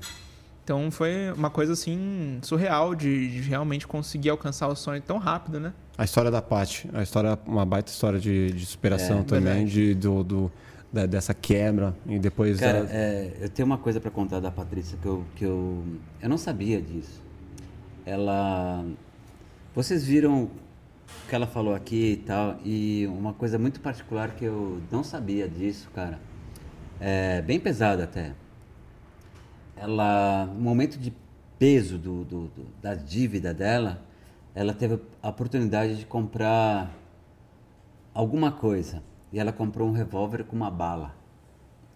Então 0.63 0.89
foi 0.91 1.32
uma 1.36 1.50
coisa 1.50 1.74
assim 1.74 2.39
surreal 2.41 2.94
de, 2.96 3.41
de 3.41 3.48
realmente 3.50 3.88
conseguir 3.88 4.30
alcançar 4.32 4.68
o 4.68 4.76
sonho 4.76 5.02
tão 5.02 5.18
rápido, 5.18 5.60
né? 5.60 5.72
A 5.98 6.04
história 6.04 6.30
da 6.30 6.41
Paty, 6.41 6.89
a 6.94 7.02
história, 7.04 7.38
uma 7.46 7.65
baita 7.65 7.89
história 7.91 8.20
de, 8.20 8.52
de 8.52 8.65
superação 8.65 9.20
É, 9.20 9.24
também, 9.24 9.44
verdade. 9.65 9.72
de, 9.72 9.94
do, 9.96 10.24
do- 10.24 10.52
da- 10.91 11.06
dessa 11.06 11.34
quebra. 11.34 11.95
E 12.06 12.17
depois 12.19 12.60
Cara, 12.60 12.80
ela- 12.80 12.89
é, 12.91 13.34
eu 13.41 13.50
tenho 13.50 13.65
uma 13.65 13.78
coisa 13.78 14.00
pra 14.00 14.10
contar 14.12 14.39
da 14.39 14.50
Patrícia 14.52 14.98
que 15.02 15.06
eu, 15.08 15.26
que 15.36 15.45
eu. 15.45 15.84
Eu 16.21 16.30
não 16.30 16.38
sabia 16.38 16.82
disso. 16.82 17.21
Ela. 18.06 18.86
Vocês 19.74 20.06
viram 20.06 20.43
o 20.43 20.50
que 21.28 21.36
ela 21.36 21.48
falou 21.48 21.76
aqui 21.76 22.13
e 22.13 22.17
tal, 22.17 22.58
e 22.63 23.06
uma 23.08 23.34
coisa 23.34 23.58
muito 23.60 23.80
particular 23.82 24.32
que 24.36 24.45
eu 24.45 24.82
não 24.91 25.04
sabia 25.04 25.48
disso, 25.50 25.89
cara. 25.93 26.19
É 27.00 27.41
bem 27.41 27.60
pesada 27.60 28.04
até. 28.06 28.34
Ela, 29.76 30.45
no 30.45 30.62
momento 30.62 30.98
de 30.98 31.12
peso 31.60 31.98
do, 31.98 32.24
do, 32.24 32.41
do- 32.48 32.67
da 32.82 32.95
dívida 32.95 33.54
dela, 33.54 34.02
ela 34.54 34.74
teve 34.74 35.00
a 35.21 35.30
oportunidade 35.30 35.98
de 35.98 36.06
comprar 36.06 36.93
alguma 38.13 38.52
coisa. 38.52 39.04
E 39.36 39.39
ela 39.39 39.52
comprou 39.52 39.89
um 39.89 39.91
revólver 39.91 40.45
com 40.45 40.56
uma 40.56 40.71
bala. 40.71 41.13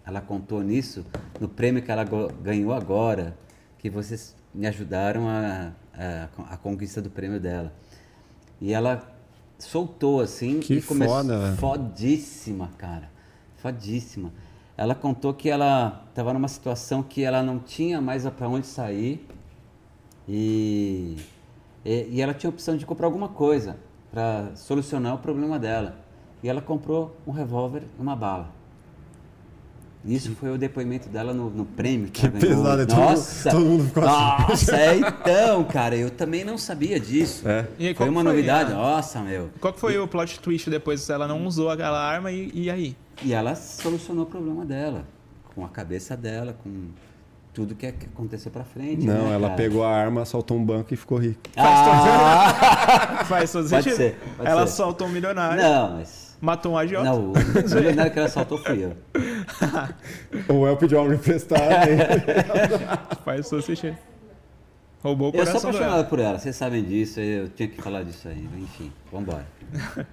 Ela 0.04 0.20
contou 0.20 0.62
nisso 0.62 1.06
no 1.40 1.48
prêmio 1.48 1.82
que 1.82 1.90
ela 1.90 2.04
ganhou 2.42 2.70
agora, 2.70 3.34
que 3.78 3.88
vocês 3.88 4.36
me 4.52 4.66
ajudaram 4.66 5.26
a, 5.26 5.72
a, 5.94 6.52
a 6.52 6.56
conquista 6.58 7.00
do 7.00 7.08
prêmio 7.08 7.40
dela. 7.40 7.72
E 8.60 8.74
ela 8.74 9.10
soltou 9.58 10.20
assim 10.20 10.60
Que 10.60 10.74
e 10.74 10.82
começou 10.82 11.16
foda, 11.16 11.56
fodíssima, 11.56 12.68
cara. 12.76 13.10
Fodíssima. 13.56 14.30
Ela 14.76 14.94
contou 14.94 15.32
que 15.32 15.48
ela 15.48 16.04
estava 16.10 16.34
numa 16.34 16.48
situação 16.48 17.02
que 17.02 17.24
ela 17.24 17.42
não 17.42 17.58
tinha 17.58 18.02
mais 18.02 18.28
para 18.28 18.50
onde 18.50 18.66
sair 18.66 19.26
e, 20.28 21.16
e, 21.86 22.06
e 22.10 22.20
ela 22.20 22.34
tinha 22.34 22.50
a 22.50 22.52
opção 22.52 22.76
de 22.76 22.84
comprar 22.84 23.06
alguma 23.06 23.30
coisa 23.30 23.78
para 24.10 24.54
solucionar 24.56 25.14
o 25.14 25.18
problema 25.18 25.58
dela. 25.58 26.09
E 26.42 26.48
ela 26.48 26.60
comprou 26.60 27.16
um 27.26 27.32
revólver 27.32 27.82
e 27.98 28.02
uma 28.02 28.16
bala. 28.16 28.48
Isso 30.02 30.34
foi 30.34 30.50
o 30.50 30.56
depoimento 30.56 31.10
dela 31.10 31.34
no, 31.34 31.50
no 31.50 31.66
prêmio. 31.66 32.08
Que, 32.10 32.22
Que 32.30 32.38
pesado, 32.40 32.86
Nossa! 32.86 33.50
todo 33.50 33.60
mundo 33.66 33.84
ficou 33.84 34.02
assim. 34.02 34.42
Nossa, 34.48 34.76
é 34.76 34.96
então, 34.96 35.62
cara, 35.64 35.94
eu 35.94 36.10
também 36.10 36.42
não 36.42 36.56
sabia 36.56 36.98
disso. 36.98 37.46
É. 37.46 37.66
E 37.78 37.88
aí, 37.88 37.94
Foi 37.94 38.08
uma 38.08 38.22
foi 38.22 38.30
novidade. 38.32 38.72
a- 38.72 38.76
Nossa, 38.76 39.20
meu. 39.20 39.50
Qual 39.60 39.74
que 39.74 39.78
foi 39.78 39.98
o 39.98 40.08
plot 40.08 40.40
twist 40.40 40.70
depois? 40.70 41.10
Ela 41.10 41.28
não 41.28 41.44
usou 41.46 41.68
aquela 41.68 42.00
arma 42.02 42.32
e, 42.32 42.50
e 42.54 42.70
aí? 42.70 42.96
E 43.22 43.34
ela 43.34 43.54
solucionou 43.54 44.24
o 44.24 44.26
problema 44.26 44.64
dela, 44.64 45.04
com 45.54 45.66
a 45.66 45.68
cabeça 45.68 46.16
dela, 46.16 46.56
com 46.64 46.86
tudo 47.52 47.74
que, 47.74 47.92
que 47.92 48.06
aconteceu 48.06 48.50
pra 48.50 48.64
frente. 48.64 49.04
Não, 49.04 49.26
né, 49.28 49.34
ela 49.34 49.48
cara? 49.48 49.56
pegou 49.56 49.84
a 49.84 49.90
arma, 49.94 50.22
assaltou 50.22 50.56
um 50.56 50.64
banco 50.64 50.94
e 50.94 50.96
ficou 50.96 51.18
rica. 51.18 51.50
Ah! 51.58 53.22
Faz 53.26 53.52
todo 53.52 53.68
Pode 53.68 53.82
sentido. 53.84 53.96
ser, 53.98 54.18
pode 54.38 54.48
ela 54.48 54.66
ser. 54.66 54.76
soltou 54.76 55.06
um 55.06 55.10
milionário, 55.10 55.62
Não, 55.62 55.96
mas. 55.98 56.29
Matou 56.40 56.72
um 56.72 56.78
agiota. 56.78 57.04
Não, 57.10 57.32
o 57.32 57.74
milionário 57.74 58.12
que 58.12 58.18
ela 58.18 58.28
assaltou 58.28 58.58
fui 58.58 58.84
eu. 58.84 58.96
Ou 60.48 60.66
El 60.66 60.76
pediu 60.76 60.98
algo 60.98 61.12
emprestado. 61.12 61.60
Faz 63.24 63.48
todo 63.48 63.62
sentido. 63.62 63.96
Roubou 65.02 65.28
o 65.28 65.36
Eu 65.36 65.44
sou 65.46 65.52
coração 65.52 65.70
do 65.70 65.76
apaixonado 65.78 66.08
por 66.10 66.18
ela, 66.18 66.38
vocês 66.38 66.54
sabem 66.54 66.84
disso, 66.84 67.20
eu 67.20 67.48
tinha 67.48 67.66
que 67.68 67.80
falar 67.80 68.02
disso 68.02 68.28
aí. 68.28 68.46
Enfim, 68.58 68.92
vambora. 69.10 69.46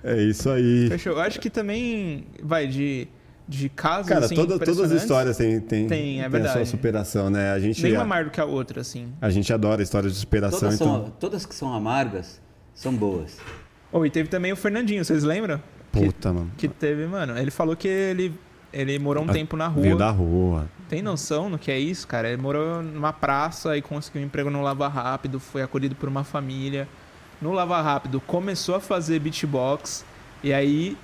é 0.04 0.22
isso 0.22 0.50
aí. 0.50 0.88
Fechou. 0.88 1.14
Eu 1.14 1.20
acho 1.20 1.42
que 1.42 1.50
também, 1.50 2.26
vai, 2.42 2.68
de, 2.68 3.06
de 3.46 3.68
casos 3.68 4.08
Cara, 4.08 4.26
assim, 4.26 4.36
toda- 4.36 4.58
todas 4.58 4.80
as 4.80 4.92
histórias 5.02 5.36
têm, 5.36 5.60
têm, 5.60 5.88
Tem, 5.88 6.22
é 6.24 6.30
têm 6.30 6.42
a 6.42 6.54
sua 6.54 6.66
superação, 6.66 7.30
né? 7.30 7.52
A 7.52 7.60
gente, 7.60 7.84
Nenhuma 7.84 8.06
mais 8.06 8.26
do 8.26 8.32
que 8.32 8.40
a 8.40 8.46
outra, 8.46 8.80
assim. 8.80 9.12
a 9.20 9.30
gente 9.30 9.52
adora 9.52 9.84
histórias 9.84 10.14
de 10.14 10.20
superação, 10.20 10.60
Todas, 10.60 10.76
então... 10.76 10.88
são, 10.88 11.10
todas 11.20 11.46
que 11.46 11.54
são 11.54 11.74
amargas 11.74 12.40
são 12.74 12.94
boas. 12.96 13.38
Oh, 13.92 14.06
e 14.06 14.10
teve 14.10 14.30
também 14.30 14.54
o 14.54 14.56
Fernandinho, 14.56 15.04
vocês 15.04 15.24
lembram? 15.26 15.62
Puta, 16.06 16.34
mano. 16.34 16.52
Que 16.58 16.68
teve, 16.68 17.06
mano, 17.08 17.38
ele 17.38 17.52
falou 17.52 17.76
que 17.76 17.88
ele, 17.88 18.34
ele 18.72 18.98
morou 19.00 19.24
um 19.24 19.30
Ah, 19.30 19.34
tempo 19.34 19.56
na 19.58 19.68
rua. 19.68 19.84
Veio 19.84 19.98
da 19.98 20.10
rua. 20.10 20.68
Tem 20.90 21.02
noção 21.02 21.50
no 21.50 21.58
que 21.60 21.70
é 21.72 21.78
isso, 21.80 22.08
cara? 22.08 22.30
Ele 22.30 22.42
morou 22.42 22.82
numa 22.82 23.12
praça 23.12 23.76
e 23.78 23.82
conseguiu 23.82 24.22
um 24.22 24.26
emprego 24.26 24.50
no 24.50 24.62
Lava 24.62 24.88
Rápido, 24.88 25.40
foi 25.40 25.62
acolhido 25.62 25.96
por 25.96 26.08
uma 26.08 26.24
família. 26.24 26.88
No 27.42 27.52
Lava 27.52 27.82
Rápido 27.82 28.20
começou 28.22 28.76
a 28.76 28.80
fazer 28.80 29.20
beatbox 29.20 30.06
e 30.44 30.54
aí 30.54 30.98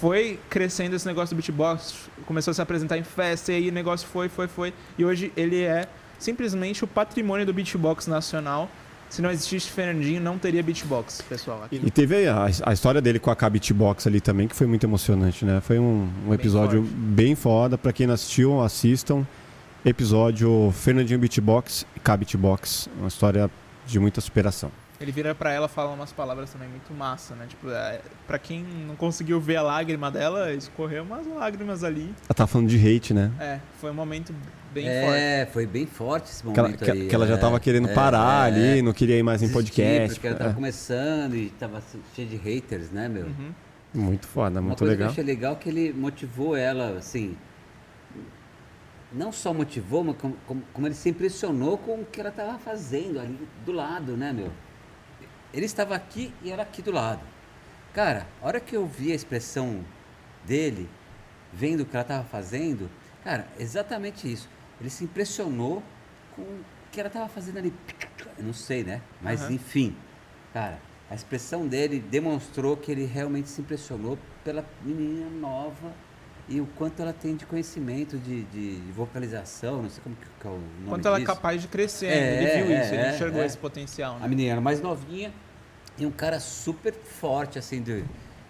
foi 0.00 0.38
crescendo 0.48 0.96
esse 0.96 1.06
negócio 1.06 1.34
do 1.34 1.38
beatbox, 1.38 2.08
começou 2.24 2.52
a 2.52 2.54
se 2.54 2.62
apresentar 2.62 2.96
em 2.96 3.02
festa 3.04 3.52
e 3.52 3.56
aí 3.56 3.68
o 3.68 3.72
negócio 3.72 4.08
foi, 4.08 4.28
foi, 4.28 4.48
foi. 4.48 4.72
E 4.96 5.04
hoje 5.04 5.32
ele 5.36 5.60
é 5.62 5.86
simplesmente 6.18 6.84
o 6.84 6.86
patrimônio 6.86 7.44
do 7.44 7.52
beatbox 7.52 8.06
nacional. 8.06 8.68
Se 9.10 9.20
não 9.20 9.30
existisse 9.30 9.68
Fernandinho, 9.68 10.20
não 10.20 10.38
teria 10.38 10.62
beatbox, 10.62 11.20
pessoal. 11.22 11.64
Aqui. 11.64 11.80
E 11.84 11.90
teve 11.90 12.28
a, 12.28 12.46
a 12.64 12.72
história 12.72 13.00
dele 13.02 13.18
com 13.18 13.30
a 13.30 13.36
Cabit 13.36 13.74
Box 13.74 14.06
ali 14.06 14.20
também, 14.20 14.46
que 14.46 14.54
foi 14.54 14.68
muito 14.68 14.84
emocionante, 14.86 15.44
né? 15.44 15.60
Foi 15.60 15.80
um, 15.80 16.08
um 16.28 16.32
episódio 16.32 16.82
forte. 16.82 16.94
bem, 16.94 17.34
foda. 17.34 17.76
Pra 17.76 17.92
quem 17.92 18.06
não 18.06 18.14
assistiu, 18.14 18.60
assistam. 18.62 19.26
Episódio 19.84 20.72
Fernandinho 20.72 21.18
Beatbox 21.18 21.84
e 21.96 22.00
Cabit 22.00 22.36
Box. 22.36 22.88
Uma 22.98 23.08
história 23.08 23.50
de 23.86 23.98
muita 23.98 24.20
superação. 24.20 24.70
Ele 25.00 25.10
vira 25.10 25.34
pra 25.34 25.50
ela 25.50 25.66
fala 25.66 25.90
umas 25.90 26.12
palavras 26.12 26.50
também 26.52 26.68
muito 26.68 26.92
massa, 26.92 27.34
né? 27.34 27.46
Tipo, 27.48 27.70
é, 27.70 28.00
pra 28.26 28.38
quem 28.38 28.62
não 28.86 28.94
conseguiu 28.94 29.40
ver 29.40 29.56
a 29.56 29.62
lágrima 29.62 30.10
dela, 30.10 30.52
escorreu 30.52 31.02
umas 31.02 31.26
lágrimas 31.26 31.82
ali. 31.82 32.14
Ela 32.28 32.34
tá 32.34 32.46
falando 32.46 32.68
de 32.68 32.76
hate, 32.76 33.14
né? 33.14 33.32
É, 33.40 33.58
foi 33.80 33.90
um 33.90 33.94
momento 33.94 34.34
bem 34.72 34.84
forte. 34.86 35.18
é, 35.18 35.48
foi 35.52 35.66
bem 35.66 35.86
forte 35.86 36.30
esse 36.30 36.42
Que 36.42 36.48
ela, 36.48 36.68
momento 36.68 36.84
que- 36.84 36.90
aí. 36.90 37.08
que 37.08 37.14
ela 37.14 37.26
já 37.26 37.34
é, 37.34 37.38
tava 37.38 37.58
querendo 37.60 37.88
é, 37.88 37.94
parar 37.94 38.50
é, 38.50 38.52
ali, 38.72 38.82
não 38.82 38.92
queria 38.92 39.16
ir 39.18 39.22
mais 39.22 39.42
em 39.42 39.46
desistir, 39.48 39.62
podcast. 39.74 40.14
Porque 40.14 40.26
ela 40.28 40.36
tava 40.36 40.50
É. 40.50 40.54
começando 40.54 41.34
e 41.36 41.50
tava 41.50 41.82
cheio 42.14 42.28
de 42.28 42.36
haters, 42.36 42.90
né, 42.90 43.08
meu? 43.08 43.26
Uhum. 43.26 43.52
Muito 43.92 44.28
foda, 44.28 44.60
Uma 44.60 44.68
muito 44.68 44.78
coisa 44.78 44.92
que 44.94 44.98
legal. 44.98 45.08
eu 45.08 45.12
achei 45.12 45.24
legal 45.24 45.52
é 45.52 45.56
que 45.56 45.68
ele 45.68 45.92
motivou 45.92 46.56
ela, 46.56 46.96
assim. 46.98 47.36
Não 49.12 49.32
só 49.32 49.52
motivou, 49.52 50.04
mas 50.04 50.16
como, 50.16 50.36
como- 50.46 50.62
como 50.72 50.86
ele 50.86 50.94
se 50.94 51.08
impressionou 51.08 51.76
com 51.76 52.00
o 52.00 52.04
que 52.04 52.20
ela 52.20 52.30
estava 52.30 52.58
fazendo 52.58 53.18
ali 53.18 53.36
do 53.66 53.72
lado, 53.72 54.16
né, 54.16 54.32
meu? 54.32 54.52
Ele 55.52 55.66
estava 55.66 55.96
aqui 55.96 56.32
e 56.44 56.50
ela 56.52 56.62
aqui 56.62 56.80
do 56.80 56.92
lado. 56.92 57.20
Cara, 57.92 58.28
a 58.40 58.46
hora 58.46 58.60
que 58.60 58.76
eu 58.76 58.86
vi 58.86 59.10
a 59.10 59.16
expressão 59.16 59.80
dele, 60.46 60.88
vendo 61.52 61.80
o 61.80 61.84
que 61.84 61.96
ela 61.96 62.02
estava 62.02 62.22
fazendo, 62.22 62.88
cara, 63.24 63.48
exatamente 63.58 64.30
isso. 64.32 64.48
Ele 64.80 64.90
se 64.90 65.04
impressionou 65.04 65.82
com 66.34 66.42
o 66.42 66.64
que 66.90 66.98
ela 67.00 67.08
estava 67.08 67.28
fazendo 67.28 67.58
ali. 67.58 67.72
Eu 68.38 68.44
não 68.44 68.52
sei, 68.54 68.82
né? 68.82 69.00
Mas 69.20 69.42
Aham. 69.42 69.52
enfim, 69.52 69.96
cara, 70.52 70.78
a 71.10 71.14
expressão 71.14 71.66
dele 71.66 72.00
demonstrou 72.00 72.76
que 72.76 72.90
ele 72.90 73.04
realmente 73.04 73.48
se 73.48 73.60
impressionou 73.60 74.18
pela 74.44 74.64
menina 74.84 75.28
nova 75.28 75.92
e 76.48 76.60
o 76.60 76.66
quanto 76.76 77.00
ela 77.00 77.12
tem 77.12 77.36
de 77.36 77.46
conhecimento 77.46 78.18
de, 78.18 78.42
de 78.44 78.80
vocalização, 78.92 79.82
não 79.82 79.90
sei 79.90 80.02
como 80.02 80.16
que, 80.16 80.26
que 80.40 80.46
é 80.46 80.50
o 80.50 80.54
nome 80.54 80.88
Quanto 80.88 81.06
ela 81.06 81.16
é 81.16 81.20
disso. 81.20 81.32
capaz 81.32 81.62
de 81.62 81.68
crescer, 81.68 82.06
É, 82.06 82.42
ele 82.42 82.64
viu 82.64 82.74
é, 82.76 82.82
isso, 82.82 82.94
ele 82.94 83.02
é, 83.02 83.14
enxergou 83.14 83.42
é. 83.42 83.46
esse 83.46 83.58
potencial, 83.58 84.16
A 84.16 84.18
né? 84.20 84.28
menina 84.28 84.52
era 84.52 84.60
mais 84.60 84.80
novinha 84.80 85.32
E 85.96 86.04
um 86.06 86.10
cara 86.10 86.40
super 86.40 86.92
forte, 86.92 87.58
assim, 87.58 87.82
de. 87.82 88.02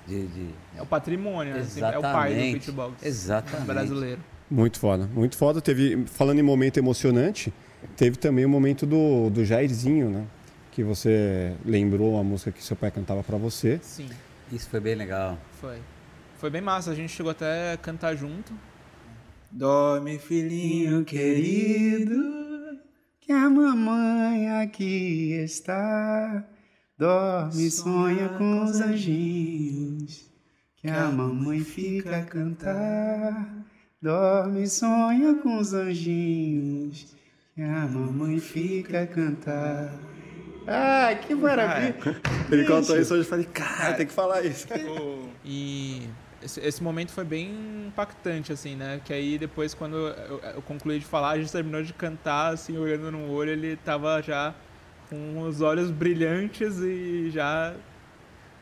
de, 0.06 0.26
de... 0.28 0.50
É 0.76 0.80
o 0.82 0.86
patrimônio, 0.86 1.52
né? 1.54 1.60
Assim, 1.60 1.82
é 1.82 1.98
o 1.98 2.02
pai 2.02 2.32
do 2.34 2.52
beatbox 2.52 3.02
Exatamente. 3.02 3.66
brasileiro. 3.66 4.20
Muito 4.50 4.78
foda, 4.78 5.06
muito 5.06 5.36
foda. 5.36 5.60
Teve, 5.60 6.04
falando 6.06 6.38
em 6.38 6.42
momento 6.42 6.78
emocionante, 6.78 7.52
teve 7.96 8.16
também 8.16 8.44
o 8.44 8.48
momento 8.48 8.84
do, 8.84 9.30
do 9.30 9.44
Jairzinho, 9.44 10.10
né? 10.10 10.26
Que 10.72 10.82
você 10.82 11.54
lembrou 11.64 12.18
a 12.18 12.24
música 12.24 12.50
que 12.50 12.62
seu 12.62 12.76
pai 12.76 12.90
cantava 12.90 13.22
pra 13.22 13.36
você. 13.36 13.78
Sim, 13.82 14.08
Isso 14.52 14.68
foi 14.68 14.80
bem 14.80 14.94
legal. 14.94 15.38
foi. 15.60 15.78
Foi 16.38 16.48
bem 16.50 16.62
massa, 16.62 16.90
a 16.90 16.94
gente 16.94 17.12
chegou 17.12 17.30
até 17.30 17.74
a 17.74 17.76
cantar 17.76 18.16
junto. 18.16 18.52
Dorme, 19.52 20.18
filhinho 20.18 21.04
querido, 21.04 22.14
que 23.20 23.30
a 23.30 23.50
mamãe 23.50 24.48
aqui 24.62 25.32
está. 25.34 26.44
Dorme 26.96 27.66
e 27.66 27.70
sonha 27.70 28.28
com 28.30 28.62
os 28.64 28.80
anjinhos, 28.80 30.30
que 30.76 30.88
a 30.88 31.10
mamãe 31.10 31.60
fica 31.60 32.16
a 32.16 32.22
cantar. 32.22 33.59
Dorme 34.02 34.62
e 34.62 34.66
sonha 34.66 35.34
com 35.42 35.58
os 35.58 35.74
anjinhos, 35.74 37.14
que 37.54 37.60
a 37.60 37.86
mamãe 37.86 38.38
fica 38.40 39.02
a 39.02 39.06
cantar. 39.06 39.92
Ai, 40.66 41.20
que 41.20 41.34
maravilha! 41.34 41.96
Ele 42.50 42.64
contou 42.64 42.98
isso 42.98 43.12
hoje 43.12 43.24
e 43.24 43.26
falei, 43.26 43.44
cara, 43.44 43.92
tem 43.92 44.06
que 44.06 44.12
falar 44.12 44.42
isso. 44.42 44.66
E 45.44 46.08
esse, 46.42 46.60
esse 46.60 46.82
momento 46.82 47.12
foi 47.12 47.24
bem 47.24 47.86
impactante, 47.88 48.52
assim, 48.52 48.74
né? 48.74 49.00
Que 49.04 49.12
aí 49.12 49.36
depois, 49.36 49.74
quando 49.74 49.96
eu, 49.96 50.38
eu 50.54 50.62
concluí 50.62 50.98
de 50.98 51.04
falar, 51.04 51.32
a 51.32 51.38
gente 51.38 51.52
terminou 51.52 51.82
de 51.82 51.92
cantar, 51.92 52.54
assim, 52.54 52.78
olhando 52.78 53.10
no 53.10 53.30
olho, 53.30 53.50
ele 53.50 53.76
tava 53.76 54.22
já 54.22 54.54
com 55.10 55.40
os 55.40 55.60
olhos 55.60 55.90
brilhantes 55.90 56.78
e 56.78 57.30
já 57.30 57.74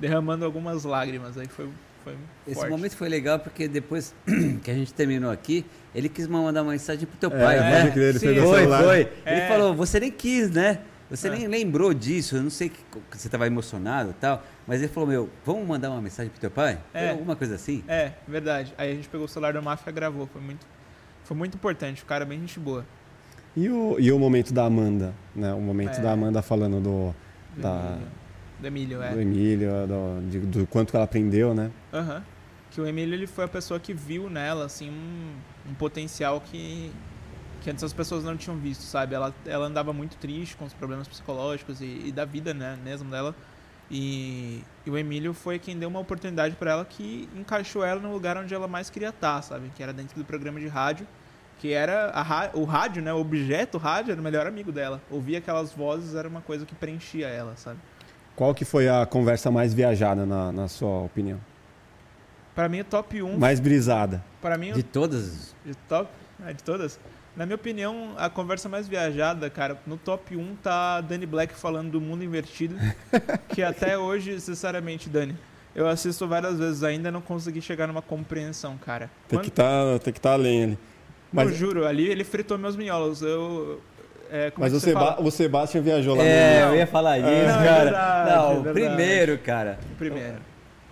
derramando 0.01 0.44
algumas 0.44 0.85
lágrimas. 0.85 1.37
Aí 1.37 1.46
foi, 1.46 1.68
foi 2.14 2.53
Esse 2.53 2.55
forte. 2.61 2.71
momento 2.71 2.97
foi 2.97 3.09
legal 3.09 3.38
porque 3.38 3.68
depois 3.68 4.14
que 4.62 4.71
a 4.71 4.75
gente 4.75 4.92
terminou 4.94 5.31
aqui, 5.31 5.64
ele 5.94 6.09
quis 6.09 6.27
mandar 6.27 6.62
uma 6.62 6.73
mensagem 6.73 7.07
pro 7.07 7.16
teu 7.18 7.31
É, 7.38 7.44
pai, 7.44 7.61
né? 7.61 7.90
crer, 7.90 8.09
ele 8.11 8.18
Sim. 8.18 8.35
Foi, 8.40 8.66
foi. 8.66 9.01
Ele 9.01 9.11
É. 9.40 9.49
falou, 9.49 9.75
você 9.75 10.01
nem 10.01 10.11
quis, 10.11 10.51
né? 10.51 10.81
Você 11.11 11.29
É. 11.29 11.31
nem 11.31 11.47
lembrou 11.47 11.94
disso, 11.94 12.37
eu 12.37 12.42
não 12.42 12.51
sei 12.51 12.68
que 12.68 12.79
você 13.11 13.29
estava 13.29 13.47
emocionado 13.47 14.11
e 14.11 14.14
tal, 14.14 14.42
mas 14.66 14.81
ele 14.83 14.88
falou, 14.92 15.09
meu, 15.09 15.31
vamos 15.44 15.66
mandar 15.66 15.90
uma 15.90 16.03
mensagem 16.03 16.31
pro 16.31 16.38
teu 16.40 16.51
pai? 16.51 16.79
É. 16.92 17.11
Alguma 17.11 17.35
coisa 17.35 17.55
assim? 17.55 17.83
É, 17.88 18.12
verdade. 18.27 18.75
Aí 18.77 18.92
a 18.92 18.94
gente 18.94 19.09
pegou 19.09 19.25
o 19.25 19.29
celular 19.29 19.55
do 19.55 19.62
Máfia 19.62 19.88
e 19.88 19.92
gravou. 19.92 20.27
Foi 20.31 20.42
muito, 20.42 20.66
foi 21.25 21.37
muito 21.37 21.55
importante. 21.55 22.03
O 22.03 22.07
cara 22.07 22.25
é 22.25 22.27
bem 22.27 22.38
gente 22.40 22.61
boa. 22.61 22.85
E 23.57 23.68
o, 23.71 23.97
e 23.99 24.12
o 24.12 24.18
momento 24.18 24.53
da 24.53 24.64
Amanda, 24.66 25.14
né? 25.35 25.53
O 25.55 25.61
momento 25.61 25.99
É. 25.99 26.03
da 26.03 26.12
Amanda 26.12 26.42
falando 26.42 26.79
do, 26.81 27.14
da. 27.57 27.99
Do 28.61 28.66
Emílio, 28.66 29.03
é. 29.03 29.12
do 29.12 29.21
Emílio, 29.21 29.71
do, 29.87 30.29
de- 30.29 30.40
do 30.40 30.66
quanto 30.66 30.97
ela 30.97 31.05
aprendeu, 31.05 31.55
né? 31.55 31.71
Aham. 31.92 32.25
Que 32.71 32.81
o 32.81 32.87
Emílio 32.87 33.14
ele 33.14 33.27
foi 33.27 33.44
a 33.44 33.49
pessoa 33.49 33.79
que 33.81 33.94
viu 33.94 34.29
nela 34.29 34.66
assim 34.66 34.90
um, 34.90 35.71
um 35.71 35.75
potencial 35.75 36.40
que 36.40 36.90
que 37.61 37.71
antes 37.71 37.83
as 37.83 37.92
pessoas 37.92 38.23
não 38.23 38.37
tinham 38.37 38.57
visto, 38.57 38.83
sabe? 38.83 39.16
Ela, 39.16 39.35
ela 39.44 39.66
andava 39.66 39.92
muito 39.92 40.16
triste 40.16 40.57
com 40.57 40.64
os 40.64 40.73
problemas 40.73 41.09
psicológicos 41.09 41.81
e, 41.81 42.03
e 42.07 42.12
da 42.12 42.25
vida, 42.25 42.55
né, 42.55 42.79
mesmo 42.85 43.11
dela. 43.11 43.35
E, 43.90 44.62
e 44.87 44.90
o 44.90 44.97
Emílio 44.99 45.33
foi 45.35 45.59
quem 45.59 45.77
deu 45.77 45.88
uma 45.88 45.99
oportunidade 45.99 46.55
pra 46.57 46.71
ela 46.73 46.85
que 46.85 47.29
encaixou 47.35 47.85
ela 47.85 48.01
no 48.01 48.12
lugar 48.12 48.37
onde 48.37 48.55
ela 48.55 48.68
mais 48.68 48.90
queria 48.90 49.09
estar, 49.09 49.42
sabe? 49.42 49.73
Que 49.75 49.83
era 49.83 49.92
dentro 49.92 50.16
do 50.16 50.25
programa 50.25 50.61
de 50.61 50.68
rádio, 50.68 51.07
que 51.59 51.73
era 51.73 52.12
a, 52.14 52.51
o 52.57 52.64
rádio, 52.64 53.03
né? 53.03 53.12
O 53.12 53.18
objeto 53.18 53.77
rádio 53.79 54.12
era 54.12 54.21
o 54.21 54.25
melhor 54.25 54.47
amigo 54.47 54.71
dela. 54.71 55.01
Ouvir 55.11 55.37
aquelas 55.37 55.73
vozes 55.73 56.14
era 56.14 56.29
uma 56.29 56.40
coisa 56.42 56.64
que 56.64 56.75
preenchia 56.75 57.27
ela, 57.29 57.57
sabe? 57.57 57.79
Qual 58.38 58.55
que 58.55 58.64
foi 58.64 58.88
a 58.88 59.05
conversa 59.05 59.51
mais 59.51 59.74
viajada, 59.74 60.24
na, 60.24 60.53
na 60.53 60.68
sua 60.68 61.01
opinião? 61.01 61.40
Pra 62.55 62.68
mim, 62.68 62.83
o 62.83 62.85
top 62.85 63.20
1. 63.20 63.37
Mais 63.37 63.59
brisada. 63.59 64.24
Pra 64.40 64.57
mim, 64.57 64.72
De 64.72 64.85
todas? 64.85 65.57
De 65.66 65.74
top? 65.88 66.09
É, 66.46 66.53
de 66.53 66.62
todas? 66.62 67.01
Na 67.37 67.44
minha 67.44 67.57
opinião, 67.57 68.14
a 68.16 68.31
conversa 68.31 68.68
mais 68.68 68.87
viajada, 68.87 69.51
cara, 69.51 69.77
no 69.85 69.96
top 69.96 70.37
1 70.37 70.55
tá 70.62 71.01
Danny 71.01 71.27
Black 71.27 71.53
falando 71.53 71.90
do 71.90 72.01
mundo 72.01 72.22
invertido. 72.22 72.77
que 73.53 73.61
até 73.61 73.98
hoje, 73.98 74.40
sinceramente, 74.40 75.09
Dani, 75.09 75.37
eu 75.74 75.88
assisto 75.88 76.24
várias 76.29 76.61
vezes, 76.61 76.85
ainda 76.85 77.11
não 77.11 77.20
consegui 77.20 77.61
chegar 77.61 77.88
numa 77.88 78.03
compreensão, 78.03 78.79
cara. 78.79 79.11
Tem 79.27 79.37
Quando- 79.37 79.46
que 79.46 79.51
tá, 79.51 79.98
tem 79.98 80.12
que 80.12 80.20
tá 80.20 80.35
além 80.35 80.62
ali. 80.62 80.72
Eu 80.72 80.79
Mas, 81.33 81.57
juro, 81.57 81.85
ali 81.85 82.07
ele 82.07 82.22
fritou 82.22 82.57
meus 82.57 82.77
minholos. 82.77 83.20
Eu. 83.20 83.81
É, 84.31 84.51
como 84.51 84.64
mas 84.64 84.73
é 84.73 84.77
o, 84.77 84.81
Seba- 84.81 85.01
fala? 85.14 85.23
o 85.27 85.31
Sebastian 85.31 85.81
viajou 85.83 86.14
lá 86.17 86.23
É, 86.23 86.64
no... 86.67 86.73
eu 86.73 86.77
ia 86.77 86.87
falar 86.87 87.19
isso, 87.19 87.27
Não, 87.29 87.35
é 87.35 87.64
cara. 87.64 87.85
verdade, 87.85 88.31
não, 88.31 88.53
é 88.53 88.59
o 88.71 88.73
primeiro, 88.75 89.38
cara. 89.38 89.79
Primeiro. 89.97 90.37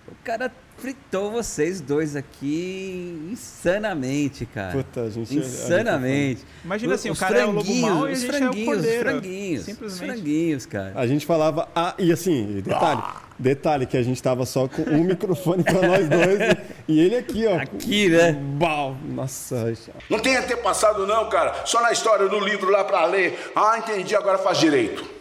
O 0.09 0.15
cara 0.25 0.51
fritou 0.79 1.31
vocês 1.31 1.81
dois 1.81 2.15
aqui 2.17 3.19
insanamente, 3.33 4.45
cara. 4.47 4.73
Puta, 4.73 5.03
a 5.03 5.11
gente... 5.11 5.37
Insanamente. 5.37 6.45
Imagina 6.65 6.95
assim, 6.95 7.11
Os 7.11 7.17
o 7.17 7.21
cara 7.21 7.39
é 7.41 7.45
o 7.45 7.51
lobo 7.51 7.65
franguinhos, 7.65 7.91
mau 7.91 8.07
e 8.07 8.11
a 8.11 8.13
os 8.13 8.21
gente 8.21 8.31
é 8.31 8.37
o 8.37 8.39
franguinhos, 8.41 8.67
cordeiro. 8.75 8.97
Os 8.99 9.03
franguinhos, 9.11 9.61
os 9.61 9.67
Simplesmente. 9.67 10.07
franguinhos, 10.13 10.67
cara. 10.67 10.93
A 10.95 11.07
gente 11.07 11.27
falava... 11.27 11.69
Ah, 11.75 11.95
e 11.99 12.13
assim, 12.13 12.61
detalhe. 12.63 13.03
Detalhe 13.39 13.85
que 13.87 13.97
a 13.97 14.03
gente 14.03 14.23
tava 14.23 14.47
só 14.47 14.67
com 14.67 14.83
um 14.83 15.05
microfone 15.05 15.63
pra 15.63 15.75
nós 15.87 16.09
dois 16.09 16.41
e, 16.89 16.93
e 16.95 17.01
ele 17.01 17.17
aqui, 17.17 17.47
ó. 17.47 17.59
Aqui, 17.59 18.09
né? 18.09 18.33
Bau. 18.33 18.97
Nossa, 19.05 19.73
Não 20.09 20.19
tem 20.19 20.37
antepassado 20.37 21.07
não, 21.07 21.29
cara. 21.29 21.67
Só 21.67 21.83
na 21.83 21.93
história 21.93 22.29
do 22.29 22.41
livro 22.41 22.71
lá 22.71 22.83
pra 22.85 23.05
ler. 23.05 23.53
Ah, 23.55 23.77
entendi, 23.79 24.15
agora 24.17 24.39
faz 24.39 24.59
direito. 24.59 25.17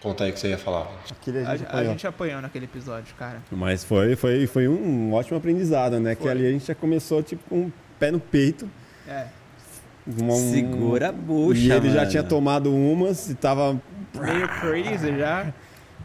Conta 0.00 0.24
aí 0.24 0.30
o 0.30 0.34
que 0.34 0.38
você 0.40 0.48
ia 0.48 0.58
falar. 0.58 0.86
Aquele 1.10 1.38
a 1.38 1.50
A, 1.50 1.56
gente 1.56 1.64
a 1.66 1.68
apanhou. 1.70 1.90
gente 1.92 2.06
apanhou 2.06 2.40
naquele 2.42 2.64
episódio, 2.66 3.14
cara. 3.16 3.42
Mas 3.50 3.82
foi, 3.82 4.14
foi, 4.14 4.46
foi 4.46 4.68
um 4.68 5.12
ótimo 5.14 5.38
aprendizado, 5.38 5.98
né? 5.98 6.14
Que 6.14 6.22
Foi. 6.22 6.30
ali 6.30 6.46
a 6.46 6.50
gente 6.50 6.66
já 6.66 6.74
começou, 6.74 7.22
tipo, 7.22 7.42
com 7.48 7.56
um 7.62 7.72
pé 7.98 8.10
no 8.10 8.20
peito. 8.20 8.68
É. 9.08 9.26
uma- 10.06 10.34
um- 10.34 10.52
Segura 10.52 11.08
a 11.08 11.12
bucha, 11.12 11.60
E 11.60 11.72
ele 11.72 11.90
já 11.90 11.98
mano. 12.00 12.10
tinha 12.10 12.22
tomado 12.22 12.74
umas 12.74 13.28
e 13.30 13.34
tava... 13.34 13.80
meio 14.14 14.48
crazy 14.60 15.16
já. 15.18 15.52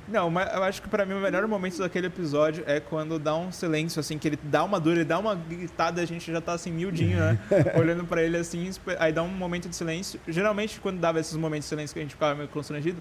Não, 0.07 0.29
mas 0.29 0.53
eu 0.53 0.63
acho 0.63 0.81
que 0.81 0.89
pra 0.89 1.05
mim 1.05 1.13
o 1.13 1.19
melhor 1.21 1.47
momento 1.47 1.77
daquele 1.77 2.07
episódio 2.07 2.65
é 2.67 2.81
quando 2.81 3.17
dá 3.17 3.33
um 3.33 3.49
silêncio, 3.49 3.97
assim, 3.99 4.17
que 4.17 4.27
ele 4.27 4.39
dá 4.43 4.61
uma 4.61 4.77
dor, 4.77 4.93
ele 4.93 5.05
dá 5.05 5.17
uma 5.17 5.35
gritada 5.35 6.01
a 6.01 6.05
gente 6.05 6.29
já 6.29 6.41
tá 6.41 6.51
assim, 6.51 6.69
miudinho, 6.69 7.17
né? 7.17 7.39
Olhando 7.79 8.03
pra 8.03 8.21
ele 8.21 8.35
assim, 8.35 8.69
aí 8.99 9.13
dá 9.13 9.23
um 9.23 9.29
momento 9.29 9.69
de 9.69 9.75
silêncio. 9.75 10.19
Geralmente, 10.27 10.81
quando 10.81 10.99
dava 10.99 11.17
esses 11.19 11.37
momentos 11.37 11.65
de 11.65 11.69
silêncio 11.69 11.93
que 11.93 11.99
a 11.99 12.03
gente 12.03 12.11
ficava 12.15 12.35
meio 12.35 12.49
constrangido, 12.49 12.97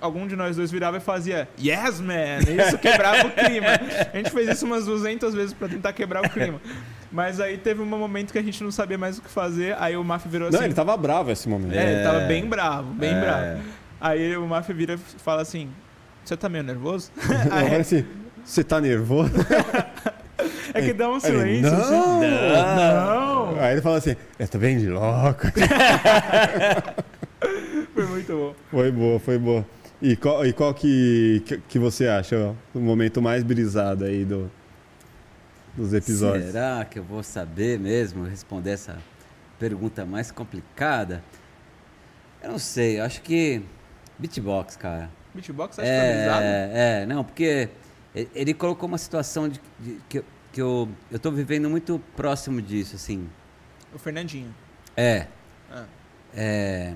algum, 0.00 0.28
de 0.28 0.36
nós 0.36 0.54
dois 0.56 0.70
virava 0.70 0.98
e 0.98 1.00
fazia 1.00 1.48
Yes, 1.60 2.00
man! 2.00 2.38
Isso 2.68 2.78
quebrava 2.78 3.26
o 3.26 3.30
clima. 3.32 3.66
A 4.14 4.16
gente 4.16 4.30
fez 4.30 4.48
isso 4.50 4.64
umas 4.64 4.86
200 4.86 5.34
vezes 5.34 5.52
pra 5.52 5.68
tentar 5.68 5.92
quebrar 5.92 6.24
o 6.24 6.30
clima. 6.30 6.60
Mas 7.10 7.40
aí 7.40 7.56
teve 7.56 7.80
um 7.80 7.86
momento 7.86 8.32
que 8.32 8.38
a 8.38 8.42
gente 8.42 8.62
não 8.62 8.70
sabia 8.70 8.98
mais 8.98 9.18
o 9.18 9.22
que 9.22 9.30
fazer, 9.30 9.74
aí 9.78 9.96
o 9.96 10.04
Maf 10.04 10.26
virou 10.28 10.48
assim. 10.48 10.58
Não, 10.58 10.64
ele 10.64 10.74
tava 10.74 10.96
bravo 10.96 11.30
esse 11.30 11.48
momento. 11.48 11.74
É, 11.74 11.92
ele 11.94 12.02
tava 12.02 12.20
bem 12.20 12.46
bravo, 12.46 12.92
bem 12.92 13.14
É. 13.14 13.20
bravo. 13.20 13.60
Aí 14.00 14.36
o 14.36 14.46
Mafia 14.46 14.74
vira 14.74 14.94
e 14.94 14.98
fala 14.98 15.42
assim: 15.42 15.68
Você 16.24 16.36
tá 16.36 16.48
meio 16.48 16.62
nervoso? 16.64 17.10
Eu 17.18 17.50
falei 17.50 17.80
assim, 17.80 18.04
você 18.44 18.62
tá 18.62 18.80
nervoso? 18.80 19.32
é 20.72 20.82
que 20.82 20.92
dá 20.92 21.08
um 21.08 21.14
Aí 21.14 21.20
ele, 21.24 21.38
silêncio. 21.62 21.74
assim. 21.74 21.90
não! 21.90 23.54
Não! 23.54 23.60
Aí 23.60 23.72
ele 23.72 23.80
fala 23.82 23.96
assim, 23.96 24.14
eu 24.38 24.46
tô 24.46 24.58
bem 24.58 24.78
de 24.78 24.88
louco. 24.88 25.46
Foi 27.94 28.06
muito 28.06 28.32
bom. 28.32 28.54
Foi 28.70 28.92
boa, 28.92 29.18
foi 29.18 29.38
boa. 29.38 29.66
E 30.00 30.14
qual, 30.16 30.46
e 30.46 30.52
qual 30.52 30.72
que, 30.72 31.42
que, 31.44 31.58
que 31.68 31.78
você 31.78 32.06
acha 32.06 32.36
ó, 32.36 32.54
o 32.78 32.80
momento 32.80 33.20
mais 33.20 33.42
brisado 33.42 34.04
aí 34.04 34.24
do, 34.24 34.48
dos 35.82 35.94
episódios? 35.94 36.52
Será 36.52 36.84
que 36.84 36.98
eu 36.98 37.04
vou 37.04 37.22
saber 37.22 37.78
mesmo 37.78 38.24
responder 38.24 38.70
essa 38.70 38.98
pergunta 39.58 40.04
mais 40.04 40.30
complicada? 40.30 41.22
Eu 42.42 42.50
não 42.52 42.58
sei, 42.58 43.00
eu 43.00 43.04
acho 43.04 43.22
que 43.22 43.62
beatbox, 44.18 44.76
cara. 44.76 45.10
Beatbox 45.34 45.78
acho 45.78 45.88
que 45.88 45.96
tá 45.96 46.02
brisado. 46.12 46.42
É, 46.42 47.02
é, 47.02 47.06
não, 47.06 47.24
porque 47.24 47.68
ele 48.34 48.54
colocou 48.54 48.88
uma 48.88 48.98
situação 48.98 49.48
de, 49.48 49.60
de- 49.78 50.00
que, 50.08 50.18
eu- 50.18 50.24
que 50.52 50.60
eu, 50.62 50.88
eu 51.10 51.18
tô 51.18 51.30
vivendo 51.30 51.68
muito 51.68 52.00
próximo 52.16 52.60
disso, 52.62 52.96
assim. 52.96 53.28
O 53.94 53.98
Fernandinho. 53.98 54.54
É, 54.96 55.26
Ah. 55.70 55.84
é, 56.34 56.94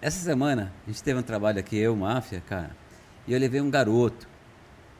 essa 0.00 0.18
semana 0.22 0.72
a 0.86 0.90
gente 0.90 1.02
teve 1.02 1.18
um 1.18 1.22
trabalho 1.22 1.58
aqui, 1.58 1.76
eu, 1.78 1.96
Máfia, 1.96 2.42
cara, 2.46 2.70
e 3.26 3.32
eu 3.32 3.38
levei 3.40 3.60
um 3.60 3.70
garoto. 3.70 4.28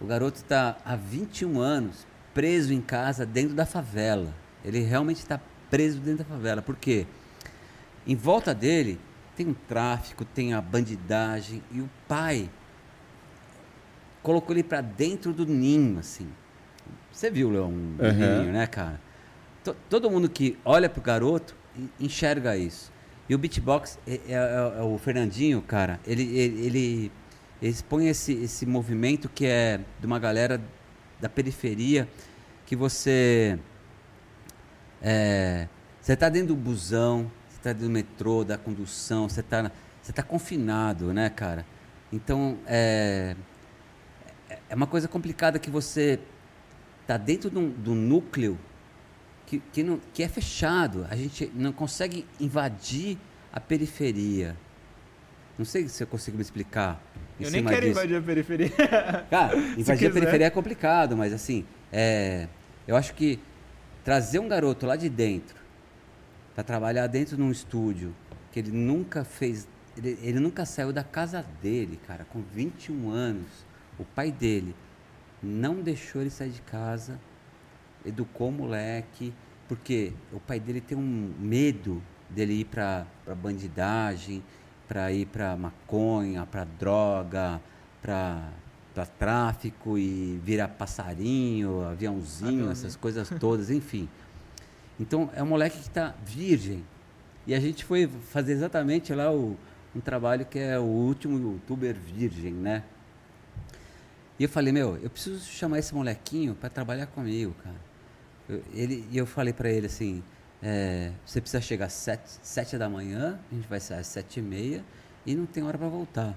O 0.01 0.07
garoto 0.07 0.38
está 0.38 0.76
há 0.84 0.97
21 0.97 1.59
anos 1.61 2.07
preso 2.37 2.70
em 2.74 2.82
casa 2.82 3.24
dentro 3.24 3.55
da 3.55 3.64
favela. 3.64 4.34
Ele 4.62 4.80
realmente 4.80 5.16
está 5.20 5.41
preso 5.70 5.99
dentro 6.01 6.18
da 6.22 6.24
favela. 6.26 6.61
Por 6.61 6.76
quê? 6.76 7.07
Em 8.07 8.14
volta 8.14 8.55
dele 8.55 9.01
tem 9.34 9.47
um 9.49 9.55
tráfico, 9.55 10.22
tem 10.22 10.53
a 10.53 10.61
bandidagem 10.61 11.62
e 11.72 11.80
o 11.80 11.89
pai 12.07 12.51
colocou 14.22 14.55
ele 14.55 14.62
para 14.62 14.82
dentro 14.82 15.32
do 15.32 15.47
ninho, 15.47 15.99
assim. 15.99 16.28
Você 17.11 17.30
viu, 17.30 17.49
Leão, 17.51 17.70
um 17.70 17.97
Aham. 17.99 18.41
ninho, 18.43 18.53
né, 18.53 18.66
cara? 18.66 19.01
To- 19.64 19.76
todo 19.89 20.11
mundo 20.11 20.28
que 20.28 20.59
olha 20.62 20.91
pro 20.91 21.01
garoto 21.01 21.57
en- 21.74 21.89
enxerga 22.05 22.55
isso. 22.55 22.93
E 23.30 23.34
o 23.34 23.39
beatbox, 23.39 23.99
é, 24.07 24.12
é- 24.12 24.20
é- 24.28 24.78
é 24.78 24.82
o 24.82 24.99
Fernandinho, 24.99 25.62
cara, 25.62 25.99
ele, 26.07 26.22
ele, 26.37 26.66
ele 26.66 27.12
expõe 27.62 28.09
esse, 28.09 28.34
esse 28.34 28.66
movimento 28.66 29.26
que 29.26 29.47
é 29.47 29.80
de 29.99 30.07
uma 30.07 30.18
galera 30.18 30.61
da 31.20 31.28
periferia 31.28 32.08
que 32.64 32.74
você. 32.76 33.58
É, 35.02 35.68
você 36.00 36.12
está 36.12 36.28
dentro 36.28 36.48
do 36.48 36.56
busão, 36.56 37.30
você 37.48 37.56
está 37.56 37.72
dentro 37.72 37.88
do 37.88 37.92
metrô, 37.92 38.44
da 38.44 38.56
condução, 38.56 39.28
você 39.28 39.40
está 39.40 39.70
você 40.06 40.12
tá 40.12 40.22
confinado, 40.22 41.12
né, 41.12 41.28
cara? 41.28 41.66
Então, 42.12 42.58
é, 42.64 43.34
é 44.68 44.74
uma 44.74 44.86
coisa 44.86 45.08
complicada 45.08 45.58
que 45.58 45.68
você 45.68 46.20
está 47.02 47.16
dentro 47.16 47.50
do, 47.50 47.70
do 47.70 47.92
núcleo 47.92 48.56
que, 49.46 49.58
que, 49.72 49.82
não, 49.82 50.00
que 50.14 50.22
é 50.22 50.28
fechado. 50.28 51.06
A 51.10 51.16
gente 51.16 51.50
não 51.54 51.72
consegue 51.72 52.24
invadir 52.38 53.18
a 53.52 53.58
periferia. 53.58 54.56
Não 55.58 55.64
sei 55.64 55.88
se 55.88 56.02
eu 56.04 56.06
consigo 56.06 56.36
me 56.36 56.42
explicar. 56.42 57.02
Eu 57.39 57.51
nem 57.51 57.64
quero 57.64 57.80
disso. 57.80 57.91
invadir 57.91 58.16
a 58.16 58.22
periferia. 58.22 58.70
Cara, 59.30 59.57
invadir 59.76 60.09
a 60.09 60.12
periferia 60.12 60.47
é 60.47 60.51
complicado, 60.51 61.16
mas 61.16 61.32
assim, 61.32 61.64
é, 61.93 62.49
eu 62.87 62.97
acho 62.97 63.14
que 63.14 63.39
trazer 64.05 64.39
um 64.39 64.49
garoto 64.49 64.87
lá 64.87 64.97
de 64.97 65.09
dentro 65.09 65.57
para 66.55 66.64
trabalhar 66.64 67.07
dentro 67.07 67.37
de 67.37 67.43
um 67.43 67.51
estúdio 67.51 68.14
que 68.51 68.61
ele 68.61 68.70
nunca 68.70 69.24
fez, 69.24 69.68
ele, 69.97 70.18
ele 70.22 70.41
nunca 70.41 70.64
saiu 70.64 70.93
da 70.93 71.05
casa 71.05 71.45
dele, 71.61 72.01
cara, 72.07 72.24
com 72.24 72.41
21 72.41 73.11
anos. 73.11 73.66
O 73.99 74.05
pai 74.05 74.30
dele 74.30 74.74
não 75.43 75.82
deixou 75.82 76.22
ele 76.22 76.30
sair 76.30 76.51
de 76.51 76.62
casa, 76.62 77.20
educou 78.05 78.49
o 78.49 78.53
moleque, 78.53 79.34
porque 79.68 80.12
o 80.32 80.41
pai 80.41 80.59
dele 80.59 80.80
tem 80.80 80.97
um 80.97 81.34
medo 81.39 82.03
dele 82.30 82.61
ir 82.61 82.64
para 82.64 83.07
bandidagem, 83.43 84.43
para 84.89 85.11
ir 85.12 85.26
para 85.26 85.57
maconha, 85.57 86.47
para 86.47 86.64
droga, 86.64 87.61
para 88.03 88.51
tráfico 89.18 89.99
e 89.99 90.41
virar 90.43 90.68
passarinho, 90.68 91.82
aviãozinho, 91.82 92.70
essas 92.70 92.97
coisas 92.97 93.28
todas, 93.41 93.70
enfim. 93.70 94.09
Então 94.99 95.30
é 95.34 95.43
um 95.43 95.47
moleque 95.47 95.78
que 95.78 95.89
está 95.89 96.14
virgem. 96.24 96.84
E 97.47 97.55
a 97.55 97.61
gente 97.61 97.84
foi 97.84 98.09
fazer 98.09 98.53
exatamente 98.53 99.14
lá 99.14 99.32
o, 99.32 99.57
um 99.95 100.01
trabalho 100.01 100.45
que 100.45 100.59
é 100.59 100.78
o 100.78 100.82
último 100.82 101.39
youtuber 101.39 101.95
virgem, 101.95 102.53
né? 102.53 102.82
E 104.39 104.43
eu 104.43 104.49
falei, 104.49 104.72
meu, 104.72 104.99
eu 105.03 105.09
preciso 105.09 105.41
chamar 105.45 105.78
esse 105.78 105.95
molequinho 105.95 106.55
para 106.55 106.68
trabalhar 106.68 107.07
comigo, 107.07 107.55
cara. 107.62 107.76
Eu, 108.49 108.62
ele, 108.74 109.07
e 109.11 109.16
eu 109.16 109.26
falei 109.26 109.53
para 109.53 109.70
ele 109.70 109.87
assim, 109.87 110.22
é, 110.68 111.12
você 111.24 111.40
precisa 111.40 111.60
chegar 111.60 111.86
às 111.86 111.92
sete, 111.92 112.28
sete 112.42 112.76
da 112.76 112.88
manhã, 112.88 113.38
a 113.52 113.54
gente 113.54 113.68
vai 113.68 113.78
sair 113.78 114.00
às 114.00 114.08
sete 114.08 114.40
e 114.40 114.42
meia 114.42 114.84
e 115.24 115.32
não 115.36 115.46
tem 115.46 115.62
hora 115.62 115.78
para 115.78 115.86
voltar. 115.86 116.36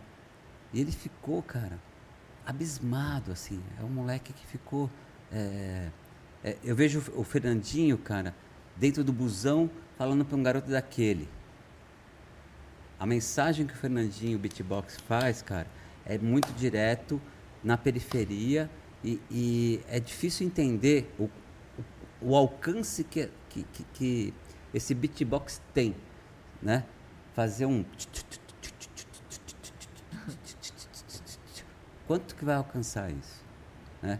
E 0.72 0.80
ele 0.80 0.92
ficou, 0.92 1.42
cara, 1.42 1.80
abismado, 2.46 3.32
assim. 3.32 3.60
É 3.80 3.84
um 3.84 3.90
moleque 3.90 4.32
que 4.32 4.46
ficou... 4.46 4.88
é, 5.34 5.88
é, 6.44 6.56
eu 6.64 6.76
vejo 6.76 7.04
o 7.16 7.24
Fernandinho, 7.24 7.98
cara, 7.98 8.36
dentro 8.78 9.04
do 9.04 9.12
busão, 9.12 9.68
falando 9.98 10.24
para 10.24 10.38
um 10.38 10.44
garoto 10.44 10.70
daquele. 10.70 11.28
A 13.00 13.08
mensagem 13.08 13.66
que 13.66 13.74
o 13.74 13.78
Fernandinho 13.78 14.38
Beatbox 14.38 14.98
faz, 15.08 15.42
cara, 15.42 15.66
é 16.06 16.20
muito 16.20 16.54
direto 16.54 17.20
na 17.64 17.76
periferia 17.80 18.70
e, 19.04 19.20
e 19.32 19.82
é 19.88 20.00
difícil 20.00 20.46
entender 20.46 21.12
o, 21.18 21.28
o, 22.22 22.36
alcance 22.36 23.04
que, 23.04 23.30
que, 23.50 23.64
que, 23.64 23.84
que 23.94 24.34
esse 24.74 24.94
beatbox 24.94 25.62
tem, 25.74 25.96
né? 26.62 26.84
Fazer 27.34 27.66
um 27.66 27.84
quanto 32.08 32.36
que 32.36 32.44
vai 32.44 32.56
alcançar 32.56 33.12
isso, 33.12 33.44
né? 34.02 34.20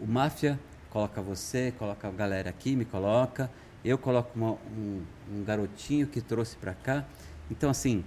O 0.00 0.06
máfia 0.06 0.58
coloca 0.90 1.20
você, 1.22 1.72
coloca 1.78 2.08
a 2.08 2.10
galera 2.10 2.50
aqui, 2.50 2.74
me 2.74 2.84
coloca, 2.84 3.50
eu 3.84 3.96
coloco 3.96 4.30
uma- 4.36 4.52
um, 4.76 5.02
um 5.32 5.44
garotinho 5.44 6.06
que 6.06 6.20
trouxe 6.20 6.56
para 6.56 6.74
cá. 6.74 7.04
Então 7.50 7.70
assim, 7.70 8.04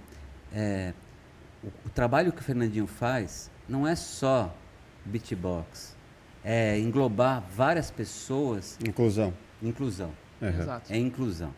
é, 0.52 0.92
o, 1.62 1.68
o 1.86 1.90
trabalho 1.90 2.32
que 2.32 2.40
o 2.40 2.44
Fernandinho 2.44 2.86
faz 2.86 3.50
não 3.68 3.86
é 3.86 3.94
só 3.96 4.54
beatbox, 5.04 5.96
é 6.44 6.78
englobar 6.78 7.42
várias 7.54 7.90
pessoas, 7.90 8.78
Inclusão. 8.86 9.32
inclusão, 9.62 10.10
Uhum. 10.40 10.48
Exato. 10.48 10.92
é 10.92 10.96
inclusão. 10.98 11.54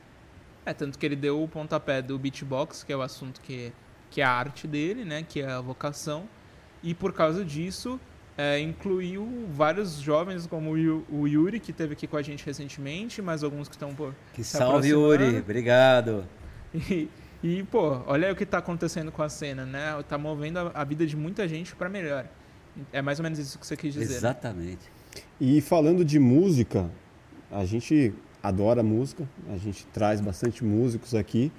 É, 0.67 0.73
tanto 0.73 0.99
que 0.99 1.05
ele 1.07 1.17
deu 1.17 1.43
o 1.43 1.49
pontapé 1.49 2.01
do 2.03 2.19
beatbox, 2.19 2.83
que 2.85 2.93
é 2.93 2.97
o 2.97 3.03
assunto 3.03 3.41
que, 3.41 3.73
que 4.11 4.21
é 4.21 4.25
a 4.25 4.31
arte 4.31 4.67
dele, 4.67 5.05
né? 5.05 5.23
Que 5.27 5.41
é 5.43 5.51
a 5.51 5.61
vocação. 5.61 6.25
E 6.83 6.95
por 6.95 7.13
causa 7.13 7.45
disso, 7.45 7.99
é, 8.37 8.59
incluiu 8.61 9.47
vários 9.53 9.95
jovens, 9.97 10.47
como 10.47 10.71
o 10.73 10.79
Yu- 10.79 11.05
o 11.11 11.27
Yuri, 11.29 11.61
que 11.61 11.71
esteve 11.71 11.93
aqui 11.93 12.07
com 12.07 12.17
a 12.17 12.23
gente 12.23 12.45
recentemente, 12.45 13.21
mais 13.23 13.43
alguns 13.45 13.69
que 13.69 13.75
estão 13.75 13.95
por. 13.95 14.15
Que 14.33 14.43
se 14.45 14.57
salve. 14.57 14.89
Yuri, 14.89 15.39
obrigado. 15.39 16.25
E, 16.75 17.09
e, 17.43 17.63
pô, 17.63 18.01
olha 18.07 18.27
aí 18.27 18.33
o 18.33 18.37
que 18.37 18.45
tá 18.47 18.59
acontecendo 18.59 19.13
com 19.13 19.23
a 19.23 19.29
cena, 19.29 19.65
né? 19.65 20.03
Tá 20.09 20.19
movendo 20.19 20.59
a, 20.59 20.73
a 20.75 20.83
vida 20.85 21.07
de 21.07 21.17
muita 21.17 21.47
gente 21.47 21.77
para 21.77 21.89
melhor. 21.89 22.27
É 22.93 23.01
mais 23.03 23.19
ou 23.19 23.23
menos 23.23 23.39
isso 23.39 23.59
que 23.59 23.67
você 23.67 23.77
quis 23.77 23.93
dizer. 23.95 24.11
né? 24.11 24.17
Exatamente. 24.17 24.91
E 25.41 25.61
falando 25.61 26.05
de 26.05 26.19
música, 26.19 26.91
a 27.51 27.65
gente 27.65 28.13
adora 28.43 28.83
música, 28.83 29.29
a 29.53 29.57
gente 29.57 29.87
traz 29.87 30.21
bastante 30.21 30.65
músicos 30.65 31.15
aqui. 31.15 31.53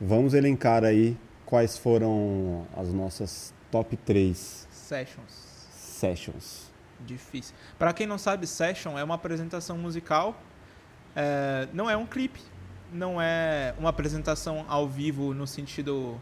Vamos 0.00 0.32
elencar 0.34 0.84
aí 0.84 1.16
quais 1.44 1.76
foram 1.76 2.66
as 2.76 2.92
nossas 2.92 3.52
top 3.70 3.96
3 3.96 4.66
Sessions. 4.70 5.68
sessions. 5.70 6.72
Difícil. 7.04 7.54
Pra 7.78 7.92
quem 7.92 8.06
não 8.06 8.18
sabe, 8.18 8.46
Session 8.46 8.98
é 8.98 9.04
uma 9.04 9.14
apresentação 9.14 9.76
musical. 9.78 10.40
é, 11.14 11.68
não 11.72 11.88
é 11.90 11.96
um 11.96 12.06
clipe. 12.06 12.40
Não 12.92 13.20
é 13.20 13.74
uma 13.78 13.90
apresentação 13.90 14.64
ao 14.66 14.88
vivo 14.88 15.34
no 15.34 15.46
sentido 15.46 16.18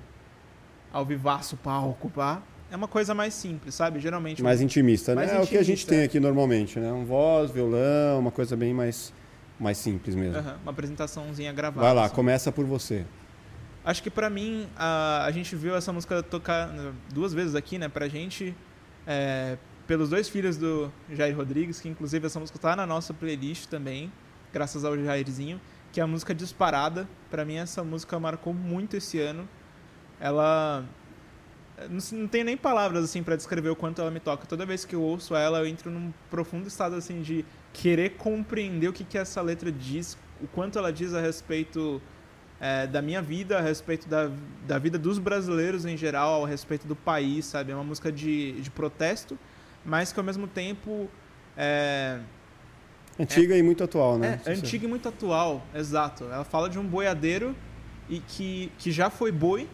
ao 0.92 1.04
vivaço 1.06 1.56
palco, 1.56 2.10
pá. 2.10 2.42
É 2.70 2.76
uma 2.76 2.88
coisa 2.88 3.14
mais 3.14 3.32
simples, 3.34 3.74
sabe? 3.74 4.00
Geralmente. 4.00 4.42
Mais 4.42 4.60
intimista, 4.60 5.14
Mais 5.14 5.30
né? 5.30 5.38
É 5.38 5.40
o 5.40 5.46
que 5.46 5.56
a 5.56 5.62
gente 5.62 5.82
intimista, 5.82 5.90
tem 5.90 6.00
é. 6.00 6.04
aqui 6.04 6.18
normalmente, 6.18 6.78
né? 6.80 6.92
Um 6.92 7.04
voz, 7.04 7.50
violão, 7.50 8.18
uma 8.18 8.30
coisa 8.30 8.56
bem 8.56 8.74
mais, 8.74 9.12
mais 9.58 9.78
simples 9.78 10.14
mesmo. 10.14 10.38
Aham, 10.38 10.58
uma 10.62 10.72
apresentaçãozinha 10.72 11.52
gravada. 11.52 11.86
Vai 11.86 11.94
lá, 11.94 12.06
assim. 12.06 12.14
começa 12.14 12.50
por 12.50 12.64
você. 12.64 13.04
Acho 13.84 14.02
que 14.02 14.10
pra 14.10 14.28
mim, 14.28 14.68
a, 14.76 15.24
a 15.24 15.30
gente 15.30 15.54
viu 15.54 15.76
essa 15.76 15.92
música 15.92 16.20
tocar 16.20 16.66
né, 16.68 16.92
duas 17.14 17.32
vezes 17.32 17.54
aqui, 17.54 17.78
né? 17.78 17.88
Pra 17.88 18.08
gente, 18.08 18.52
é, 19.06 19.56
pelos 19.86 20.10
dois 20.10 20.28
filhos 20.28 20.56
do 20.56 20.90
Jair 21.08 21.36
Rodrigues, 21.36 21.80
que 21.80 21.88
inclusive 21.88 22.26
essa 22.26 22.40
música 22.40 22.58
tá 22.58 22.74
na 22.74 22.84
nossa 22.84 23.14
playlist 23.14 23.66
também, 23.66 24.10
graças 24.52 24.84
ao 24.84 24.98
Jairzinho, 24.98 25.60
que 25.92 26.00
é 26.00 26.02
a 26.02 26.06
música 26.06 26.34
Disparada. 26.34 27.08
Pra 27.30 27.44
mim, 27.44 27.58
essa 27.58 27.84
música 27.84 28.18
marcou 28.18 28.52
muito 28.52 28.96
esse 28.96 29.20
ano. 29.20 29.48
Ela. 30.20 30.84
Não, 31.90 32.26
tenho 32.26 32.44
nem 32.44 32.56
palavras 32.56 33.04
assim 33.04 33.22
para 33.22 33.36
descrever 33.36 33.68
o 33.68 33.76
quanto 33.76 34.00
ela 34.00 34.10
me 34.10 34.20
toca. 34.20 34.46
Toda 34.46 34.64
vez 34.64 34.84
que 34.84 34.94
eu 34.94 35.02
ouço 35.02 35.34
ela, 35.34 35.58
eu 35.58 35.66
entro 35.66 35.90
num 35.90 36.12
profundo 36.30 36.66
estado 36.66 36.96
assim 36.96 37.20
de 37.20 37.44
querer 37.72 38.10
compreender 38.16 38.88
o 38.88 38.92
que, 38.92 39.04
que 39.04 39.18
essa 39.18 39.42
letra 39.42 39.70
diz, 39.70 40.16
o 40.40 40.46
quanto 40.46 40.78
ela 40.78 40.90
diz 40.90 41.12
a 41.12 41.20
respeito 41.20 42.00
é, 42.58 42.86
da 42.86 43.02
minha 43.02 43.20
vida, 43.20 43.58
a 43.58 43.60
respeito 43.60 44.08
da, 44.08 44.30
da 44.66 44.78
vida 44.78 44.98
dos 44.98 45.18
brasileiros 45.18 45.84
em 45.84 45.96
geral, 45.96 46.44
a 46.44 46.48
respeito 46.48 46.86
do 46.86 46.96
país, 46.96 47.44
sabe? 47.44 47.72
É 47.72 47.74
uma 47.74 47.84
música 47.84 48.10
de, 48.10 48.52
de 48.60 48.70
protesto, 48.70 49.38
mas 49.84 50.12
que 50.12 50.18
ao 50.18 50.24
mesmo 50.24 50.46
tempo 50.46 51.10
é, 51.56 52.20
Antiga 53.18 53.56
e 53.56 53.62
muito 53.62 53.82
atual, 53.82 54.18
né? 54.18 54.40
é 54.44 54.52
antiga 54.52 54.84
e 54.84 54.88
muito 54.88 55.08
atual, 55.08 55.64
exato. 55.74 56.24
Ela 56.24 56.44
fala 56.44 56.68
de 56.68 56.78
um 56.78 56.84
boiadeiro 56.84 57.56
e 58.10 58.20
que, 58.20 58.70
que 58.78 58.92
já 58.92 59.08
foi 59.08 59.32
boi 59.32 59.66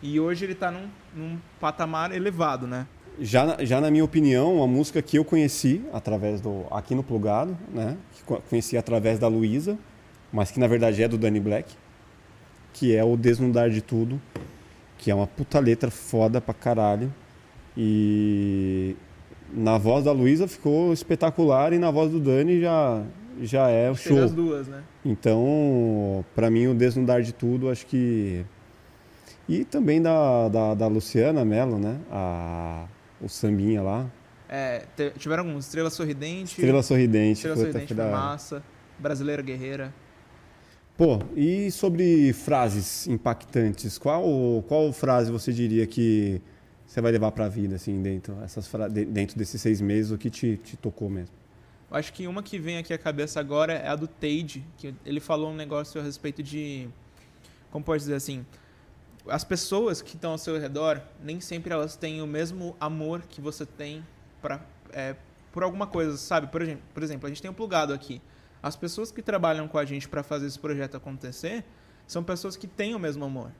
e 0.00 0.20
hoje 0.20 0.44
ele 0.44 0.54
tá 0.54 0.70
num, 0.70 0.88
num 1.14 1.38
patamar 1.60 2.12
elevado, 2.12 2.66
né? 2.66 2.86
Já, 3.20 3.62
já 3.64 3.80
na 3.80 3.90
minha 3.90 4.04
opinião, 4.04 4.56
uma 4.56 4.66
música 4.66 5.02
que 5.02 5.18
eu 5.18 5.24
conheci 5.24 5.82
através 5.92 6.40
do 6.40 6.64
aqui 6.70 6.94
no 6.94 7.02
Plugado, 7.02 7.56
né? 7.72 7.96
Que 8.12 8.22
co- 8.24 8.40
conheci 8.48 8.76
através 8.76 9.18
da 9.18 9.28
Luísa, 9.28 9.78
mas 10.32 10.50
que 10.50 10.58
na 10.60 10.66
verdade 10.66 11.02
é 11.02 11.08
do 11.08 11.18
Danny 11.18 11.40
Black, 11.40 11.74
que 12.72 12.94
é 12.94 13.04
o 13.04 13.16
Desnudar 13.16 13.68
de 13.68 13.80
Tudo, 13.82 14.20
que 14.96 15.10
é 15.10 15.14
uma 15.14 15.26
puta 15.26 15.58
letra 15.58 15.90
foda 15.90 16.40
pra 16.40 16.54
caralho. 16.54 17.12
E 17.76 18.96
na 19.52 19.76
voz 19.78 20.04
da 20.04 20.12
Luísa 20.12 20.46
ficou 20.46 20.92
espetacular 20.92 21.72
e 21.72 21.78
na 21.78 21.90
voz 21.90 22.10
do 22.10 22.20
Dani 22.20 22.60
já 22.60 23.02
já 23.42 23.68
é 23.70 23.90
o 23.90 23.94
show. 23.94 24.22
as 24.22 24.32
duas, 24.32 24.68
né? 24.68 24.82
Então, 25.04 26.22
pra 26.34 26.50
mim, 26.50 26.66
o 26.66 26.74
Desnudar 26.74 27.22
de 27.22 27.32
Tudo, 27.32 27.70
acho 27.70 27.86
que. 27.86 28.44
E 29.50 29.64
também 29.64 30.00
da, 30.00 30.48
da, 30.48 30.74
da 30.74 30.86
Luciana 30.86 31.44
Mello, 31.44 31.76
né? 31.76 31.98
A, 32.08 32.86
o 33.20 33.28
sambinha 33.28 33.82
lá. 33.82 34.08
É, 34.48 34.84
tiveram 35.18 35.44
alguns. 35.44 35.66
Estrela 35.66 35.90
Sorridente. 35.90 36.52
Estrela 36.52 36.82
Sorridente. 36.84 37.32
Estrela 37.32 37.56
puta, 37.56 37.66
Sorridente 37.72 37.94
foi 37.94 38.04
massa. 38.04 38.62
Brasileira 38.96 39.42
Guerreira. 39.42 39.92
Pô, 40.96 41.18
e 41.34 41.68
sobre 41.72 42.32
frases 42.32 43.08
impactantes, 43.08 43.98
qual, 43.98 44.22
qual 44.68 44.92
frase 44.92 45.32
você 45.32 45.52
diria 45.52 45.84
que 45.84 46.40
você 46.86 47.00
vai 47.00 47.10
levar 47.10 47.32
para 47.32 47.46
a 47.46 47.48
vida, 47.48 47.74
assim, 47.74 48.00
dentro, 48.00 48.36
essas 48.44 48.70
dentro 49.08 49.36
desses 49.36 49.60
seis 49.60 49.80
meses, 49.80 50.12
o 50.12 50.18
que 50.18 50.30
te, 50.30 50.58
te 50.58 50.76
tocou 50.76 51.10
mesmo? 51.10 51.34
Eu 51.90 51.96
acho 51.96 52.12
que 52.12 52.26
uma 52.28 52.40
que 52.42 52.56
vem 52.56 52.78
aqui 52.78 52.92
à 52.92 52.98
cabeça 52.98 53.40
agora 53.40 53.72
é 53.72 53.88
a 53.88 53.96
do 53.96 54.06
Tade, 54.06 54.64
que 54.76 54.94
ele 55.04 55.18
falou 55.18 55.50
um 55.50 55.56
negócio 55.56 56.00
a 56.00 56.04
respeito 56.04 56.40
de. 56.40 56.88
Como 57.72 57.84
pode 57.84 58.02
dizer 58.02 58.14
assim? 58.14 58.44
As 59.28 59.44
pessoas 59.44 60.00
que 60.00 60.14
estão 60.16 60.32
ao 60.32 60.38
seu 60.38 60.58
redor, 60.58 61.00
nem 61.22 61.40
sempre 61.40 61.72
elas 61.72 61.96
têm 61.96 62.22
o 62.22 62.26
mesmo 62.26 62.76
amor 62.80 63.22
que 63.22 63.40
você 63.40 63.66
tem 63.66 64.04
pra, 64.40 64.60
é, 64.92 65.14
por 65.52 65.62
alguma 65.62 65.86
coisa, 65.86 66.16
sabe? 66.16 66.46
Por 66.46 66.62
exemplo, 66.62 66.82
por 66.94 67.02
exemplo, 67.02 67.26
a 67.26 67.28
gente 67.28 67.42
tem 67.42 67.50
um 67.50 67.54
plugado 67.54 67.92
aqui. 67.92 68.20
As 68.62 68.76
pessoas 68.76 69.10
que 69.10 69.22
trabalham 69.22 69.66
com 69.68 69.78
a 69.78 69.84
gente 69.84 70.08
para 70.08 70.22
fazer 70.22 70.46
esse 70.46 70.58
projeto 70.58 70.96
acontecer 70.96 71.64
são 72.06 72.22
pessoas 72.22 72.56
que 72.56 72.66
têm 72.66 72.94
o 72.94 72.98
mesmo 72.98 73.24
amor. 73.24 73.50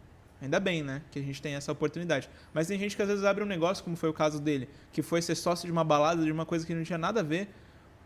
Ainda 0.42 0.58
bem, 0.58 0.82
né? 0.82 1.02
Que 1.10 1.18
a 1.18 1.22
gente 1.22 1.40
tem 1.40 1.54
essa 1.54 1.70
oportunidade. 1.70 2.28
Mas 2.52 2.66
tem 2.66 2.78
gente 2.78 2.96
que 2.96 3.02
às 3.02 3.08
vezes 3.08 3.24
abre 3.24 3.44
um 3.44 3.46
negócio, 3.46 3.84
como 3.84 3.96
foi 3.96 4.08
o 4.08 4.12
caso 4.12 4.40
dele, 4.40 4.68
que 4.92 5.02
foi 5.02 5.20
ser 5.20 5.34
sócio 5.34 5.66
de 5.66 5.72
uma 5.72 5.84
balada, 5.84 6.24
de 6.24 6.32
uma 6.32 6.46
coisa 6.46 6.66
que 6.66 6.74
não 6.74 6.82
tinha 6.82 6.98
nada 6.98 7.20
a 7.20 7.22
ver, 7.22 7.48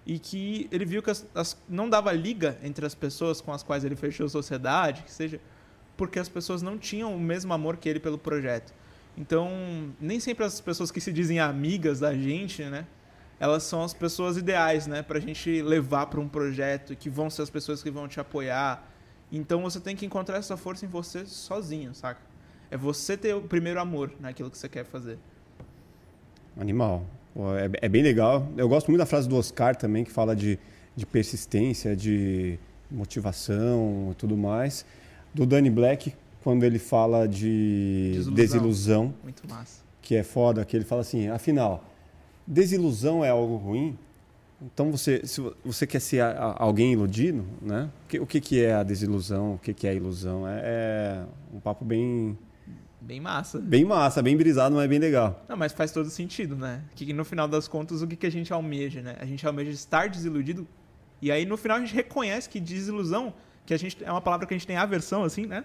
e 0.05 0.19
que 0.19 0.69
ele 0.71 0.85
viu 0.85 1.03
que 1.03 1.11
as, 1.11 1.27
as, 1.35 1.57
não 1.69 1.89
dava 1.89 2.13
liga 2.13 2.59
entre 2.63 2.85
as 2.85 2.95
pessoas 2.95 3.41
com 3.41 3.53
as 3.53 3.63
quais 3.63 3.85
ele 3.85 3.97
fechou 3.97 4.29
sociedade, 4.29 5.03
que 5.05 5.13
seja, 5.13 5.41
porque 5.97 6.19
as 6.19 6.29
pessoas 6.29 6.63
não 6.63 6.79
tinham 6.79 7.15
o 7.15 7.21
mesmo 7.21 7.53
amor 7.53 7.77
que 7.77 7.89
ele 7.89 8.01
pelo 8.01 8.19
projeto. 8.19 8.73
Então, 9.17 9.49
nem 10.01 10.19
sempre 10.19 10.45
as 10.45 10.61
pessoas 10.61 10.91
que 10.91 11.01
se 11.01 11.13
dizem 11.13 11.39
amigas 11.39 12.01
da 12.01 12.15
gente, 12.15 12.65
né? 12.65 12.87
Elas 13.39 13.63
são 13.63 13.83
as 13.83 13.95
pessoas 13.95 14.37
ideais, 14.37 14.87
né? 14.87 15.03
Pra 15.03 15.21
gente 15.21 15.63
levar 15.63 16.07
para 16.07 16.21
um 16.21 16.29
projeto, 16.29 16.97
que 16.97 17.09
vão 17.09 17.31
ser 17.31 17.43
as 17.43 17.51
pessoas 17.51 17.83
que 17.83 17.91
vão 17.91 18.09
te 18.09 18.19
apoiar. 18.19 18.91
Então, 19.31 19.63
você 19.63 19.79
tem 19.79 19.95
que 19.95 20.05
encontrar 20.05 20.39
essa 20.39 20.57
força 20.57 20.85
em 20.85 20.89
você 20.89 21.25
sozinho, 21.27 21.95
saca? 21.95 22.21
É 22.71 22.77
você 22.77 23.17
ter 23.17 23.35
o 23.35 23.43
primeiro 23.43 23.81
amor 23.81 24.13
naquilo 24.19 24.51
que 24.51 24.59
você 24.59 24.69
quer 24.69 24.85
fazer. 24.85 25.19
Animal. 26.57 27.07
É, 27.37 27.87
é, 27.87 27.89
bem 27.89 28.03
legal. 28.03 28.49
Eu 28.57 28.69
gosto 28.69 28.89
muito 28.89 28.99
da 28.99 29.07
frase 29.07 29.29
do 29.29 29.37
Oscar 29.37 29.77
também, 29.77 30.05
que 30.05 30.11
fala 30.11 30.35
de, 30.35 30.59
de 30.97 31.05
persistência, 31.05 31.95
de 31.95 32.59
motivação 32.91 34.11
e 34.13 34.15
tudo 34.15 34.37
mais. 34.37 34.85
Do 35.35 35.45
Danny 35.45 35.69
Black, 35.69 36.15
quando 36.43 36.63
ele 36.63 36.79
fala 36.79 37.27
de 37.27 38.13
desilusão. 38.13 38.35
desilusão 38.35 39.15
muito 39.23 39.49
massa. 39.49 39.83
Que 40.01 40.15
é 40.15 40.23
foda, 40.23 40.65
que 40.65 40.77
ele 40.77 40.85
fala 40.85 41.01
assim, 41.01 41.29
afinal, 41.29 41.85
desilusão 42.47 43.25
é 43.25 43.31
algo 43.31 43.57
ruim? 43.57 43.99
Então 44.63 44.91
você, 44.91 45.27
se 45.27 45.43
você 45.65 45.87
quer 45.87 46.01
ser 46.01 46.23
alguém 46.57 46.93
iludido, 46.93 47.45
né? 47.61 47.91
O 48.21 48.27
que, 48.27 48.41
que 48.41 48.63
é 48.63 48.75
a 48.75 48.83
desilusão? 48.83 49.55
O 49.55 49.59
que, 49.59 49.75
que 49.75 49.87
é 49.87 49.91
a 49.91 49.95
ilusão? 49.95 50.47
É, 50.49 50.61
é 50.65 51.25
um 51.53 51.61
papo 51.61 51.85
bem 51.85 52.39
Bem 53.05 53.21
massa. 53.21 53.59
Bem 53.59 53.85
massa, 53.85 54.23
bem 54.23 54.35
brisado, 54.35 54.75
mas 54.75 54.87
é 54.87 54.89
bem 54.89 54.99
legal. 54.99 55.45
Não, 55.47 55.59
mas 55.59 55.73
faz 55.73 55.93
todo 55.93 56.09
sentido, 56.09 56.57
né? 56.57 56.83
Que 56.95 57.13
no 57.13 57.23
final 57.23 57.47
das 57.47 57.69
contas, 57.69 58.01
o 58.01 58.07
que, 58.07 58.17
que 58.17 58.27
a 58.27 58.31
gente 58.31 58.51
almeja, 58.51 59.03
né? 59.03 59.17
A 59.21 59.27
gente 59.27 59.47
almeja 59.47 59.71
estar 59.71 60.09
desiludido. 60.09 60.67
E 61.21 61.31
aí 61.31 61.45
no 61.45 61.59
final 61.59 61.77
a 61.77 61.81
gente 61.81 61.95
reconhece 61.95 62.49
que 62.49 62.59
desilusão, 62.59 63.35
que 63.67 63.75
a 63.75 63.79
gente 63.79 64.03
é 64.05 64.11
uma 64.11 64.21
palavra 64.21 64.47
que 64.47 64.55
a 64.55 64.57
gente 64.57 64.67
tem 64.67 64.77
aversão, 64.77 65.25
assim, 65.25 65.47
né? 65.47 65.65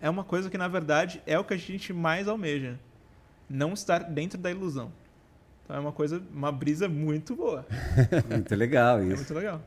É 0.00 0.08
uma 0.08 0.24
coisa 0.24 0.50
que 0.50 0.58
na 0.58 0.68
verdade 0.68 1.22
é 1.26 1.38
o 1.38 1.44
que 1.44 1.54
a 1.54 1.56
gente 1.56 1.92
mais 1.92 2.28
almeja. 2.28 2.78
Não 3.48 3.72
estar 3.72 3.98
dentro 3.98 4.38
da 4.38 4.50
ilusão. 4.50 4.92
Então 5.64 5.76
é 5.76 5.78
uma 5.78 5.92
coisa, 5.92 6.22
uma 6.32 6.52
brisa 6.52 6.88
muito 6.88 7.34
boa. 7.34 7.66
muito 8.30 8.54
legal 8.54 8.98
é 8.98 9.04
isso. 9.04 9.12
É 9.12 9.16
muito 9.16 9.34
legal. 9.34 9.60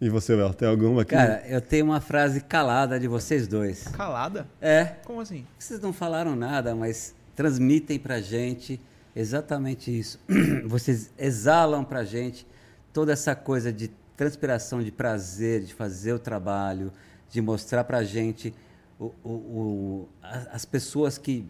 E 0.00 0.10
você, 0.10 0.34
Léo, 0.34 0.52
tem 0.52 0.68
alguma 0.68 1.02
aqui? 1.02 1.14
Cara, 1.14 1.42
eu 1.46 1.60
tenho 1.60 1.86
uma 1.86 2.00
frase 2.00 2.40
calada 2.40 2.98
de 2.98 3.08
vocês 3.08 3.46
dois. 3.46 3.84
Calada? 3.88 4.46
É. 4.60 4.96
Como 5.04 5.20
assim? 5.20 5.46
Vocês 5.58 5.80
não 5.80 5.92
falaram 5.92 6.34
nada, 6.36 6.74
mas 6.74 7.14
transmitem 7.34 7.98
pra 7.98 8.20
gente 8.20 8.80
exatamente 9.14 9.96
isso. 9.96 10.18
Vocês 10.66 11.10
exalam 11.16 11.84
pra 11.84 12.04
gente 12.04 12.46
toda 12.92 13.12
essa 13.12 13.34
coisa 13.34 13.72
de 13.72 13.90
transpiração, 14.16 14.82
de 14.82 14.92
prazer, 14.92 15.62
de 15.62 15.74
fazer 15.74 16.12
o 16.12 16.18
trabalho, 16.18 16.92
de 17.30 17.40
mostrar 17.40 17.84
pra 17.84 18.04
gente 18.04 18.54
o, 18.98 19.12
o, 19.24 19.30
o, 19.30 20.08
as 20.22 20.64
pessoas 20.64 21.18
que 21.18 21.48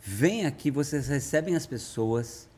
vêm 0.00 0.46
aqui, 0.46 0.70
vocês 0.70 1.08
recebem 1.08 1.56
as 1.56 1.66
pessoas 1.66 2.48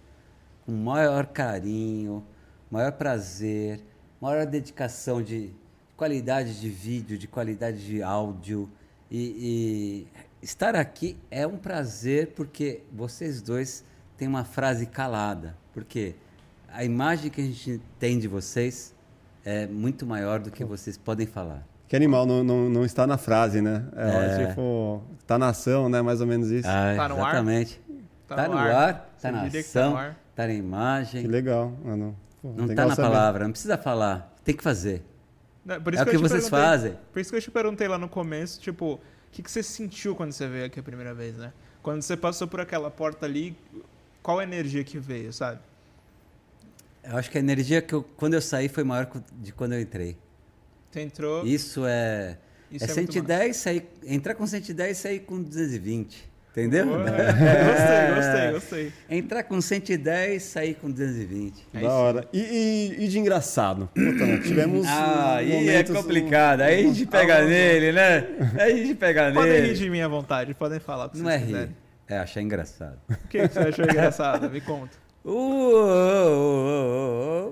com 0.64 0.72
maior 0.72 1.26
carinho, 1.26 2.24
maior 2.70 2.92
prazer 2.92 3.80
maior 4.24 4.46
dedicação 4.46 5.22
de 5.22 5.50
qualidade 5.98 6.58
de 6.58 6.70
vídeo, 6.70 7.18
de 7.18 7.28
qualidade 7.28 7.84
de 7.84 8.02
áudio. 8.02 8.70
E, 9.10 10.06
e, 10.40 10.42
estar 10.42 10.74
aqui 10.74 11.14
é 11.30 11.46
um 11.46 11.58
prazer 11.58 12.28
porque 12.28 12.80
vocês 12.90 13.42
dois 13.42 13.84
têm 14.16 14.26
uma 14.26 14.42
frase 14.42 14.86
calada. 14.86 15.54
Porque 15.74 16.14
a 16.72 16.82
imagem 16.82 17.30
que 17.30 17.42
a 17.42 17.44
gente 17.44 17.82
tem 17.98 18.18
de 18.18 18.26
vocês 18.26 18.93
é 19.44 19.66
muito 19.66 20.06
maior 20.06 20.40
do 20.40 20.50
que 20.50 20.64
vocês 20.64 20.96
podem 20.96 21.26
falar. 21.26 21.66
Que 21.86 21.94
animal, 21.94 22.24
não, 22.24 22.42
não, 22.42 22.70
não 22.70 22.84
está 22.84 23.06
na 23.06 23.18
frase, 23.18 23.60
né? 23.60 23.84
É, 23.94 24.42
é. 24.42 24.46
tipo, 24.46 25.02
está 25.20 25.38
na 25.38 25.48
ação, 25.48 25.88
né? 25.88 26.00
Mais 26.00 26.20
ou 26.20 26.26
menos 26.26 26.50
isso. 26.50 26.66
Ah, 26.66 26.94
tá 26.96 27.08
no 27.08 27.16
exatamente. 27.16 27.80
ar? 28.28 28.36
Tá, 28.36 28.48
no, 28.48 28.56
ar, 28.56 28.70
ar 28.70 29.14
tá 29.20 29.30
na 29.30 29.50
tá 29.50 29.58
ação, 29.58 29.92
tá, 29.92 30.16
tá, 30.34 30.46
na 30.46 30.54
imagem. 30.54 31.22
Que 31.22 31.28
legal, 31.28 31.72
mano. 31.84 32.16
Pô, 32.40 32.52
não 32.56 32.66
está 32.66 32.86
na 32.86 32.96
saber. 32.96 33.08
palavra, 33.08 33.44
não 33.44 33.52
precisa 33.52 33.76
falar. 33.76 34.34
Tem 34.42 34.56
que 34.56 34.62
fazer. 34.62 35.04
Não, 35.64 35.76
é 35.76 35.78
o 35.78 35.82
que, 35.82 36.10
que 36.10 36.16
vocês 36.18 36.48
fazem. 36.48 36.96
Por 37.12 37.20
isso 37.20 37.30
que 37.30 37.36
eu 37.36 37.42
te 37.42 37.50
perguntei 37.50 37.86
lá 37.86 37.98
no 37.98 38.08
começo, 38.08 38.60
tipo, 38.60 38.94
o 38.94 39.00
que, 39.30 39.42
que 39.42 39.50
você 39.50 39.62
sentiu 39.62 40.14
quando 40.14 40.32
você 40.32 40.46
veio 40.48 40.66
aqui 40.66 40.80
a 40.80 40.82
primeira 40.82 41.14
vez, 41.14 41.36
né? 41.36 41.52
Quando 41.82 42.02
você 42.02 42.16
passou 42.16 42.48
por 42.48 42.60
aquela 42.60 42.90
porta 42.90 43.26
ali, 43.26 43.56
qual 44.22 44.38
a 44.38 44.42
energia 44.42 44.82
que 44.82 44.98
veio, 44.98 45.32
sabe? 45.32 45.60
Eu 47.08 47.16
acho 47.16 47.30
que 47.30 47.38
a 47.38 47.40
energia 47.40 47.82
que 47.82 47.94
eu, 47.94 48.02
quando 48.02 48.34
eu 48.34 48.40
saí 48.40 48.68
foi 48.68 48.84
maior 48.84 49.10
de 49.32 49.52
quando 49.52 49.72
eu 49.72 49.80
entrei. 49.80 50.16
Você 50.90 51.00
entrou. 51.00 51.46
Isso 51.46 51.84
é. 51.86 52.38
Isso 52.70 52.84
é, 52.84 52.88
é 52.88 52.94
110, 52.94 53.56
sair, 53.56 53.88
entrar 54.04 54.34
com 54.34 54.46
110 54.46 54.98
e 54.98 55.00
sair 55.00 55.20
com 55.20 55.42
220. 55.42 56.34
Entendeu? 56.50 56.86
gostei, 56.94 58.14
gostei, 58.14 58.52
gostei. 58.52 58.92
Entrar 59.10 59.42
com 59.42 59.60
110, 59.60 60.40
sair 60.40 60.74
com 60.74 60.88
220. 60.88 61.66
É 61.74 61.80
da 61.80 61.92
hora. 61.92 62.28
E, 62.32 62.38
e, 62.38 63.04
e, 63.04 63.08
de 63.08 63.18
engraçado? 63.18 63.88
Puta, 63.92 64.38
tivemos. 64.40 64.86
Ah, 64.86 65.36
aí 65.38 65.68
é 65.68 65.82
complicado. 65.82 66.60
Aí 66.60 66.84
a 66.84 66.86
gente 66.86 67.06
pega 67.06 67.38
ah, 67.38 67.44
nele, 67.44 67.90
né? 67.90 68.24
Aí 68.56 68.72
a 68.72 68.76
gente 68.76 68.94
pega 68.94 69.32
podem 69.32 69.50
nele. 69.50 69.56
Podem 69.56 69.72
rir 69.72 69.78
de 69.78 69.90
minha 69.90 70.08
vontade, 70.08 70.54
podem 70.54 70.78
falar. 70.78 71.10
Não 71.14 71.28
é 71.28 71.36
rir. 71.36 71.70
É 72.06 72.18
achar 72.18 72.40
engraçado. 72.40 72.98
O 73.10 73.28
que 73.28 73.48
você 73.48 73.58
achou 73.58 73.84
engraçado? 73.84 74.48
Me 74.48 74.60
conta. 74.60 75.03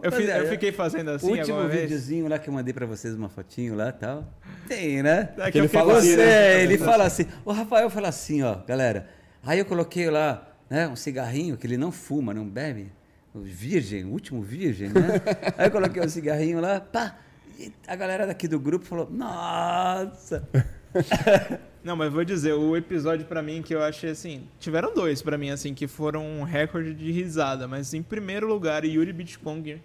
Eu, 0.03 0.13
fiz, 0.13 0.29
eu, 0.29 0.47
fiquei 0.49 0.73
fazendo 0.73 1.11
assim. 1.13 1.27
O 1.27 1.31
último 1.39 1.67
videozinho 1.69 2.29
lá 2.29 2.39
que 2.39 2.49
eu 2.49 2.53
mandei 2.53 2.75
pra 2.75 2.85
vocês, 2.85 3.15
uma 3.15 3.31
fotinho 3.31 3.75
lá 3.75 3.89
e 3.89 3.93
tal. 3.93 4.29
Tem, 4.69 5.03
né? 5.03 5.31
É 5.39 5.51
que 5.51 5.57
ele 5.57 5.69
fala 5.69 5.97
assim, 5.97 6.17
né? 6.17 6.63
ele 6.63 6.77
fala 6.77 7.05
assim. 7.05 7.27
O 7.45 7.53
Rafael 7.53 7.89
fala 7.89 8.09
assim, 8.09 8.43
ó, 8.43 8.57
galera. 8.57 9.09
Aí 9.43 9.59
eu 9.59 9.65
coloquei 9.65 10.11
lá, 10.11 10.55
né, 10.69 10.87
um 10.87 10.95
cigarrinho 10.95 11.57
que 11.57 11.67
ele 11.67 11.79
não 11.79 11.91
fuma, 11.91 12.35
não 12.35 12.47
bebe. 12.47 12.93
O 13.35 13.41
virgem, 13.41 14.05
o 14.05 14.11
último 14.11 14.43
virgem, 14.43 14.91
né? 14.91 15.23
Aí 15.57 15.69
eu 15.69 15.71
coloquei 15.71 16.03
um 16.03 16.09
cigarrinho 16.09 16.61
lá, 16.61 16.79
pá. 16.79 17.17
E 17.59 17.73
a 17.87 17.97
galera 17.97 18.27
daqui 18.27 18.47
do 18.47 18.61
grupo 18.61 18.85
falou: 18.85 19.09
Nossa! 19.11 20.47
Não, 21.85 21.97
mas 21.97 22.13
vou 22.13 22.25
dizer, 22.25 22.53
o 22.53 22.77
episódio 22.77 23.27
para 23.27 23.43
mim 23.43 23.61
que 23.61 23.75
eu 23.75 23.83
achei 23.83 24.11
assim, 24.11 24.43
tiveram 24.61 24.95
dois 24.95 25.21
para 25.21 25.37
mim 25.37 25.51
assim 25.51 25.75
que 25.75 25.89
foram 25.89 26.25
um 26.25 26.43
recorde 26.45 26.95
de 26.95 27.11
risada, 27.11 27.67
mas 27.67 27.93
em 27.93 28.03
primeiro 28.03 28.47
lugar, 28.47 28.85
Yuri 28.85 29.13
Bitconger, 29.13 29.81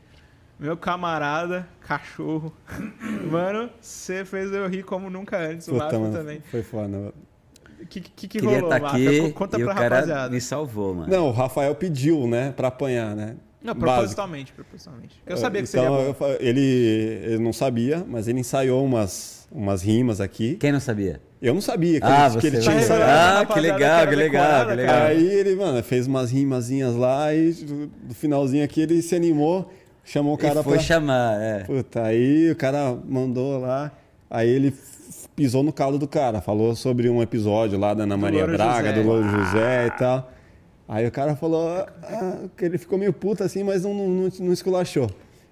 meu 0.59 0.77
camarada, 0.77 1.67
cachorro. 1.81 2.53
Mano, 3.31 3.69
você 3.79 4.23
fez 4.25 4.51
eu 4.51 4.67
rir 4.67 4.83
como 4.83 5.09
nunca 5.09 5.37
antes, 5.37 5.67
o 5.67 5.73
Puta, 5.73 5.89
também. 5.89 6.41
Foi 6.51 6.63
foda. 6.63 7.13
O 7.79 7.85
que, 7.85 8.01
que, 8.01 8.27
que 8.27 8.39
rolou, 8.39 8.69
tá 8.69 8.77
aqui 8.77 9.31
Conta 9.33 9.59
e 9.59 9.63
pra 9.63 9.71
o 9.71 9.75
cara 9.75 9.95
rapaziada. 9.95 10.33
me 10.33 10.41
salvou, 10.41 10.95
mano. 10.95 11.11
Não, 11.11 11.27
o 11.27 11.31
Rafael 11.31 11.73
pediu, 11.75 12.27
né, 12.27 12.51
pra 12.51 12.69
apanhar, 12.69 13.15
né? 13.15 13.35
Não, 13.61 13.75
propositalmente, 13.75 14.51
propositalmente. 14.53 15.21
Eu 15.25 15.37
sabia 15.37 15.61
que 15.61 15.67
então, 15.67 15.83
seria 15.83 16.13
bom. 16.13 16.37
Ele, 16.39 16.61
ele 16.61 17.39
não 17.39 17.51
sabia, 17.51 18.05
mas 18.07 18.27
ele 18.27 18.39
ensaiou 18.39 18.83
umas, 18.83 19.47
umas 19.51 19.81
rimas 19.81 20.21
aqui. 20.21 20.55
Quem 20.55 20.71
não 20.71 20.79
sabia? 20.79 21.21
Eu 21.41 21.53
não 21.53 21.61
sabia 21.61 21.99
que, 21.99 22.05
ah, 22.07 22.29
ele, 22.31 22.41
que 22.41 22.47
ele 22.47 22.59
tinha 22.59 22.75
ensaiado. 22.75 23.11
Ah, 23.51 23.53
que 23.53 23.59
legal, 23.59 24.07
que 24.07 24.15
legal, 24.15 24.67
que 24.67 24.73
legal. 24.73 25.03
Aí 25.03 25.23
ele, 25.27 25.55
mano, 25.55 25.83
fez 25.83 26.07
umas 26.07 26.31
rimazinhas 26.31 26.95
lá 26.95 27.33
e 27.33 27.53
no 28.07 28.13
finalzinho 28.13 28.63
aqui 28.63 28.81
ele 28.81 29.01
se 29.03 29.15
animou, 29.15 29.71
chamou 30.03 30.33
o 30.33 30.37
cara 30.37 30.61
e 30.61 30.63
foi 30.63 30.73
pra... 30.73 30.81
chamar, 30.81 31.39
é. 31.39 31.63
Puta, 31.63 32.03
aí 32.03 32.49
o 32.49 32.55
cara 32.55 32.97
mandou 33.07 33.59
lá, 33.59 33.91
aí 34.29 34.49
ele 34.49 34.73
pisou 35.35 35.61
no 35.61 35.71
calo 35.71 35.99
do 35.99 36.07
cara, 36.07 36.41
falou 36.41 36.75
sobre 36.75 37.07
um 37.07 37.21
episódio 37.21 37.77
lá 37.77 37.93
da 37.93 38.03
Ana 38.03 38.17
Maria 38.17 38.47
do 38.47 38.53
Braga, 38.53 38.89
José. 38.89 39.01
do 39.01 39.07
Louro 39.07 39.29
José 39.29 39.85
e 39.87 39.91
tal. 39.91 40.31
Aí 40.87 41.05
o 41.05 41.11
cara 41.11 41.35
falou 41.35 41.85
ah, 42.01 42.37
que 42.57 42.65
ele 42.65 42.79
ficou 42.79 42.97
meio 42.97 43.13
puto 43.13 43.43
assim, 43.43 43.61
mas 43.63 43.83
não, 43.83 43.93
não, 43.93 44.29
não 44.39 44.53
esculachou. 44.53 45.07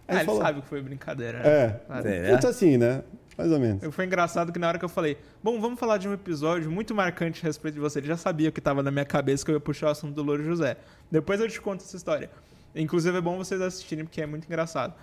Ah, 0.08 0.14
Aí 0.14 0.18
ele 0.18 0.26
falou- 0.26 0.42
sabe 0.42 0.62
que 0.62 0.68
foi 0.68 0.82
brincadeira. 0.82 1.40
né? 1.40 1.48
É, 1.48 1.80
Claro. 1.86 2.08
É. 2.08 2.30
muito 2.32 2.48
assim, 2.48 2.78
né? 2.78 3.02
Mais 3.38 3.52
ou 3.52 3.60
menos. 3.60 3.94
Foi 3.94 4.06
engraçado 4.06 4.52
que 4.52 4.60
na 4.60 4.68
hora 4.68 4.80
que 4.80 4.86
eu 4.86 4.90
falei, 4.90 5.18
bom, 5.44 5.60
vamos 5.60 5.80
falar 5.80 5.98
de 5.98 6.08
um 6.08 6.14
episódio 6.14 6.72
muito 6.72 6.96
marcante 6.96 7.44
a 7.44 7.48
respeito 7.48 7.76
de 7.76 7.82
você. 7.82 8.00
Ele 8.00 8.08
já 8.08 8.18
sabia 8.18 8.50
o 8.50 8.52
que 8.52 8.60
estava 8.60 8.82
na 8.82 8.92
minha 8.92 9.06
cabeça 9.06 9.44
que 9.44 9.52
eu 9.52 9.56
ia 9.56 9.60
puxar 9.60 9.88
o 9.88 9.90
assunto 9.90 10.14
do 10.14 10.24
Louro 10.24 10.44
José. 10.44 10.78
Depois 11.12 11.40
eu 11.40 11.50
te 11.50 11.60
conto 11.60 11.84
essa 11.84 11.98
história. 11.98 12.30
Inclusive 12.74 13.18
é 13.18 13.22
bom 13.22 13.38
vocês 13.38 13.60
assistirem 13.62 14.06
porque 14.06 14.22
é 14.22 14.26
muito 14.26 14.46
engraçado. 14.46 14.94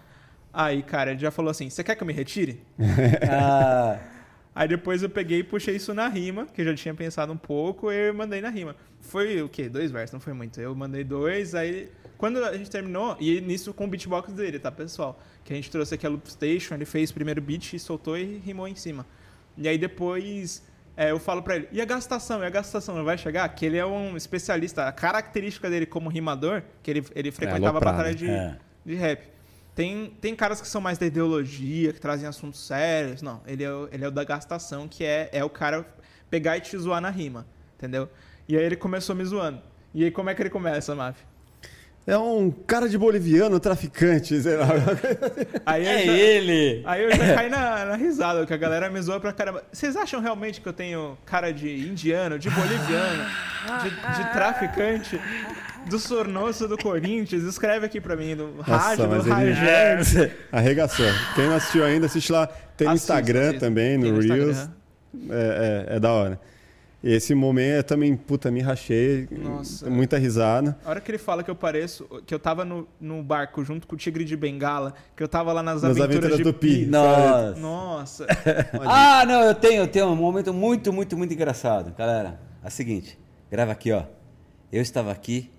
Aí, 0.53 0.83
cara, 0.83 1.11
ele 1.13 1.21
já 1.21 1.31
falou 1.31 1.51
assim: 1.51 1.69
você 1.71 1.83
quer 1.83 1.95
que 1.95 2.03
eu 2.03 2.07
me 2.07 2.13
retire? 2.13 2.61
Ah, 3.31 3.99
Aí 4.55 4.69
depois 4.69 5.03
eu 5.03 5.09
peguei 5.09 5.39
e 5.39 5.43
puxei 5.43 5.77
isso 5.77 5.95
na 5.95 6.09
rima, 6.09 6.47
que 6.47 6.61
eu 6.61 6.65
já 6.67 6.75
tinha 6.75 6.95
pensado 6.95 7.33
um 7.33 7.37
pouco, 7.39 7.91
e 7.91 8.09
eu 8.09 8.15
mandei 8.15 8.41
na 8.43 8.51
rima. 8.51 8.77
Foi 9.01 9.41
o 9.41 9.49
quê? 9.49 9.69
Dois 9.69 9.91
versos, 9.91 10.13
não 10.13 10.21
foi 10.21 10.35
muito. 10.35 10.61
Eu 10.61 10.75
mandei 10.75 11.03
dois, 11.03 11.55
aí 11.55 11.91
quando 12.19 12.45
a 12.45 12.57
gente 12.57 12.71
terminou, 12.71 13.17
e 13.19 13.41
nisso 13.41 13.73
com 13.73 13.87
o 13.87 13.89
beatbox 13.89 14.33
dele, 14.33 14.59
tá, 14.59 14.71
pessoal? 14.71 15.19
Que 15.45 15.53
a 15.53 15.57
gente 15.57 15.71
trouxe 15.71 15.95
aqui 15.95 16.07
a 16.07 16.09
Loop 16.11 16.31
Station, 16.31 16.75
ele 16.75 16.85
fez 16.85 17.11
o 17.11 17.15
primeiro 17.15 17.41
beat 17.41 17.73
e 17.73 17.79
soltou 17.79 18.17
e 18.17 18.39
rimou 18.39 18.69
em 18.69 18.75
cima. 18.77 19.05
E 19.59 19.69
aí 19.69 19.77
depois 19.77 20.63
é, 20.97 21.11
eu 21.11 21.19
falo 21.19 21.43
pra 21.43 21.57
ele, 21.57 21.69
e 21.73 21.81
a 21.81 21.85
gastação? 21.85 22.43
E 22.43 22.47
a 22.47 22.51
gastação 22.51 22.95
não 22.95 23.05
vai 23.05 23.17
chegar? 23.19 23.49
Que 23.49 23.67
ele 23.67 23.77
é 23.79 23.85
um 23.87 24.17
especialista, 24.17 24.87
a 24.87 24.93
característica 24.93 25.69
dele 25.71 25.87
como 25.87 26.09
rimador, 26.11 26.63
que 26.83 26.91
ele, 26.91 27.05
ele 27.15 27.31
frequentava 27.33 27.69
aloprado. 27.71 27.97
batalha 27.97 28.15
de, 28.15 28.29
É. 28.29 28.57
de 28.85 28.95
rap. 28.95 29.31
Tem, 29.75 30.11
tem 30.21 30.37
caras 30.37 30.61
que 30.61 30.69
são 30.69 30.83
mais 30.83 30.99
da 30.99 31.07
ideologia, 31.07 31.93
que 31.95 32.01
trazem 32.01 32.29
assuntos 32.29 32.61
sérios. 32.67 33.23
Não, 33.23 33.41
ele 33.47 33.65
é 33.65 33.73
o, 33.73 33.89
ele 33.91 34.05
é 34.05 34.09
o 34.09 34.11
da 34.11 34.23
gastação, 34.23 34.87
que 34.87 35.03
é, 35.03 35.31
é 35.33 35.43
o 35.43 35.49
cara 35.49 35.87
pegar 36.31 36.59
e 36.59 36.61
te 36.61 36.77
zoar 36.77 37.01
na 37.01 37.09
rima, 37.11 37.47
entendeu? 37.77 38.09
E 38.47 38.57
aí 38.57 38.63
ele 38.63 38.77
começou 38.77 39.17
me 39.17 39.25
zoando. 39.25 39.63
E 39.95 40.05
aí 40.05 40.11
como 40.11 40.29
é 40.29 40.35
que 40.35 40.43
ele 40.43 40.51
começa, 40.51 40.95
Maf? 40.95 41.19
É 42.05 42.19
um 42.19 42.51
cara 42.51 42.89
de 42.89 42.99
boliviano, 42.99 43.61
traficante, 43.61 44.41
sei 44.43 44.57
lá. 44.57 44.67
Aí 45.65 45.87
é 45.87 46.05
já, 46.05 46.13
ele! 46.13 46.83
Aí 46.85 47.05
eu 47.05 47.11
já 47.15 47.35
caí 47.37 47.49
na, 47.51 47.85
na 47.85 47.95
risada, 47.97 48.45
que 48.45 48.53
a 48.53 48.57
galera 48.57 48.91
me 48.91 49.01
zoa 49.01 49.21
pra 49.21 49.33
caramba. 49.33 49.63
Vocês 49.73 49.95
acham 49.95 50.21
realmente 50.21 50.61
que 50.61 50.69
eu 50.69 50.73
tenho 50.73 51.17
cara 51.25 51.53
de 51.53 51.69
indiano, 51.89 52.41
de 52.41 52.51
boliviano, 52.51 53.25
de, 53.85 53.91
de 54.25 54.33
traficante, 54.33 55.21
do 55.89 55.97
Sornoso 55.97 56.67
do 56.67 56.77
Corinthians? 56.77 57.45
Escreve 57.45 57.87
aqui 57.87 58.01
pra 58.01 58.17
mim, 58.17 58.35
do 58.35 58.61
Rádio, 58.61 59.07
do 59.07 59.15
ele- 59.15 59.53
Rajé. 59.53 60.33
Arregaçou. 60.51 61.07
Quem 61.37 61.47
não 61.47 61.55
assistiu 61.55 61.85
ainda, 61.85 62.07
assiste 62.07 62.33
lá. 62.33 62.49
Tem 62.77 62.89
no 62.89 62.95
Instagram 62.95 63.51
assista. 63.51 63.61
também, 63.61 63.97
no, 63.97 64.19
Reels. 64.19 64.57
Instagram. 64.59 64.69
É, 65.31 65.87
é, 65.93 65.97
é 65.97 66.01
da 66.01 66.11
hora. 66.11 66.41
Esse 67.03 67.35
momento 67.35 67.77
eu 67.77 67.83
também, 67.83 68.17
puta, 68.17 68.51
me 68.51 68.61
rachei. 68.61 69.29
Nossa. 69.31 69.91
Muita 69.91 70.19
risada. 70.19 70.79
A 70.85 70.91
hora 70.91 71.01
que 71.01 71.11
ele 71.11 71.19
fala 71.19 71.43
que 71.43 71.51
eu 71.51 71.55
pareço, 71.57 72.07
que 72.25 72.33
eu 72.33 72.39
tava 72.39 72.65
no, 72.65 72.87
no 73.01 73.23
barco 73.23 73.65
junto 73.65 73.87
com 73.89 73.97
o 73.97 73.99
Tigre 73.99 74.25
de 74.25 74.37
Bengala, 74.37 74.95
que 75.17 75.23
eu 75.23 75.27
tava 75.27 75.53
lá 75.53 75.63
nas, 75.63 75.83
Nas 75.83 75.97
aventuras, 75.99 76.17
aventuras 76.17 76.37
de 76.37 76.45
do 76.45 76.55
Pi. 76.55 76.87
Nossa! 76.87 77.55
Nossa. 77.59 78.27
Ah, 78.85 79.25
não, 79.27 79.43
eu 79.43 79.55
tenho, 79.55 79.83
eu 79.83 79.89
tenho 79.89 80.07
um 80.07 80.17
momento 80.17 80.53
muito, 80.53 80.93
muito, 80.93 81.17
muito 81.17 81.33
engraçado. 81.33 81.95
Galera, 81.97 82.41
é 82.63 82.69
o 82.69 82.71
seguinte, 82.71 83.19
grava 83.51 83.73
aqui, 83.73 83.91
ó. 83.93 84.05
Eu 84.71 84.83
estava 84.83 85.11
aqui, 85.11 85.51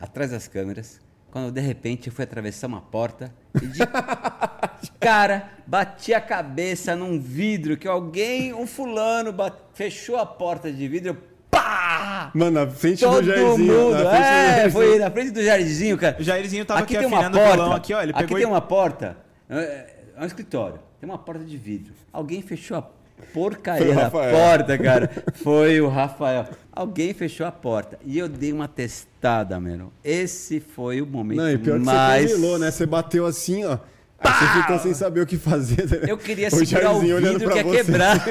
atrás 0.00 0.30
das 0.30 0.46
câmeras, 0.46 1.00
quando 1.30 1.50
de 1.50 1.60
repente 1.60 2.06
eu 2.08 2.12
fui 2.12 2.24
atravessar 2.24 2.66
uma 2.68 2.80
porta 2.80 3.34
e 3.60 3.66
de 3.66 3.80
cara, 5.00 5.50
bati 5.66 6.12
a 6.14 6.20
cabeça 6.20 6.94
num 6.96 7.18
vidro 7.20 7.76
que 7.76 7.88
alguém, 7.88 8.52
um 8.54 8.66
fulano, 8.66 9.32
bat- 9.32 9.58
fechou 9.74 10.16
a 10.16 10.26
porta 10.26 10.72
de 10.72 10.86
vidro, 10.88 11.16
pá! 11.50 12.30
Mano, 12.34 12.64
na 12.64 12.66
frente 12.70 13.00
Todo 13.00 13.20
do 13.22 13.26
Jairzinho. 13.26 13.72
mundo, 13.72 13.92
na 13.92 14.10
frente 14.10 14.10
do 14.10 14.24
é, 14.24 14.46
Jairzinho. 14.56 14.70
foi 14.72 14.98
na 14.98 15.10
frente 15.10 15.30
do 15.30 15.42
Jairzinho, 15.42 15.98
cara. 15.98 16.16
O 16.18 16.22
Jairzinho 16.22 16.64
tava 16.64 16.80
aqui, 16.80 16.96
tem 16.96 17.06
uma 17.06 17.18
afinando 17.18 17.38
o 17.38 17.40
porta, 17.40 17.56
violão 17.56 17.72
aqui, 17.72 17.94
ó. 17.94 18.02
Ele 18.02 18.12
aqui 18.12 18.20
pegou 18.22 18.36
tem 18.36 18.46
e... 18.46 18.50
uma 18.50 18.60
porta, 18.60 19.16
é 19.48 19.94
é 20.16 20.22
um 20.22 20.26
escritório, 20.26 20.78
tem 21.00 21.08
uma 21.08 21.18
porta 21.18 21.44
de 21.44 21.56
vidro. 21.56 21.92
Alguém 22.12 22.40
fechou 22.40 22.76
a 22.78 22.82
porcaria 23.32 23.94
da 23.94 24.10
porta, 24.10 24.78
cara. 24.78 25.10
Foi 25.34 25.80
o 25.80 25.88
Rafael. 25.88 26.46
Alguém 26.72 27.12
fechou 27.12 27.46
a 27.46 27.52
porta 27.52 27.98
e 28.04 28.18
eu 28.18 28.28
dei 28.28 28.52
uma 28.52 28.68
testada, 28.68 29.58
mano. 29.58 29.92
Esse 30.04 30.60
foi 30.60 31.00
o 31.00 31.06
momento 31.06 31.38
Não, 31.38 31.50
e 31.50 31.58
pior 31.58 31.78
que 31.78 31.84
mais... 31.84 32.30
você 32.30 32.36
congelou, 32.36 32.58
né? 32.58 32.70
Você 32.70 32.86
bateu 32.86 33.26
assim, 33.26 33.64
ó. 33.64 33.78
Aí 34.20 34.32
você 34.32 34.60
ficou 34.62 34.78
sem 34.78 34.94
saber 34.94 35.20
o 35.20 35.26
que 35.26 35.36
fazer. 35.36 35.86
né? 35.88 36.06
Eu 36.08 36.16
queria 36.16 36.48
O 36.48 36.50
segurar 36.50 36.90
o 36.90 36.92
Jairzinho 36.94 37.16
olhando 37.16 37.38
vidro 37.38 37.50
pra 37.52 37.62
que 37.62 37.68
ia 37.68 37.84
você. 37.84 37.92
quebrar. 37.92 38.24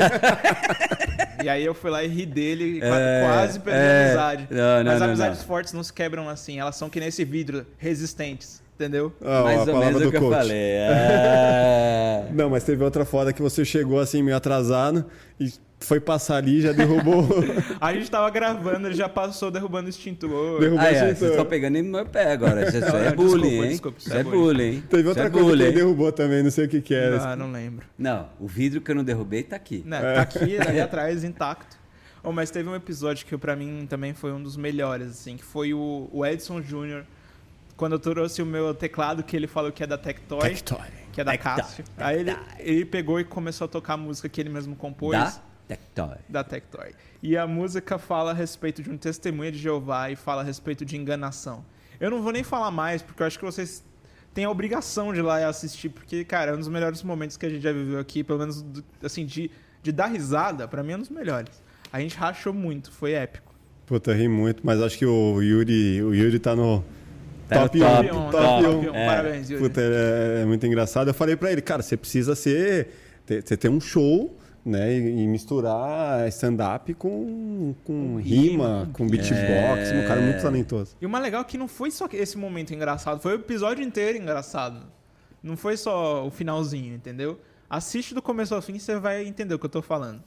E 1.43 1.49
aí 1.49 1.63
eu 1.65 1.73
fui 1.73 1.91
lá 1.91 2.03
e 2.03 2.07
ri 2.07 2.25
dele 2.25 2.79
É, 2.81 3.21
quase 3.25 3.59
perdi 3.59 3.79
é. 3.79 3.83
a 3.83 4.05
amizade. 4.05 4.47
Não, 4.49 4.77
não, 4.83 4.91
Mas 4.91 4.99
não, 5.01 5.07
amizades 5.07 5.39
não. 5.39 5.45
fortes 5.45 5.73
não 5.73 5.83
se 5.83 5.91
quebram 5.93 6.29
assim. 6.29 6.57
Elas 6.59 6.75
são 6.77 6.89
que 6.89 6.99
nem 6.99 7.09
esse 7.09 7.25
vidro, 7.25 7.65
resistentes. 7.77 8.62
Entendeu? 8.75 9.13
Ah, 9.21 9.43
Mais 9.43 9.57
a 9.59 9.61
ou 9.61 9.65
palavra 9.67 9.85
menos 9.85 10.07
o 10.07 10.11
que 10.11 10.17
eu 10.17 10.21
coach. 10.21 10.33
falei. 10.35 10.57
É... 10.57 12.27
Não, 12.33 12.49
mas 12.49 12.63
teve 12.63 12.83
outra 12.83 13.05
foda 13.05 13.31
que 13.31 13.41
você 13.41 13.63
chegou 13.63 13.99
assim 13.99 14.23
meio 14.23 14.35
atrasado 14.35 15.05
e 15.39 15.51
foi 15.79 15.99
passar 15.99 16.37
ali, 16.37 16.61
já 16.61 16.71
derrubou. 16.71 17.27
A 17.79 17.93
gente 17.93 18.09
tava 18.09 18.29
gravando, 18.29 18.87
ele 18.87 18.95
já 18.95 19.07
passou 19.09 19.51
derrubando 19.51 19.87
o 19.87 19.89
extintor. 19.89 20.59
derrubou 20.59 20.79
Ah, 20.79 20.83
o 20.83 20.87
é, 20.87 20.91
extintor. 20.93 21.15
vocês 21.17 21.31
estão 21.31 21.45
pegando 21.45 21.77
em 21.77 21.83
meu 21.83 22.05
pé 22.05 22.31
agora. 22.31 22.67
Isso, 22.67 22.77
isso 22.77 22.95
é 22.95 23.09
Não, 23.09 23.15
bullying, 23.15 23.41
desculpa, 23.41 23.63
hein? 23.65 23.69
desculpa, 23.69 23.97
isso 23.99 24.13
é 24.13 24.23
bullying, 24.23 24.63
hein? 24.63 24.83
Teve 24.89 25.01
Isso 25.01 25.09
outra 25.09 25.23
é 25.25 25.29
coisa 25.29 25.45
que 25.45 25.51
bullying, 25.51 25.63
ele 25.63 25.69
hein? 25.71 25.75
derrubou 25.75 26.11
também, 26.11 26.41
não 26.43 26.51
sei 26.51 26.65
o 26.65 26.69
que 26.69 26.81
que 26.81 26.93
era. 26.95 27.21
Ah, 27.31 27.35
não 27.35 27.51
lembro. 27.51 27.85
Não, 27.97 28.27
o 28.39 28.47
vidro 28.47 28.79
que 28.81 28.89
eu 28.91 28.95
não 28.95 29.03
derrubei 29.03 29.43
tá 29.43 29.55
aqui. 29.57 29.83
Né, 29.85 29.99
Tá 30.15 30.21
aqui, 30.21 30.57
ali 30.57 30.79
atrás, 30.81 31.23
intacto. 31.23 31.77
Oh, 32.23 32.31
mas 32.31 32.49
teve 32.49 32.69
um 32.69 32.75
episódio 32.75 33.25
que 33.25 33.37
pra 33.37 33.53
mim 33.55 33.85
também 33.89 34.13
foi 34.13 34.31
um 34.31 34.41
dos 34.41 34.55
melhores, 34.55 35.09
assim, 35.09 35.35
que 35.35 35.43
foi 35.43 35.73
o, 35.73 36.07
o 36.13 36.25
Edson 36.25 36.61
Júnior, 36.61 37.03
quando 37.75 37.93
eu 37.93 37.99
trouxe 37.99 38.41
o 38.41 38.45
meu 38.45 38.73
teclado, 38.73 39.23
que 39.23 39.35
ele 39.35 39.47
falou 39.47 39.71
que 39.71 39.83
é 39.83 39.87
da 39.87 39.97
Tectoy, 39.97 40.41
Tectoy. 40.41 40.87
que 41.11 41.21
é 41.21 41.23
da 41.23 41.31
Tectoy, 41.31 41.55
Cássio. 41.55 41.83
Aí 41.97 42.19
ele, 42.19 42.35
ele 42.59 42.85
pegou 42.85 43.19
e 43.19 43.23
começou 43.23 43.65
a 43.65 43.67
tocar 43.67 43.93
a 43.93 43.97
música 43.97 44.29
que 44.29 44.39
ele 44.39 44.49
mesmo 44.49 44.75
compôs. 44.75 45.17
Da 45.17 45.41
Tectoy. 45.67 46.17
da 46.29 46.43
Tectoy. 46.43 46.93
E 47.21 47.37
a 47.37 47.47
música 47.47 47.97
fala 47.97 48.31
a 48.31 48.33
respeito 48.33 48.83
de 48.83 48.89
um 48.89 48.97
testemunho 48.97 49.51
de 49.51 49.57
Jeová 49.57 50.11
e 50.11 50.15
fala 50.15 50.41
a 50.41 50.45
respeito 50.45 50.85
de 50.85 50.97
enganação. 50.97 51.65
Eu 51.99 52.11
não 52.11 52.21
vou 52.21 52.31
nem 52.31 52.43
falar 52.43 52.69
mais, 52.69 53.01
porque 53.01 53.23
eu 53.23 53.27
acho 53.27 53.39
que 53.39 53.45
vocês 53.45 53.83
têm 54.33 54.45
a 54.45 54.49
obrigação 54.49 55.13
de 55.13 55.19
ir 55.19 55.21
lá 55.21 55.39
e 55.39 55.43
assistir, 55.43 55.89
porque, 55.89 56.25
cara, 56.25 56.51
é 56.51 56.53
um 56.53 56.59
dos 56.59 56.67
melhores 56.67 57.01
momentos 57.03 57.37
que 57.37 57.45
a 57.45 57.49
gente 57.49 57.61
já 57.61 57.71
viveu 57.71 57.99
aqui, 57.99 58.23
pelo 58.23 58.39
menos, 58.39 58.65
assim, 59.01 59.25
de, 59.25 59.49
de 59.81 59.91
dar 59.91 60.07
risada, 60.07 60.67
pra 60.67 60.83
mim 60.83 60.93
é 60.93 60.95
um 60.97 60.99
dos 60.99 61.09
melhores. 61.09 61.61
A 61.91 61.99
gente 61.99 62.17
rachou 62.17 62.53
muito, 62.53 62.91
foi 62.91 63.13
épico. 63.13 63.53
Puta, 63.85 64.13
ri 64.13 64.27
muito, 64.27 64.65
mas 64.65 64.81
acho 64.81 64.97
que 64.97 65.05
o 65.05 65.41
Yuri, 65.41 66.01
o 66.01 66.13
Yuri 66.13 66.39
Tá 66.39 66.55
no 66.55 66.83
top 67.49 67.81
1. 67.81 67.85
top, 67.85 68.07
top 68.09 68.31
top 68.31 68.65
1. 68.67 68.89
um. 68.89 68.93
Parabéns, 68.93 69.49
Yuri. 69.49 69.63
Puta, 69.63 69.81
é, 69.81 70.41
é 70.41 70.45
muito 70.45 70.65
engraçado. 70.65 71.07
Eu 71.09 71.13
falei 71.13 71.35
pra 71.35 71.51
ele, 71.51 71.61
cara, 71.61 71.81
você 71.81 71.95
precisa 71.97 72.35
ser. 72.35 72.89
ter- 73.25 73.41
Você 73.45 73.55
ter 73.57 73.69
um 73.69 73.79
show, 73.79 74.37
né? 74.65 74.93
E, 74.93 75.23
e 75.23 75.27
misturar 75.27 76.27
stand-up 76.29 76.93
com, 76.95 77.73
com 77.83 78.15
rima, 78.17 78.89
com 78.93 79.07
beatbox. 79.07 79.91
Um 79.93 80.07
cara 80.07 80.21
muito 80.21 80.41
talentoso. 80.41 80.95
E 81.01 81.05
o 81.05 81.09
mais 81.09 81.23
legal 81.23 81.41
é 81.41 81.43
que 81.45 81.57
não 81.57 81.67
foi 81.67 81.91
só 81.91 82.07
esse 82.13 82.37
momento 82.37 82.73
engraçado, 82.73 83.19
foi 83.21 83.33
o 83.33 83.35
episódio 83.35 83.83
inteiro 83.83 84.17
engraçado. 84.17 84.85
Não 85.41 85.57
foi 85.57 85.75
só 85.75 86.25
o 86.25 86.31
finalzinho, 86.31 86.95
entendeu? 86.95 87.37
Assiste 87.69 88.13
do 88.13 88.21
começo 88.21 88.53
ao 88.55 88.61
fim 88.61 88.75
e 88.75 88.79
você 88.79 88.97
vai 88.97 89.25
entender 89.25 89.53
o 89.53 89.59
que 89.59 89.65
eu 89.65 89.69
tô 89.69 89.81
falando. 89.81 90.21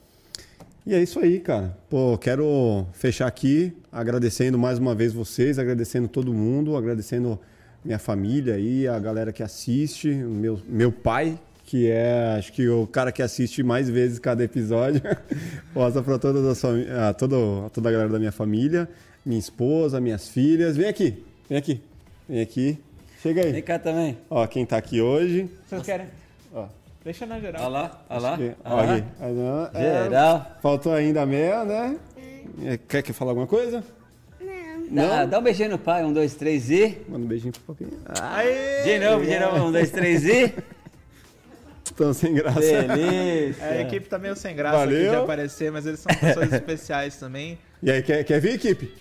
E 0.86 0.94
é 0.94 1.02
isso 1.02 1.18
aí, 1.18 1.40
cara. 1.40 1.76
Pô, 1.90 2.16
quero 2.16 2.86
fechar 2.92 3.26
aqui 3.26 3.72
agradecendo 3.90 4.56
mais 4.56 4.78
uma 4.78 4.94
vez 4.94 5.12
vocês, 5.12 5.58
agradecendo 5.58 6.06
todo 6.06 6.32
mundo, 6.32 6.76
agradecendo 6.76 7.38
minha 7.84 7.98
família 7.98 8.54
aí, 8.54 8.86
a 8.86 8.98
galera 8.98 9.32
que 9.32 9.42
assiste, 9.42 10.08
meu, 10.08 10.60
meu 10.68 10.92
pai, 10.92 11.38
que 11.64 11.88
é, 11.90 12.36
acho 12.38 12.52
que 12.52 12.68
o 12.68 12.86
cara 12.86 13.10
que 13.10 13.20
assiste 13.22 13.62
mais 13.64 13.88
vezes 13.90 14.18
cada 14.20 14.44
episódio. 14.44 15.00
Mostra 15.74 16.02
pra 16.02 16.18
todas 16.18 16.44
as 16.46 16.60
fami- 16.60 16.86
a, 16.88 17.12
todo, 17.12 17.64
a 17.66 17.70
toda 17.70 17.88
a 17.88 17.92
galera 17.92 18.10
da 18.10 18.18
minha 18.20 18.32
família, 18.32 18.88
minha 19.24 19.38
esposa, 19.40 20.00
minhas 20.00 20.28
filhas. 20.28 20.76
Vem 20.76 20.86
aqui, 20.86 21.24
vem 21.48 21.58
aqui, 21.58 21.80
vem 22.28 22.40
aqui. 22.40 22.78
Chega 23.20 23.42
Vem 23.42 23.54
aí. 23.56 23.62
cá 23.62 23.76
também. 23.78 24.16
Ó, 24.30 24.46
quem 24.46 24.64
tá 24.64 24.76
aqui 24.76 25.00
hoje. 25.00 25.48
Vocês 25.68 25.82
querem? 25.82 26.06
Ó, 26.54 26.66
Deixa 27.06 27.24
na 27.24 27.36
Olha 27.36 27.40
geral. 27.40 27.70
lá, 27.70 28.04
olha 28.10 28.20
lá. 28.20 28.32
olha 28.64 28.74
lá. 28.74 28.96
aqui. 28.96 29.04
Ah, 29.20 29.28
não, 29.28 29.70
é, 29.80 30.02
Geral. 30.02 30.56
Faltou 30.60 30.92
ainda 30.92 31.22
a 31.22 31.26
Mel, 31.26 31.64
né? 31.64 31.96
É, 32.64 32.76
Quer 32.76 33.00
que 33.00 33.12
falar 33.12 33.30
alguma 33.30 33.46
coisa? 33.46 33.84
Dá, 34.90 35.24
dá 35.24 35.38
um 35.38 35.42
beijinho 35.42 35.70
no 35.70 35.78
pai. 35.78 36.04
Um, 36.04 36.12
dois, 36.12 36.34
três 36.34 36.68
e. 36.68 36.98
Manda 37.08 37.24
um 37.24 37.28
beijinho 37.28 37.52
pro 37.52 37.76
papai. 37.76 37.96
Ah, 38.06 38.38
Aê! 38.38 38.82
De 38.82 38.98
novo, 38.98 39.24
de 39.24 39.38
novo. 39.38 39.56
Um, 39.66 39.70
dois, 39.70 39.92
três 39.92 40.24
e. 40.24 40.52
estão 41.86 42.12
sem 42.12 42.34
graça. 42.34 42.58
Delícia. 42.58 43.64
A 43.64 43.80
equipe 43.82 44.08
tá 44.08 44.18
meio 44.18 44.34
sem 44.34 44.56
graça 44.56 44.78
aqui 44.78 44.92
Valeu. 44.92 45.10
de 45.10 45.16
aparecer, 45.16 45.70
mas 45.70 45.86
eles 45.86 46.00
são 46.00 46.12
pessoas 46.12 46.50
especiais 46.54 47.16
também. 47.18 47.56
E 47.84 47.88
aí, 47.88 48.02
quer, 48.02 48.24
quer 48.24 48.40
vir, 48.40 48.54
equipe? 48.54 48.92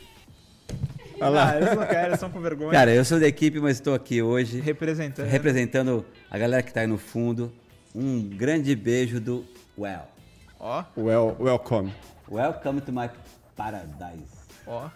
Olha 1.20 1.30
lá. 1.30 1.52
Ah, 1.54 1.58
eles 1.58 1.76
não 1.76 1.88
querem, 1.88 2.06
eles 2.06 2.20
são 2.20 2.30
com 2.30 2.40
vergonha. 2.40 2.72
Cara, 2.72 2.94
eu 2.94 3.04
sou 3.04 3.20
da 3.20 3.28
equipe, 3.28 3.60
mas 3.60 3.78
estou 3.78 3.96
aqui 3.96 4.22
hoje 4.22 4.60
representando. 4.60 5.26
representando 5.28 6.06
a 6.30 6.38
galera 6.38 6.62
que 6.62 6.72
tá 6.72 6.82
aí 6.82 6.88
no 6.88 7.00
fundo. 7.00 7.52
Um 7.96 8.28
grande 8.28 8.76
beijo 8.76 9.22
do 9.22 9.46
Well. 9.78 10.08
Ó, 10.60 10.84
Well, 10.98 11.36
welcome. 11.40 11.94
Welcome 12.30 12.82
to 12.82 12.92
my 12.92 13.10
paradise. 13.56 14.28
ó. 14.68 14.90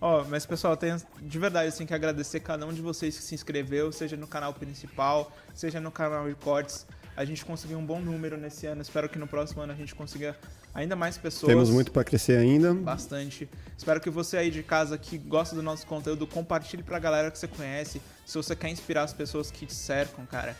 Ó, 0.00 0.24
mas 0.24 0.44
pessoal, 0.44 0.76
tenho 0.76 1.00
de 1.22 1.38
verdade 1.38 1.68
assim 1.68 1.86
que 1.86 1.94
agradecer 1.94 2.40
cada 2.40 2.66
um 2.66 2.72
de 2.74 2.82
vocês 2.82 3.16
que 3.16 3.22
se 3.22 3.34
inscreveu, 3.34 3.90
seja 3.90 4.16
no 4.18 4.26
canal 4.26 4.52
principal, 4.52 5.32
seja 5.54 5.80
no 5.80 5.90
canal 5.90 6.28
de 6.28 6.34
cortes. 6.34 6.86
A 7.16 7.24
gente 7.24 7.42
conseguiu 7.44 7.78
um 7.78 7.86
bom 7.86 8.00
número 8.00 8.36
nesse 8.36 8.66
ano. 8.66 8.82
Espero 8.82 9.08
que 9.08 9.18
no 9.18 9.26
próximo 9.26 9.62
ano 9.62 9.72
a 9.72 9.76
gente 9.76 9.94
consiga 9.94 10.36
ainda 10.74 10.94
mais 10.94 11.16
pessoas. 11.16 11.48
Temos 11.50 11.70
muito 11.70 11.90
para 11.92 12.04
crescer 12.04 12.36
ainda. 12.36 12.74
Bastante. 12.74 13.48
Espero 13.78 14.00
que 14.00 14.10
você 14.10 14.36
aí 14.36 14.50
de 14.50 14.62
casa 14.62 14.98
que 14.98 15.16
gosta 15.16 15.54
do 15.56 15.62
nosso 15.62 15.86
conteúdo 15.86 16.26
compartilhe 16.26 16.82
pra 16.82 16.98
galera 16.98 17.30
que 17.30 17.38
você 17.38 17.48
conhece. 17.48 18.02
Se 18.26 18.36
você 18.36 18.54
quer 18.54 18.68
inspirar 18.68 19.04
as 19.04 19.14
pessoas 19.14 19.50
que 19.50 19.64
te 19.64 19.72
cercam, 19.74 20.26
cara. 20.26 20.54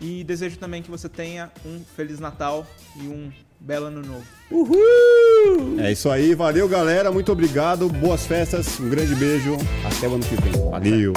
E 0.00 0.24
desejo 0.24 0.56
também 0.58 0.82
que 0.82 0.90
você 0.90 1.08
tenha 1.08 1.50
um 1.64 1.80
Feliz 1.94 2.18
Natal 2.18 2.66
e 2.96 3.06
um 3.06 3.30
belo 3.60 3.86
ano 3.86 4.02
novo. 4.02 4.24
É 5.78 5.92
isso 5.92 6.08
aí, 6.08 6.34
valeu 6.34 6.66
galera, 6.68 7.12
muito 7.12 7.30
obrigado, 7.30 7.88
boas 7.88 8.26
festas, 8.26 8.80
um 8.80 8.88
grande 8.88 9.14
beijo, 9.14 9.56
até 9.84 10.08
o 10.08 10.14
ano 10.14 10.24
que 10.24 10.36
vem. 10.36 10.70
Valeu! 10.70 11.12